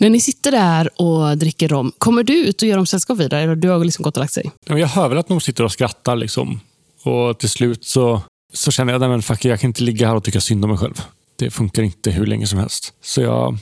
När 0.00 0.10
ni 0.10 0.20
sitter 0.20 0.50
där 0.50 1.00
och 1.02 1.38
dricker 1.38 1.68
rom, 1.68 1.92
kommer 1.98 2.22
du 2.22 2.46
ut 2.46 2.62
och 2.62 2.68
gör 2.68 2.76
dem 2.76 2.86
sällskap 2.86 3.18
vidare? 3.18 3.40
Eller 3.40 3.56
du 3.56 3.68
har 3.68 3.84
liksom 3.84 4.02
gått 4.02 4.16
och 4.16 4.20
lagt 4.20 4.32
sig? 4.32 4.50
Jag 4.66 4.86
hör 4.86 5.08
väl 5.08 5.18
att 5.18 5.28
de 5.28 5.40
sitter 5.40 5.64
och 5.64 5.72
skrattar. 5.72 6.16
Liksom. 6.16 6.60
Och 7.04 7.38
till 7.38 7.50
slut 7.50 7.84
så, 7.84 8.22
så 8.52 8.70
känner 8.70 8.92
jag 8.92 9.02
att 9.02 9.44
jag 9.44 9.60
kan 9.60 9.68
inte 9.70 9.82
ligga 9.82 10.06
här 10.06 10.14
och 10.14 10.24
tycka 10.24 10.40
synd 10.40 10.64
om 10.64 10.70
mig 10.70 10.78
själv. 10.78 11.02
Det 11.36 11.50
funkar 11.50 11.82
inte 11.82 12.10
hur 12.10 12.26
länge 12.26 12.46
som 12.46 12.58
helst. 12.58 12.94
Så 13.02 13.20
jag, 13.20 13.58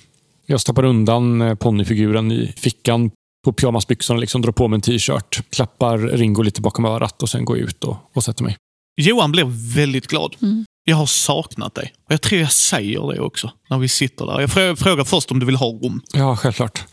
jag 0.46 0.61
stoppar 0.61 0.85
undan 0.85 1.57
ponnyfiguren 1.57 2.33
i 2.33 2.55
fickan 2.57 3.11
på 3.44 3.53
pyjamasbyxorna, 3.53 4.20
liksom, 4.20 4.42
drar 4.42 4.53
på 4.53 4.68
mig 4.68 4.74
en 4.74 4.81
t-shirt, 4.81 5.50
klappar 5.50 5.98
Ringo 5.98 6.42
lite 6.42 6.61
bakom 6.61 6.85
örat 6.85 7.22
och 7.22 7.29
sen 7.29 7.44
går 7.44 7.59
jag 7.59 7.68
ut 7.68 7.85
och, 7.85 7.96
och 8.12 8.24
sätter 8.24 8.44
mig. 8.44 8.57
Johan 9.00 9.33
blev 9.33 9.46
väldigt 9.74 10.07
glad. 10.07 10.37
Mm. 10.42 10.64
Jag 10.85 10.96
har 10.96 11.07
saknat 11.07 11.74
dig. 11.74 11.92
Och 12.07 12.12
Jag 12.12 12.22
tror 12.22 12.40
jag 12.40 12.53
säger 12.53 13.12
det 13.12 13.20
också 13.20 13.50
när 13.70 13.79
vi 13.79 13.88
sitter 13.88 14.26
där. 14.26 14.40
Jag 14.40 14.79
frågar 14.79 15.05
först 15.05 15.31
om 15.31 15.38
du 15.38 15.46
vill 15.46 15.57
ha 15.57 15.66
rum. 15.66 16.03
Ja, 16.12 16.37
självklart. 16.37 16.85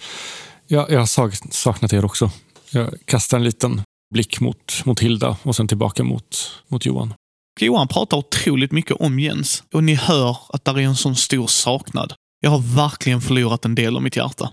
Jag, 0.68 0.92
jag 0.92 1.00
har 1.00 1.52
saknat 1.52 1.94
er 1.94 2.06
också. 2.06 2.32
Jag 2.72 2.94
kastar 3.06 3.38
en 3.38 3.44
liten 3.44 3.82
blick 4.14 4.40
mot, 4.40 4.86
mot 4.86 5.00
Hilda 5.00 5.38
och 5.44 5.56
sen 5.56 5.68
tillbaka 5.68 6.04
mot, 6.04 6.52
mot 6.68 6.86
Johan. 6.86 7.14
Johan 7.62 7.88
pratar 7.88 8.18
otroligt 8.18 8.72
mycket 8.72 8.98
om 9.00 9.20
Jens 9.20 9.64
och 9.74 9.84
ni 9.84 9.94
hör 9.94 10.38
att 10.50 10.66
det 10.66 10.72
är 10.72 10.78
en 10.78 10.96
sån 10.96 11.16
stor 11.16 11.48
saknad. 11.48 12.14
Jag 12.40 12.50
har 12.50 12.76
verkligen 12.76 13.22
förlorat 13.22 13.66
en 13.66 13.76
del 13.76 13.96
av 13.96 14.02
mitt 14.02 14.16
hjärta. 14.16 14.52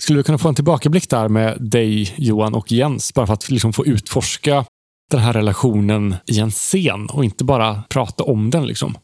Skulle 0.00 0.16
vi 0.16 0.22
kunna 0.22 0.38
få 0.38 0.48
en 0.48 0.54
tillbakablick 0.54 1.10
där 1.10 1.28
med 1.28 1.56
dig, 1.60 2.14
Johan 2.16 2.54
och 2.54 2.72
Jens, 2.72 3.14
bara 3.14 3.26
för 3.26 3.34
att 3.34 3.50
liksom 3.50 3.72
få 3.72 3.86
utforska 3.86 4.64
den 5.10 5.20
här 5.20 5.32
relationen 5.32 6.16
i 6.26 6.38
en 6.38 6.50
scen 6.50 7.06
och 7.10 7.24
inte 7.24 7.44
bara 7.44 7.82
prata 7.82 8.24
om 8.24 8.50
den. 8.50 8.66
Liksom. 8.66 8.98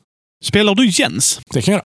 Spelar 0.44 0.74
du 0.74 0.88
Jens? 0.88 1.40
Det 1.50 1.62
kan 1.62 1.72
jag 1.72 1.78
göra. 1.78 1.84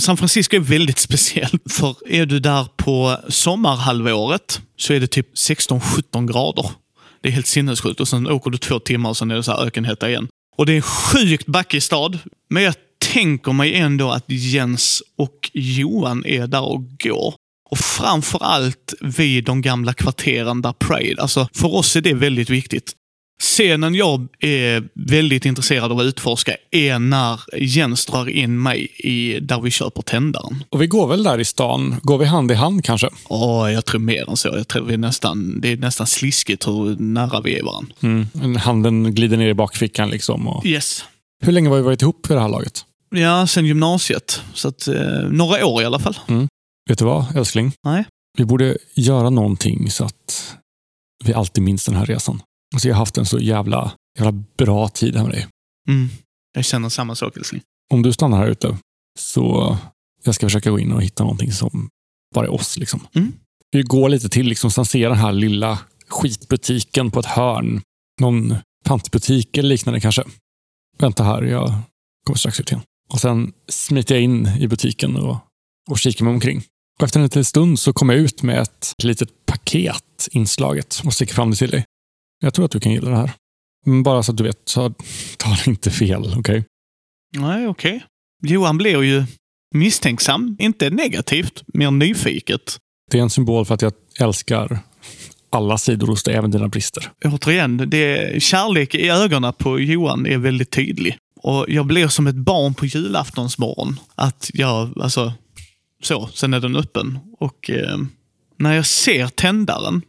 San 0.00 0.16
Francisco 0.16 0.56
är 0.56 0.60
väldigt 0.60 0.98
speciellt, 1.08 1.72
för 1.72 1.96
är 2.08 2.26
du 2.26 2.40
där 2.40 2.64
på 2.76 3.16
sommarhalvåret 3.28 4.60
så 4.76 4.92
är 4.92 5.00
det 5.00 5.06
typ 5.06 5.34
16-17 5.34 6.32
grader. 6.32 6.70
Det 7.24 7.28
är 7.28 7.32
helt 7.32 7.46
sinnessjukt 7.46 8.00
och 8.00 8.08
sen 8.08 8.26
åker 8.26 8.50
du 8.50 8.58
två 8.58 8.78
timmar 8.78 9.10
och 9.10 9.16
sen 9.16 9.30
är 9.30 9.34
det 9.34 9.42
så 9.42 9.52
här 9.52 9.66
ökenhetta 9.66 10.08
igen. 10.08 10.28
Och 10.56 10.66
det 10.66 10.72
är 10.72 10.76
en 10.76 10.82
sjukt 10.82 11.46
backig 11.46 11.82
stad, 11.82 12.18
men 12.50 12.62
jag 12.62 12.74
tänker 13.12 13.52
mig 13.52 13.74
ändå 13.74 14.10
att 14.10 14.24
Jens 14.26 15.02
och 15.18 15.50
Johan 15.52 16.26
är 16.26 16.46
där 16.46 16.62
och 16.62 16.98
går. 16.98 17.34
Och 17.70 17.78
framförallt 17.78 18.94
vid 19.00 19.44
de 19.44 19.62
gamla 19.62 19.94
kvarteren 19.94 20.62
där 20.62 20.72
Pride. 20.72 21.22
Alltså, 21.22 21.48
för 21.54 21.74
oss 21.74 21.96
är 21.96 22.00
det 22.00 22.14
väldigt 22.14 22.50
viktigt. 22.50 22.92
Scenen 23.42 23.94
jag 23.94 24.28
är 24.40 24.88
väldigt 24.94 25.44
intresserad 25.44 25.92
av 25.92 25.98
att 25.98 26.04
utforska 26.04 26.56
är 26.70 26.98
när 26.98 27.40
Jens 27.56 28.06
drar 28.06 28.28
in 28.28 28.62
mig 28.62 28.88
i 28.98 29.40
där 29.40 29.60
vi 29.60 29.70
köper 29.70 30.02
tändaren. 30.02 30.64
Och 30.70 30.82
vi 30.82 30.86
går 30.86 31.06
väl 31.06 31.22
där 31.22 31.38
i 31.38 31.44
stan? 31.44 31.96
Går 32.02 32.18
vi 32.18 32.24
hand 32.24 32.50
i 32.50 32.54
hand 32.54 32.84
kanske? 32.84 33.08
Ja, 33.28 33.70
jag 33.70 33.84
tror 33.84 34.00
mer 34.00 34.30
än 34.30 34.36
så. 34.36 34.48
Jag 34.48 34.68
tror 34.68 34.84
vi 34.86 34.96
nästan, 34.96 35.60
det 35.60 35.72
är 35.72 35.76
nästan 35.76 36.06
sliskigt 36.06 36.66
hur 36.66 36.96
nära 36.96 37.40
vi 37.40 37.58
är 37.58 37.62
varandra. 37.64 37.94
Mm. 38.02 38.56
Handen 38.56 39.14
glider 39.14 39.36
ner 39.36 39.48
i 39.48 39.54
bakfickan 39.54 40.10
liksom. 40.10 40.48
Och... 40.48 40.66
Yes. 40.66 41.04
Hur 41.44 41.52
länge 41.52 41.68
har 41.68 41.76
vi 41.76 41.82
varit 41.82 42.02
ihop 42.02 42.26
för 42.26 42.34
det 42.34 42.40
här 42.40 42.48
laget? 42.48 42.84
Ja, 43.14 43.46
sen 43.46 43.66
gymnasiet. 43.66 44.42
Så 44.54 44.68
att, 44.68 44.88
eh, 44.88 45.22
några 45.30 45.66
år 45.66 45.82
i 45.82 45.84
alla 45.84 45.98
fall. 45.98 46.18
Mm. 46.26 46.48
Vet 46.88 46.98
du 46.98 47.04
vad, 47.04 47.36
älskling? 47.36 47.72
Nej. 47.84 48.04
Vi 48.38 48.44
borde 48.44 48.76
göra 48.94 49.30
någonting 49.30 49.90
så 49.90 50.04
att 50.04 50.56
vi 51.24 51.34
alltid 51.34 51.64
minns 51.64 51.84
den 51.84 51.94
här 51.94 52.06
resan. 52.06 52.42
Alltså 52.74 52.88
jag 52.88 52.94
har 52.94 52.98
haft 52.98 53.18
en 53.18 53.26
så 53.26 53.38
jävla, 53.38 53.92
jävla 54.18 54.44
bra 54.58 54.88
tid 54.88 55.16
här 55.16 55.22
med 55.22 55.32
dig. 55.32 55.46
Mm. 55.88 56.08
Jag 56.54 56.64
känner 56.64 56.88
samma 56.88 57.14
sak, 57.14 57.36
älskling. 57.36 57.62
Om 57.90 58.02
du 58.02 58.12
stannar 58.12 58.38
här 58.38 58.46
ute, 58.46 58.78
så 59.18 59.76
jag 60.24 60.34
ska 60.34 60.46
försöka 60.46 60.70
gå 60.70 60.78
in 60.78 60.92
och 60.92 61.02
hitta 61.02 61.22
någonting 61.22 61.52
som 61.52 61.88
bara 62.34 62.44
är 62.44 62.52
oss. 62.52 62.78
Liksom. 62.78 63.06
Mm. 63.14 63.32
Vi 63.70 63.82
går 63.82 64.08
lite 64.08 64.28
till, 64.28 64.46
liksom, 64.46 64.70
sen 64.70 64.84
ser 64.84 65.08
den 65.08 65.18
här 65.18 65.32
lilla 65.32 65.78
skitbutiken 66.08 67.10
på 67.10 67.20
ett 67.20 67.26
hörn. 67.26 67.82
Någon 68.20 68.56
pantbutik 68.84 69.56
eller 69.56 69.68
liknande 69.68 70.00
kanske. 70.00 70.24
Vänta 70.98 71.24
här, 71.24 71.42
jag 71.42 71.74
kommer 72.26 72.38
strax 72.38 72.60
ut 72.60 72.70
igen. 72.70 72.82
Och 73.10 73.20
sen 73.20 73.52
smiter 73.68 74.14
jag 74.14 74.24
in 74.24 74.46
i 74.46 74.68
butiken 74.68 75.16
och, 75.16 75.36
och 75.90 75.98
kikar 75.98 76.24
mig 76.24 76.34
omkring. 76.34 76.62
Och 76.98 77.04
efter 77.04 77.20
en 77.20 77.24
liten 77.24 77.44
stund 77.44 77.78
så 77.78 77.92
kommer 77.92 78.14
jag 78.14 78.22
ut 78.22 78.42
med 78.42 78.58
ett 78.58 78.94
litet 79.02 79.46
paket 79.46 80.28
inslaget 80.30 81.02
och 81.04 81.12
sticker 81.12 81.34
fram 81.34 81.50
det 81.50 81.56
till 81.56 81.70
dig. 81.70 81.84
Jag 82.44 82.54
tror 82.54 82.64
att 82.64 82.70
du 82.70 82.80
kan 82.80 82.92
gilla 82.92 83.10
det 83.10 83.16
här. 83.16 83.30
Men 83.86 84.02
bara 84.02 84.22
så 84.22 84.32
att 84.32 84.38
du 84.38 84.44
vet, 84.44 84.60
så 84.64 84.90
ta 85.36 85.50
det 85.50 85.70
inte 85.70 85.90
fel, 85.90 86.20
okej? 86.20 86.38
Okay? 86.38 86.62
Nej, 87.36 87.68
okej. 87.68 87.96
Okay. 87.96 88.52
Johan 88.52 88.78
blir 88.78 89.02
ju 89.02 89.24
misstänksam. 89.74 90.56
Inte 90.58 90.90
negativt, 90.90 91.62
mer 91.66 91.90
nyfiket. 91.90 92.78
Det 93.10 93.18
är 93.18 93.22
en 93.22 93.30
symbol 93.30 93.64
för 93.64 93.74
att 93.74 93.82
jag 93.82 93.92
älskar 94.20 94.78
alla 95.50 95.78
sidor 95.78 96.06
hos 96.06 96.22
dig, 96.22 96.34
även 96.34 96.50
dina 96.50 96.68
brister. 96.68 97.10
Återigen, 97.24 97.90
det, 97.90 98.42
kärlek 98.42 98.94
i 98.94 99.08
ögonen 99.08 99.52
på 99.52 99.80
Johan 99.80 100.26
är 100.26 100.38
väldigt 100.38 100.70
tydlig. 100.70 101.16
Och 101.40 101.64
jag 101.68 101.86
blir 101.86 102.08
som 102.08 102.26
ett 102.26 102.34
barn 102.34 102.74
på 102.74 102.86
julaftonsmorgon. 102.86 104.00
Att 104.14 104.50
jag, 104.54 104.98
alltså, 105.00 105.32
så, 106.02 106.28
sen 106.34 106.54
är 106.54 106.60
den 106.60 106.76
öppen. 106.76 107.18
Och 107.38 107.70
eh, 107.70 107.98
när 108.56 108.72
jag 108.72 108.86
ser 108.86 109.28
tändaren 109.28 110.02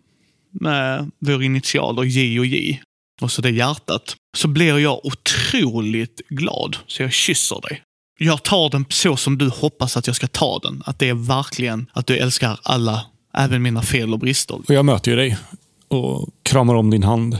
med 0.62 1.12
vår 1.20 1.44
initialer 1.44 2.04
J 2.04 2.40
och 2.40 2.46
J 2.46 2.82
och 3.22 3.32
så 3.32 3.42
det 3.42 3.50
hjärtat, 3.50 4.16
så 4.38 4.48
blir 4.48 4.78
jag 4.78 5.06
otroligt 5.06 6.22
glad. 6.30 6.78
Så 6.88 7.02
jag 7.02 7.12
kysser 7.12 7.62
dig. 7.62 7.82
Jag 8.20 8.44
tar 8.44 8.70
den 8.70 8.86
så 8.90 9.18
som 9.18 9.38
du 9.38 9.50
hoppas 9.50 9.98
att 9.98 10.08
jag 10.08 10.16
ska 10.16 10.28
ta 10.28 10.60
den. 10.60 10.84
Att 10.86 11.00
det 11.00 11.10
är 11.10 11.14
verkligen 11.14 11.90
att 11.94 12.08
du 12.08 12.18
älskar 12.18 12.60
alla, 12.64 13.06
även 13.34 13.62
mina 13.62 13.82
fel 13.82 14.14
och 14.14 14.20
brister. 14.20 14.56
Och 14.56 14.70
jag 14.74 14.86
möter 14.86 15.12
ju 15.12 15.18
dig 15.18 15.38
och 15.88 16.30
kramar 16.44 16.76
om 16.76 16.90
din 16.90 17.04
hand. 17.04 17.38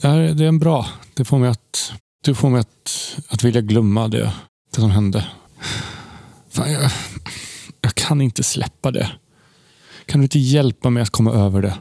Det, 0.00 0.08
här, 0.08 0.18
det 0.18 0.44
är 0.44 0.48
en 0.48 0.58
bra. 0.58 0.88
Det 1.14 1.24
får 1.24 1.38
mig 1.38 1.48
att, 1.48 1.92
du 2.24 2.34
får 2.34 2.50
mig 2.50 2.60
att, 2.60 3.16
att 3.28 3.44
vilja 3.44 3.60
glömma 3.60 4.08
det, 4.08 4.32
det 4.74 4.80
som 4.80 4.90
hände. 4.90 5.26
Fan, 6.50 6.72
jag, 6.72 6.90
jag 7.80 7.94
kan 7.94 8.20
inte 8.20 8.42
släppa 8.42 8.90
det. 8.90 9.10
Kan 10.06 10.20
du 10.20 10.24
inte 10.24 10.38
hjälpa 10.38 10.90
mig 10.90 11.02
att 11.02 11.10
komma 11.10 11.32
över 11.32 11.62
det? 11.62 11.74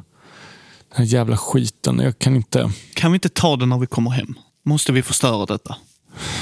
Den 0.95 1.05
här 1.07 1.13
jävla 1.13 1.37
skiten. 1.37 1.99
Jag 1.99 2.19
kan 2.19 2.35
inte... 2.35 2.71
Kan 2.93 3.11
vi 3.11 3.15
inte 3.15 3.29
ta 3.29 3.55
den 3.55 3.69
när 3.69 3.77
vi 3.77 3.87
kommer 3.87 4.11
hem? 4.11 4.35
Måste 4.65 4.91
vi 4.91 5.01
förstöra 5.01 5.45
detta? 5.45 5.75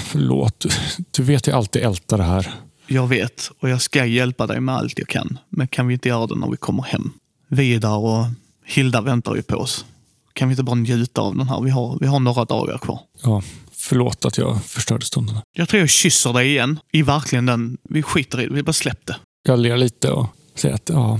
Förlåt. 0.05 0.59
Du, 0.59 0.69
du 1.11 1.23
vet 1.23 1.47
jag 1.47 1.57
alltid 1.57 1.81
ältar 1.81 2.17
det 2.17 2.23
här. 2.23 2.53
Jag 2.87 3.07
vet 3.07 3.51
och 3.59 3.69
jag 3.69 3.81
ska 3.81 4.05
hjälpa 4.05 4.47
dig 4.47 4.59
med 4.59 4.75
allt 4.75 4.99
jag 4.99 5.07
kan. 5.07 5.39
Men 5.49 5.67
kan 5.67 5.87
vi 5.87 5.93
inte 5.93 6.09
göra 6.09 6.27
det 6.27 6.35
när 6.35 6.49
vi 6.51 6.57
kommer 6.57 6.83
hem? 6.83 7.11
Vidar 7.47 7.97
och 7.97 8.25
Hilda 8.65 9.01
väntar 9.01 9.35
ju 9.35 9.41
på 9.41 9.55
oss. 9.55 9.85
Kan 10.33 10.47
vi 10.47 10.53
inte 10.53 10.63
bara 10.63 10.75
njuta 10.75 11.21
av 11.21 11.37
den 11.37 11.47
här? 11.47 11.61
Vi 11.61 11.69
har, 11.69 11.97
vi 12.01 12.07
har 12.07 12.19
några 12.19 12.45
dagar 12.45 12.77
kvar. 12.77 12.99
Ja, 13.23 13.43
förlåt 13.71 14.25
att 14.25 14.37
jag 14.37 14.63
förstörde 14.65 15.05
stunderna. 15.05 15.41
Jag 15.53 15.69
tror 15.69 15.79
jag 15.79 15.89
kysser 15.89 16.33
dig 16.33 16.49
igen. 16.49 16.79
I 16.91 17.01
verkligen 17.01 17.45
den. 17.45 17.77
Vi 17.83 18.03
skiter 18.03 18.41
i 18.41 18.45
det. 18.45 18.53
Vi 18.53 18.63
bara 18.63 18.73
släpp 18.73 19.05
det. 19.05 19.15
Jag 19.43 19.59
ler 19.59 19.77
lite 19.77 20.11
och 20.11 20.27
säger 20.55 20.75
att 20.75 20.89
ja, 20.89 21.19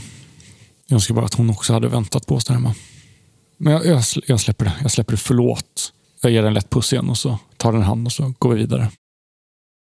jag 0.88 0.96
önskar 0.96 1.16
bara 1.16 1.26
att 1.26 1.34
hon 1.34 1.50
också 1.50 1.74
hade 1.74 1.88
väntat 1.88 2.26
på 2.28 2.36
oss 2.36 2.46
där 2.46 2.54
hemma. 2.54 2.76
Men 3.64 3.74
jag, 3.74 3.86
jag, 3.86 4.04
jag 4.28 4.40
släpper 4.40 4.66
det. 4.66 4.74
Jag 4.82 4.92
släpper 4.92 5.12
det. 5.12 5.18
Förlåt. 5.18 5.94
Jag 6.22 6.32
ger 6.32 6.42
den 6.42 6.48
en 6.48 6.54
lätt 6.54 6.70
puss 6.70 6.94
igen 6.94 7.10
och 7.10 7.18
så 7.18 7.40
tar 7.58 7.74
den 7.74 7.82
hand 7.82 8.08
och 8.08 8.12
så 8.12 8.34
går 8.40 8.54
vi 8.54 8.62
vidare. 8.62 8.92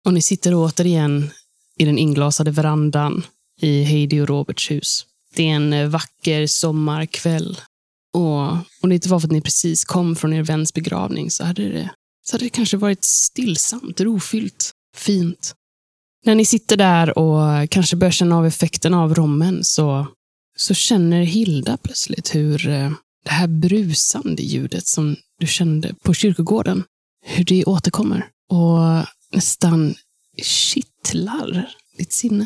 Och 0.06 0.14
ni 0.14 0.22
sitter 0.22 0.52
återigen 0.56 1.30
i 1.78 1.86
den 1.86 1.98
inglasade 1.98 2.52
verandan 2.52 3.26
i 3.62 3.84
Heidi 3.84 4.22
och 4.22 4.28
Roberts 4.28 4.72
hus. 4.72 5.06
Det 5.36 5.44
är 5.44 5.56
en 5.56 5.74
eh, 5.74 5.88
vacker 5.88 6.48
sommarkväll. 6.48 7.60
Och 8.14 8.40
om 8.82 8.90
det 8.90 8.96
inte 8.96 9.10
var 9.10 9.20
för 9.20 9.28
att 9.28 9.32
ni 9.32 9.42
precis 9.42 9.86
kom 9.86 10.16
från 10.16 10.34
er 10.34 10.44
väns 10.44 10.74
begravning 10.74 11.32
så 11.32 11.44
hade 11.44 11.70
det, 11.70 11.90
så 12.26 12.36
hade 12.36 12.46
det 12.46 12.50
kanske 12.50 12.78
varit 12.78 13.04
stillsamt, 13.04 14.02
rofyllt, 14.02 14.72
fint. 14.96 15.54
När 16.26 16.36
ni 16.36 16.46
sitter 16.46 16.78
där 16.78 17.18
och 17.18 17.70
kanske 17.70 17.96
börjar 17.96 18.12
känna 18.12 18.38
av 18.38 18.46
effekten 18.46 18.94
av 18.94 19.16
rommen 19.16 19.64
så, 19.64 20.08
så 20.58 20.74
känner 20.74 21.24
Hilda 21.24 21.78
plötsligt 21.78 22.36
hur 22.36 22.70
eh, 22.70 22.92
det 23.24 23.32
här 23.32 23.48
brusande 23.48 24.44
ljudet 24.44 24.88
som 24.88 25.16
du 25.40 25.48
kände 25.48 25.94
på 26.04 26.14
kyrkogården, 26.14 26.84
hur 27.26 27.44
det 27.44 27.66
återkommer 27.66 28.28
och 28.50 29.06
nästan 29.32 29.96
kittlar 30.42 31.70
ditt 31.98 32.14
sinne. 32.14 32.46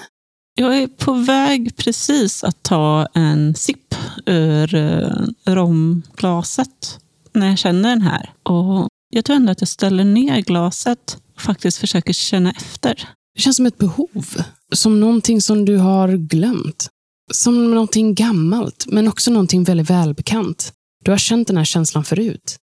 Jag 0.56 0.78
är 0.78 0.88
på 0.88 1.13
väg 1.13 1.78
precis 1.78 2.44
att 2.44 2.63
ta 2.63 3.08
en 3.13 3.56
sipp 3.56 3.96
ur 4.26 4.76
eh, 4.76 5.26
romglaset 5.46 7.00
när 7.34 7.50
jag 7.50 7.58
känner 7.58 7.90
den 7.90 8.02
här. 8.02 8.34
Och 8.44 8.88
jag 9.10 9.26
tror 9.26 9.36
ändå 9.36 9.52
att 9.52 9.62
jag 9.62 9.68
ställer 9.68 10.04
ner 10.04 10.42
glaset 10.42 11.18
och 11.36 11.42
faktiskt 11.42 11.78
försöker 11.78 12.13
känna 12.13 12.52
efter. 12.52 13.10
Det 13.36 13.42
känns 13.42 13.56
som 13.56 13.66
ett 13.66 13.78
behov. 13.78 14.26
Som 14.74 15.00
någonting 15.00 15.42
som 15.42 15.66
du 15.66 15.78
har 15.78 16.13
glömt. 16.13 16.90
Som 17.32 17.72
någonting 17.72 18.16
gammalt, 18.16 18.86
men 18.88 19.08
också 19.08 19.32
någonting 19.32 19.63
väldigt 19.63 19.90
välbekant. 19.90 20.74
Du 21.06 21.12
har 21.12 21.18
känt 21.18 21.48
den 21.48 21.58
här 21.58 21.66
känslan 21.66 22.04
förut, 22.04 22.58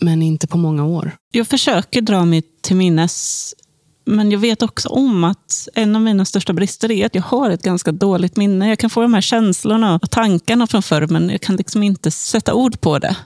men 0.00 0.22
inte 0.22 0.46
på 0.46 0.58
många 0.58 0.84
år. 0.84 1.12
Jag 1.32 1.46
försöker 1.48 2.00
dra 2.00 2.24
mig 2.24 2.42
till 2.62 2.76
minnes, 2.76 3.54
men 4.04 4.30
jag 4.30 4.38
vet 4.38 4.62
också 4.62 4.88
om 4.88 5.24
att 5.24 5.68
en 5.74 5.96
av 5.96 6.02
mina 6.02 6.24
största 6.24 6.52
brister 6.52 6.90
är 6.90 7.06
att 7.06 7.14
jag 7.14 7.22
har 7.22 7.50
ett 7.50 7.62
ganska 7.62 7.92
dåligt 7.92 8.36
minne. 8.36 8.68
Jag 8.68 8.78
kan 8.78 8.90
få 8.90 9.02
de 9.02 9.14
här 9.14 9.20
känslorna 9.20 9.94
och 10.02 10.10
tankarna 10.10 10.66
från 10.66 10.82
förr, 10.82 11.06
men 11.06 11.30
jag 11.30 11.40
kan 11.40 11.56
liksom 11.56 11.82
inte 11.82 12.10
sätta 12.10 12.54
ord 12.54 12.80
på 12.80 12.98
det. 12.98 13.16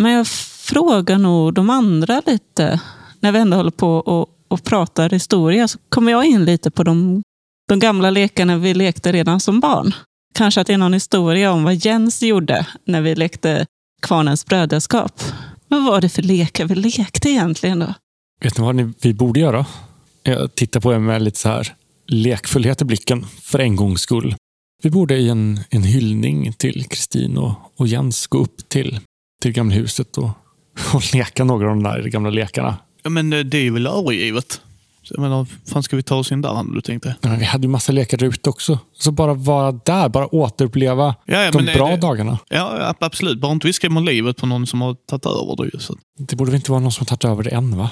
Men 0.00 0.12
jag 0.12 0.26
frågar 0.68 1.18
nog 1.18 1.54
de 1.54 1.70
andra 1.70 2.22
lite, 2.26 2.80
när 3.20 3.32
vi 3.32 3.38
ändå 3.38 3.56
håller 3.56 3.70
på 3.70 3.96
och, 3.96 4.28
och 4.48 4.64
pratar 4.64 5.10
historia, 5.10 5.68
så 5.68 5.78
kommer 5.88 6.12
jag 6.12 6.24
in 6.24 6.44
lite 6.44 6.70
på 6.70 6.84
de, 6.84 7.22
de 7.68 7.78
gamla 7.78 8.10
lekarna 8.10 8.58
vi 8.58 8.74
lekte 8.74 9.12
redan 9.12 9.40
som 9.40 9.60
barn. 9.60 9.94
Kanske 10.38 10.60
att 10.60 10.66
det 10.66 10.72
är 10.72 10.78
någon 10.78 10.92
historia 10.92 11.52
om 11.52 11.64
vad 11.64 11.74
Jens 11.74 12.22
gjorde 12.22 12.66
när 12.84 13.00
vi 13.00 13.14
lekte 13.14 13.66
Kvarnens 14.02 14.46
brödraskap. 14.46 15.22
Vad 15.68 15.84
var 15.84 16.00
det 16.00 16.08
för 16.08 16.22
lekar 16.22 16.64
vi 16.64 16.74
lekte 16.74 17.30
egentligen 17.30 17.78
då? 17.78 17.94
Vet 18.40 18.58
ni 18.58 18.64
vad 18.64 18.74
ni, 18.74 18.92
vi 19.02 19.14
borde 19.14 19.40
göra? 19.40 19.66
Jag 20.22 20.54
tittar 20.54 20.80
på 20.80 20.94
er 20.94 20.98
med 20.98 21.22
lite 21.22 21.38
så 21.38 21.48
här 21.48 21.74
lekfullhet 22.06 22.82
i 22.82 22.84
blicken, 22.84 23.26
för 23.42 23.58
en 23.58 23.76
gångs 23.76 24.00
skull. 24.00 24.34
Vi 24.82 24.90
borde 24.90 25.16
i 25.16 25.28
en, 25.28 25.60
en 25.70 25.82
hyllning 25.82 26.52
till 26.52 26.84
Kristin 26.84 27.38
och, 27.38 27.54
och 27.76 27.86
Jens 27.86 28.26
gå 28.26 28.38
upp 28.38 28.68
till, 28.68 29.00
till 29.42 29.52
gamla 29.52 29.74
huset 29.74 30.18
och, 30.18 30.30
och 30.94 31.14
leka 31.14 31.44
några 31.44 31.70
av 31.70 31.76
de 31.76 31.82
där 31.82 32.02
gamla 32.02 32.30
lekarna. 32.30 32.76
Ja, 33.02 33.10
men 33.10 33.32
eh, 33.32 33.40
det 33.40 33.58
är 33.58 33.62
ju 33.62 33.72
väl 33.72 33.86
övergivet. 33.86 34.60
Jag 35.10 35.20
menar, 35.20 35.46
fan 35.66 35.82
ska 35.82 35.96
vi 35.96 36.02
ta 36.02 36.14
oss 36.16 36.32
in 36.32 36.42
där, 36.42 36.48
hade 36.54 36.74
du 36.74 36.80
tänkt 36.80 37.02
det? 37.02 37.16
Ja, 37.20 37.36
vi 37.38 37.44
hade 37.44 37.62
ju 37.64 37.68
massa 37.68 37.92
lekar 37.92 38.22
ute 38.24 38.50
också. 38.50 38.78
Så 38.98 39.10
bara 39.12 39.34
vara 39.34 39.72
där, 39.72 40.08
bara 40.08 40.34
återuppleva 40.34 41.14
Ja, 41.24 41.42
ja, 41.44 41.50
de 41.50 41.68
är 41.68 41.74
bra 41.74 41.88
det- 41.90 41.96
dagarna. 41.96 42.38
Ja, 42.48 42.94
absolut. 43.00 43.40
Bara 43.40 43.52
inte 43.52 43.66
vi 43.66 43.72
skrämmer 43.72 44.00
livet 44.00 44.36
på 44.36 44.46
någon 44.46 44.66
som 44.66 44.80
har 44.80 44.94
tagit 44.94 45.26
över 45.26 45.56
det. 45.56 45.70
ju, 45.74 45.78
Så. 45.80 45.96
Det 46.18 46.36
borde 46.36 46.50
väl 46.50 46.56
inte 46.56 46.70
vara 46.70 46.80
någon 46.80 46.92
som 46.92 47.00
har 47.10 47.16
tagit 47.16 47.24
över 47.32 47.42
det 47.42 47.50
än, 47.50 47.76
va? 47.78 47.90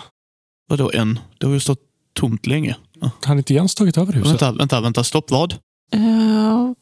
Vadå 0.68 0.90
en? 0.94 1.18
Det 1.38 1.46
har 1.46 1.54
ju 1.54 1.60
stått 1.60 1.80
tomt 2.14 2.46
länge. 2.46 2.76
Ja. 3.00 3.10
Hade 3.24 3.38
inte 3.38 3.54
Jens 3.54 3.74
tagit 3.74 3.98
över 3.98 4.12
huset? 4.12 4.30
Vänta, 4.30 4.52
vänta, 4.52 4.80
vänta. 4.80 5.04
Stopp, 5.04 5.30
vad? 5.30 5.54
Ja, 5.90 6.74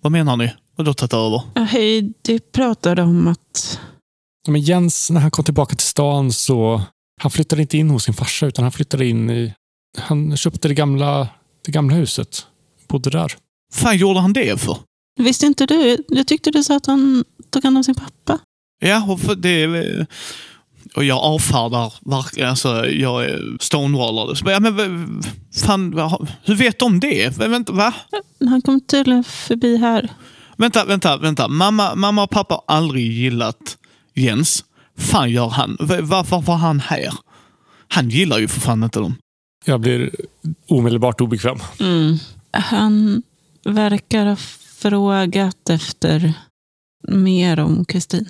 Vad 0.00 0.12
menar 0.12 0.36
ni? 0.36 0.52
Vadå 0.76 0.94
tagit 0.94 1.12
över? 1.14 1.64
Heidi 1.66 2.40
pratade 2.52 3.02
om 3.02 3.28
att... 3.28 3.80
Ja, 4.46 4.52
Men 4.52 4.60
Jens, 4.60 5.10
när 5.10 5.20
han 5.20 5.30
kom 5.30 5.44
tillbaka 5.44 5.76
till 5.76 5.86
stan 5.86 6.32
så... 6.32 6.82
Han 7.20 7.30
flyttade 7.30 7.62
inte 7.62 7.78
in 7.78 7.90
hos 7.90 8.04
sin 8.04 8.14
farsa, 8.14 8.46
utan 8.46 8.62
han 8.62 8.72
flyttade 8.72 9.06
in 9.06 9.30
i... 9.30 9.54
Han 9.98 10.36
köpte 10.36 10.68
det 10.68 10.74
gamla, 10.74 11.28
det 11.64 11.72
gamla 11.72 11.94
huset. 11.96 12.46
Bodde 12.88 13.10
där. 13.10 13.32
fan 13.72 13.96
gjorde 13.96 14.20
han 14.20 14.32
det 14.32 14.60
för? 14.60 14.78
Visste 15.20 15.46
inte 15.46 15.66
du? 15.66 16.04
Jag 16.08 16.26
tyckte 16.26 16.50
du 16.50 16.62
sa 16.64 16.76
att 16.76 16.86
han 16.86 17.24
tog 17.50 17.64
hand 17.64 17.76
om 17.76 17.84
sin 17.84 17.94
pappa. 17.94 18.38
Ja, 18.80 19.04
och 19.12 19.20
för 19.20 19.34
det... 19.34 20.06
Och 20.96 21.04
jag 21.04 21.18
avfärdar 21.18 21.94
verkligen, 22.10 22.48
alltså 22.50 22.86
jag 22.86 23.24
är 23.24 23.56
stonewallad. 23.60 24.38
Så, 24.38 24.50
Ja, 24.50 24.60
men 24.60 24.76
v- 24.76 25.28
fan, 25.64 25.90
vad- 25.90 26.28
hur 26.44 26.54
vet 26.54 26.78
de 26.78 27.00
det? 27.00 27.38
Vänta, 27.38 27.72
va? 27.72 27.94
Han 28.48 28.62
kom 28.62 28.80
tydligen 28.80 29.24
förbi 29.24 29.76
här. 29.76 30.12
Vänta, 30.56 30.84
vänta, 30.84 31.16
vänta. 31.16 31.48
Mamma, 31.48 31.94
mamma 31.94 32.22
och 32.22 32.30
pappa 32.30 32.54
har 32.54 32.76
aldrig 32.76 33.12
gillat 33.12 33.76
Jens. 34.14 34.64
fan 34.98 35.30
gör 35.30 35.48
han? 35.48 35.76
Va- 35.80 36.00
Varför 36.02 36.40
var 36.40 36.56
han 36.56 36.80
här? 36.80 37.12
Han 37.88 38.10
gillar 38.10 38.38
ju 38.38 38.48
för 38.48 38.60
fan 38.60 38.82
inte 38.84 38.98
dem. 39.00 39.16
Jag 39.64 39.80
blir 39.80 40.10
omedelbart 40.68 41.20
obekväm. 41.20 41.58
Mm. 41.80 42.16
Han 42.50 43.22
verkar 43.64 44.26
ha 44.26 44.36
frågat 44.60 45.70
efter 45.70 46.32
mer 47.08 47.58
om 47.58 47.84
Kristin. 47.84 48.28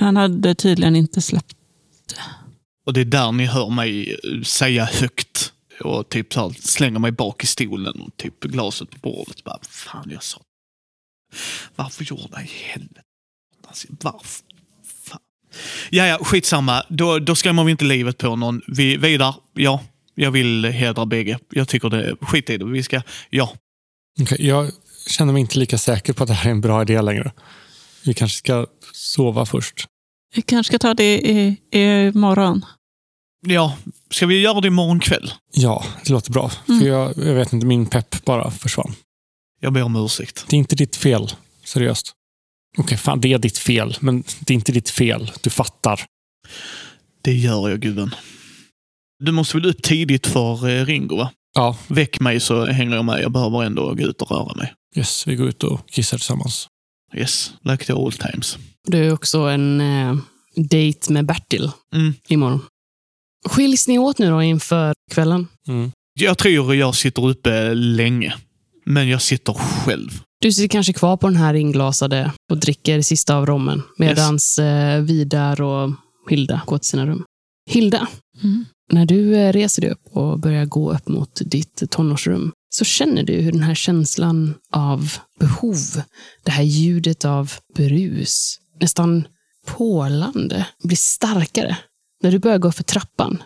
Han 0.00 0.16
hade 0.16 0.54
tydligen 0.54 0.96
inte 0.96 1.22
släppt. 1.22 1.56
Och 2.86 2.92
det 2.92 3.00
är 3.00 3.04
där 3.04 3.32
ni 3.32 3.46
hör 3.46 3.70
mig 3.70 4.16
säga 4.44 4.84
högt. 4.84 5.52
Och 5.80 6.08
typ 6.08 6.32
så 6.32 6.40
här, 6.40 6.50
slänga 6.60 6.98
mig 6.98 7.12
bak 7.12 7.44
i 7.44 7.46
stolen 7.46 8.00
och 8.00 8.16
typ 8.16 8.40
glaset 8.40 8.90
på 8.90 8.98
bordet. 8.98 9.44
Bara, 9.44 9.58
fan 9.62 10.10
jag 10.10 10.22
sa. 10.22 10.40
Varför 11.76 12.04
gjorde 12.04 12.22
jag 12.30 12.38
helvete? 12.38 13.00
Alltså, 13.66 13.88
Varför? 14.00 14.44
Fan. 15.04 15.20
Ja, 15.90 16.06
ja, 16.06 16.18
skitsamma. 16.24 16.82
Då, 16.88 17.18
då 17.18 17.34
skrämmer 17.34 17.64
vi 17.64 17.70
inte 17.70 17.84
livet 17.84 18.18
på 18.18 18.36
någon. 18.36 18.62
Vi, 18.66 18.96
vidare, 18.96 19.34
ja. 19.54 19.80
Jag 20.14 20.30
vill 20.30 20.64
hedra 20.64 21.06
bägge. 21.06 21.38
Jag 21.50 21.68
tycker 21.68 21.90
det, 21.90 22.16
skit 22.20 22.50
i 22.50 22.58
det. 22.58 22.64
Vi 22.64 22.82
ska, 22.82 23.02
ja. 23.30 23.52
Okej, 24.20 24.46
jag 24.46 24.70
känner 25.06 25.32
mig 25.32 25.40
inte 25.40 25.58
lika 25.58 25.78
säker 25.78 26.12
på 26.12 26.22
att 26.22 26.28
det 26.28 26.34
här 26.34 26.46
är 26.50 26.54
en 26.54 26.60
bra 26.60 26.82
idé 26.82 27.00
längre. 27.02 27.32
Vi 28.04 28.14
kanske 28.14 28.38
ska 28.38 28.66
sova 28.92 29.46
först. 29.46 29.86
Vi 30.34 30.42
kanske 30.42 30.70
ska 30.70 30.78
ta 30.78 30.94
det 30.94 31.18
i, 31.18 31.56
i 31.70 32.12
morgon. 32.14 32.64
Ja, 33.46 33.76
ska 34.10 34.26
vi 34.26 34.40
göra 34.40 34.60
det 34.60 34.68
imorgon 34.68 35.00
kväll? 35.00 35.32
Ja, 35.52 35.84
det 36.04 36.12
låter 36.12 36.32
bra. 36.32 36.50
Mm. 36.68 36.80
För 36.80 36.88
jag, 36.88 37.16
jag 37.16 37.34
vet 37.34 37.52
inte, 37.52 37.66
min 37.66 37.86
pepp 37.86 38.24
bara 38.24 38.50
försvann. 38.50 38.94
Jag 39.60 39.72
ber 39.72 39.82
om 39.82 39.96
ursäkt. 39.96 40.44
Det 40.48 40.56
är 40.56 40.58
inte 40.58 40.76
ditt 40.76 40.96
fel. 40.96 41.32
Seriöst. 41.64 42.12
Okej, 42.78 42.98
fan 42.98 43.20
det 43.20 43.32
är 43.32 43.38
ditt 43.38 43.58
fel. 43.58 43.96
Men 44.00 44.24
det 44.40 44.52
är 44.52 44.54
inte 44.54 44.72
ditt 44.72 44.90
fel. 44.90 45.32
Du 45.40 45.50
fattar. 45.50 46.04
Det 47.22 47.34
gör 47.34 47.70
jag 47.70 47.80
gubben. 47.80 48.14
Du 49.24 49.32
måste 49.32 49.56
väl 49.56 49.66
upp 49.66 49.82
tidigt 49.82 50.26
för 50.26 50.68
eh, 50.68 50.84
Ringo 50.84 51.16
va? 51.16 51.30
Ja, 51.54 51.76
Väck 51.88 52.20
mig 52.20 52.40
så 52.40 52.64
hänger 52.66 52.96
jag 52.96 53.04
med. 53.04 53.22
Jag 53.22 53.32
behöver 53.32 53.62
ändå 53.64 53.94
gå 53.94 54.02
ut 54.02 54.22
och 54.22 54.30
röra 54.30 54.54
mig. 54.54 54.74
yes, 54.96 55.26
vi 55.26 55.36
går 55.36 55.48
ut 55.48 55.62
och 55.64 55.88
kissar 55.90 56.18
tillsammans. 56.18 56.68
Yes, 57.14 57.52
like 57.64 57.84
the 57.84 57.92
old 57.92 58.18
times. 58.20 58.58
Det 58.88 58.98
är 58.98 59.12
också 59.12 59.38
en 59.38 59.80
eh, 59.80 60.16
dejt 60.56 61.12
med 61.12 61.26
Bertil 61.26 61.70
Mm. 61.94 62.14
imorgon. 62.28 62.60
Skiljs 63.48 63.88
ni 63.88 63.98
åt 63.98 64.18
nu 64.18 64.30
då 64.30 64.42
inför 64.42 64.94
kvällen? 65.10 65.46
Mm. 65.68 65.92
Jag 66.20 66.38
tror 66.38 66.74
jag 66.74 66.94
sitter 66.94 67.28
uppe 67.28 67.74
länge. 67.74 68.34
Men 68.84 69.08
jag 69.08 69.22
sitter 69.22 69.52
själv. 69.52 70.10
Du 70.40 70.52
sitter 70.52 70.68
kanske 70.68 70.92
kvar 70.92 71.16
på 71.16 71.26
den 71.28 71.36
här 71.36 71.54
inglasade 71.54 72.32
och 72.50 72.58
dricker 72.58 73.02
sista 73.02 73.36
av 73.36 73.46
rommen 73.46 73.82
medans 73.98 74.58
eh, 74.58 75.00
Vidar 75.02 75.60
och 75.60 75.90
Hilda 76.30 76.62
går 76.66 76.78
till 76.78 76.88
sina 76.88 77.06
rum. 77.06 77.24
Hilda, 77.70 78.08
Mm. 78.42 78.64
När 78.92 79.06
du 79.06 79.36
eh, 79.36 79.52
reser 79.52 79.82
dig 79.82 79.90
upp 79.90 80.06
och 80.16 80.38
börjar 80.38 80.64
gå 80.64 80.92
upp 80.92 81.08
mot 81.08 81.40
ditt 81.44 81.90
tonårsrum 81.90 82.52
så 82.70 82.84
känner 82.84 83.22
du 83.22 83.32
hur 83.32 83.52
den 83.52 83.62
här 83.62 83.74
känslan 83.74 84.54
av 84.72 85.12
behov, 85.40 86.02
det 86.42 86.50
här 86.50 86.62
ljudet 86.62 87.24
av 87.24 87.52
brus, 87.74 88.58
nästan 88.80 89.24
pålande, 89.66 90.66
blir 90.82 90.96
starkare. 90.96 91.76
När 92.22 92.32
du 92.32 92.38
börjar 92.38 92.58
gå 92.58 92.72
för 92.72 92.82
trappan 92.82 93.42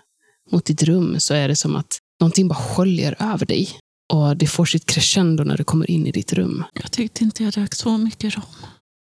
mot 0.50 0.64
ditt 0.64 0.82
rum 0.82 1.20
så 1.20 1.34
är 1.34 1.48
det 1.48 1.56
som 1.56 1.76
att 1.76 1.98
någonting 2.20 2.48
bara 2.48 2.54
sköljer 2.54 3.16
över 3.18 3.46
dig. 3.46 3.68
Och 4.12 4.36
det 4.36 4.46
får 4.46 4.64
sitt 4.64 4.86
crescendo 4.86 5.44
när 5.44 5.56
du 5.56 5.64
kommer 5.64 5.90
in 5.90 6.06
i 6.06 6.10
ditt 6.10 6.32
rum. 6.32 6.64
Jag 6.74 6.92
tyckte 6.92 7.24
inte 7.24 7.44
jag 7.44 7.52
drack 7.52 7.74
så 7.74 7.98
mycket 7.98 8.34
rom. 8.34 8.44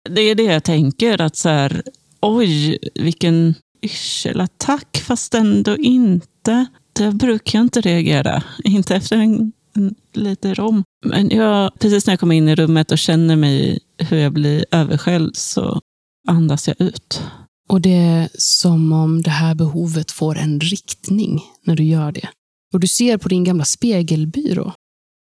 Det 0.09 0.21
är 0.21 0.35
det 0.35 0.43
jag 0.43 0.63
tänker, 0.63 1.21
att 1.21 1.35
så 1.35 1.49
här, 1.49 1.83
oj, 2.21 2.77
vilken 2.95 3.55
yrselattack, 3.81 4.97
fast 5.07 5.33
ändå 5.33 5.77
inte. 5.77 6.65
Där 6.93 7.11
brukar 7.11 7.59
jag 7.59 7.65
inte 7.65 7.81
reagera. 7.81 8.43
Inte 8.63 8.95
efter 8.95 9.17
en, 9.17 9.51
en 9.75 9.95
liten 10.13 10.55
rom. 10.55 10.83
Men 11.05 11.29
jag, 11.29 11.79
precis 11.79 12.05
när 12.05 12.11
jag 12.11 12.19
kommer 12.19 12.35
in 12.35 12.49
i 12.49 12.55
rummet 12.55 12.91
och 12.91 12.97
känner 12.97 13.35
mig 13.35 13.79
hur 13.97 14.17
jag 14.17 14.33
blir 14.33 14.65
överskälld 14.71 15.35
så 15.35 15.79
andas 16.27 16.67
jag 16.67 16.81
ut. 16.81 17.21
Och 17.69 17.81
det 17.81 17.95
är 17.95 18.29
som 18.33 18.93
om 18.93 19.21
det 19.21 19.29
här 19.29 19.55
behovet 19.55 20.11
får 20.11 20.37
en 20.37 20.59
riktning 20.59 21.41
när 21.63 21.75
du 21.75 21.83
gör 21.83 22.11
det. 22.11 22.29
Och 22.73 22.79
du 22.79 22.87
ser 22.87 23.17
på 23.17 23.29
din 23.29 23.43
gamla 23.43 23.65
spegelbyrå 23.65 24.73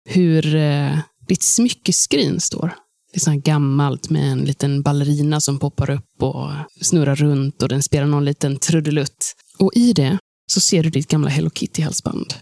hur 0.10 0.56
eh, 0.56 1.00
ditt 1.28 1.44
smyckeskrin 1.44 2.40
står. 2.40 2.76
Det 3.14 3.18
är 3.18 3.20
sånt 3.20 3.46
gammalt 3.46 4.10
med 4.10 4.32
en 4.32 4.40
liten 4.40 4.82
ballerina 4.82 5.42
som 5.42 5.60
poppar 5.60 5.90
upp 5.90 6.24
och 6.24 6.50
snurrar 6.82 7.16
runt 7.16 7.62
och 7.62 7.70
den 7.70 7.84
spelar 7.84 8.08
någon 8.08 8.26
liten 8.26 8.58
trudelutt. 8.58 9.34
Och 9.60 9.72
i 9.76 9.94
det 9.94 10.18
så 10.52 10.60
ser 10.60 10.84
du 10.84 10.90
ditt 10.90 11.08
gamla 11.08 11.30
Hello 11.30 11.50
Kitty-halsband. 11.50 12.34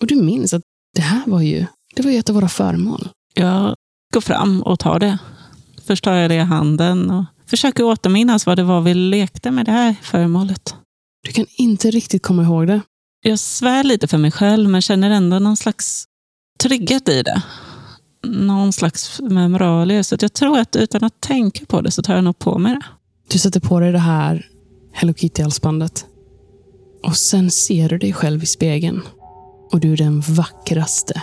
Och 0.00 0.06
du 0.06 0.16
minns 0.16 0.54
att 0.54 0.62
det 0.94 1.02
här 1.02 1.22
var 1.26 1.40
ju, 1.40 1.66
det 1.96 2.02
var 2.02 2.10
ju 2.10 2.18
ett 2.18 2.28
av 2.28 2.34
våra 2.34 2.48
föremål. 2.48 3.08
Jag 3.34 3.74
går 4.14 4.20
fram 4.20 4.62
och 4.62 4.78
tar 4.78 4.98
det. 4.98 5.18
Först 5.86 6.04
tar 6.04 6.14
jag 6.14 6.30
det 6.30 6.34
i 6.34 6.38
handen 6.38 7.10
och 7.10 7.24
försöker 7.46 7.84
återminnas 7.84 8.46
vad 8.46 8.58
det 8.58 8.64
var 8.64 8.80
vi 8.80 8.94
lekte 8.94 9.50
med 9.50 9.66
det 9.66 9.72
här 9.72 9.94
föremålet. 10.02 10.74
Du 11.26 11.32
kan 11.32 11.46
inte 11.56 11.90
riktigt 11.90 12.22
komma 12.22 12.42
ihåg 12.42 12.66
det. 12.66 12.80
Jag 13.22 13.38
svär 13.38 13.84
lite 13.84 14.08
för 14.08 14.18
mig 14.18 14.30
själv, 14.30 14.70
men 14.70 14.82
känner 14.82 15.10
ändå 15.10 15.38
någon 15.38 15.56
slags 15.56 16.04
trygghet 16.60 17.08
i 17.08 17.22
det. 17.22 17.42
Någon 18.24 18.72
slags 18.72 19.20
memoralier. 19.20 20.02
Så 20.02 20.14
att 20.14 20.22
jag 20.22 20.32
tror 20.32 20.58
att 20.58 20.76
utan 20.76 21.04
att 21.04 21.20
tänka 21.20 21.66
på 21.66 21.80
det 21.80 21.90
så 21.90 22.02
tar 22.02 22.14
jag 22.14 22.24
nog 22.24 22.38
på 22.38 22.58
mig 22.58 22.74
det. 22.74 22.84
Du 23.28 23.38
sätter 23.38 23.60
på 23.60 23.80
dig 23.80 23.92
det 23.92 23.98
här 23.98 24.46
Hello 24.92 25.12
Kitty-halsbandet. 25.12 26.04
Och 27.02 27.16
sen 27.16 27.50
ser 27.50 27.88
du 27.88 27.98
dig 27.98 28.12
själv 28.12 28.42
i 28.42 28.46
spegeln. 28.46 29.00
Och 29.70 29.80
du 29.80 29.92
är 29.92 29.96
den 29.96 30.20
vackraste 30.20 31.22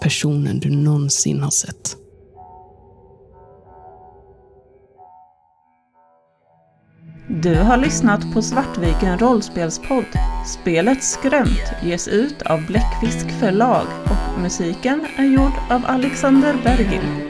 personen 0.00 0.60
du 0.60 0.70
någonsin 0.70 1.40
har 1.40 1.50
sett. 1.50 1.96
Du 7.30 7.54
har 7.54 7.76
lyssnat 7.76 8.34
på 8.34 8.42
Svartviken 8.42 9.18
rollspelspodd. 9.18 10.04
Spelet 10.46 11.04
Skrämt 11.04 11.72
ges 11.82 12.08
ut 12.08 12.42
av 12.42 12.66
Bläckfisk 12.66 13.40
förlag 13.40 13.86
och 14.04 14.40
musiken 14.40 15.06
är 15.16 15.24
gjord 15.24 15.52
av 15.70 15.82
Alexander 15.86 16.54
Bergil. 16.64 17.27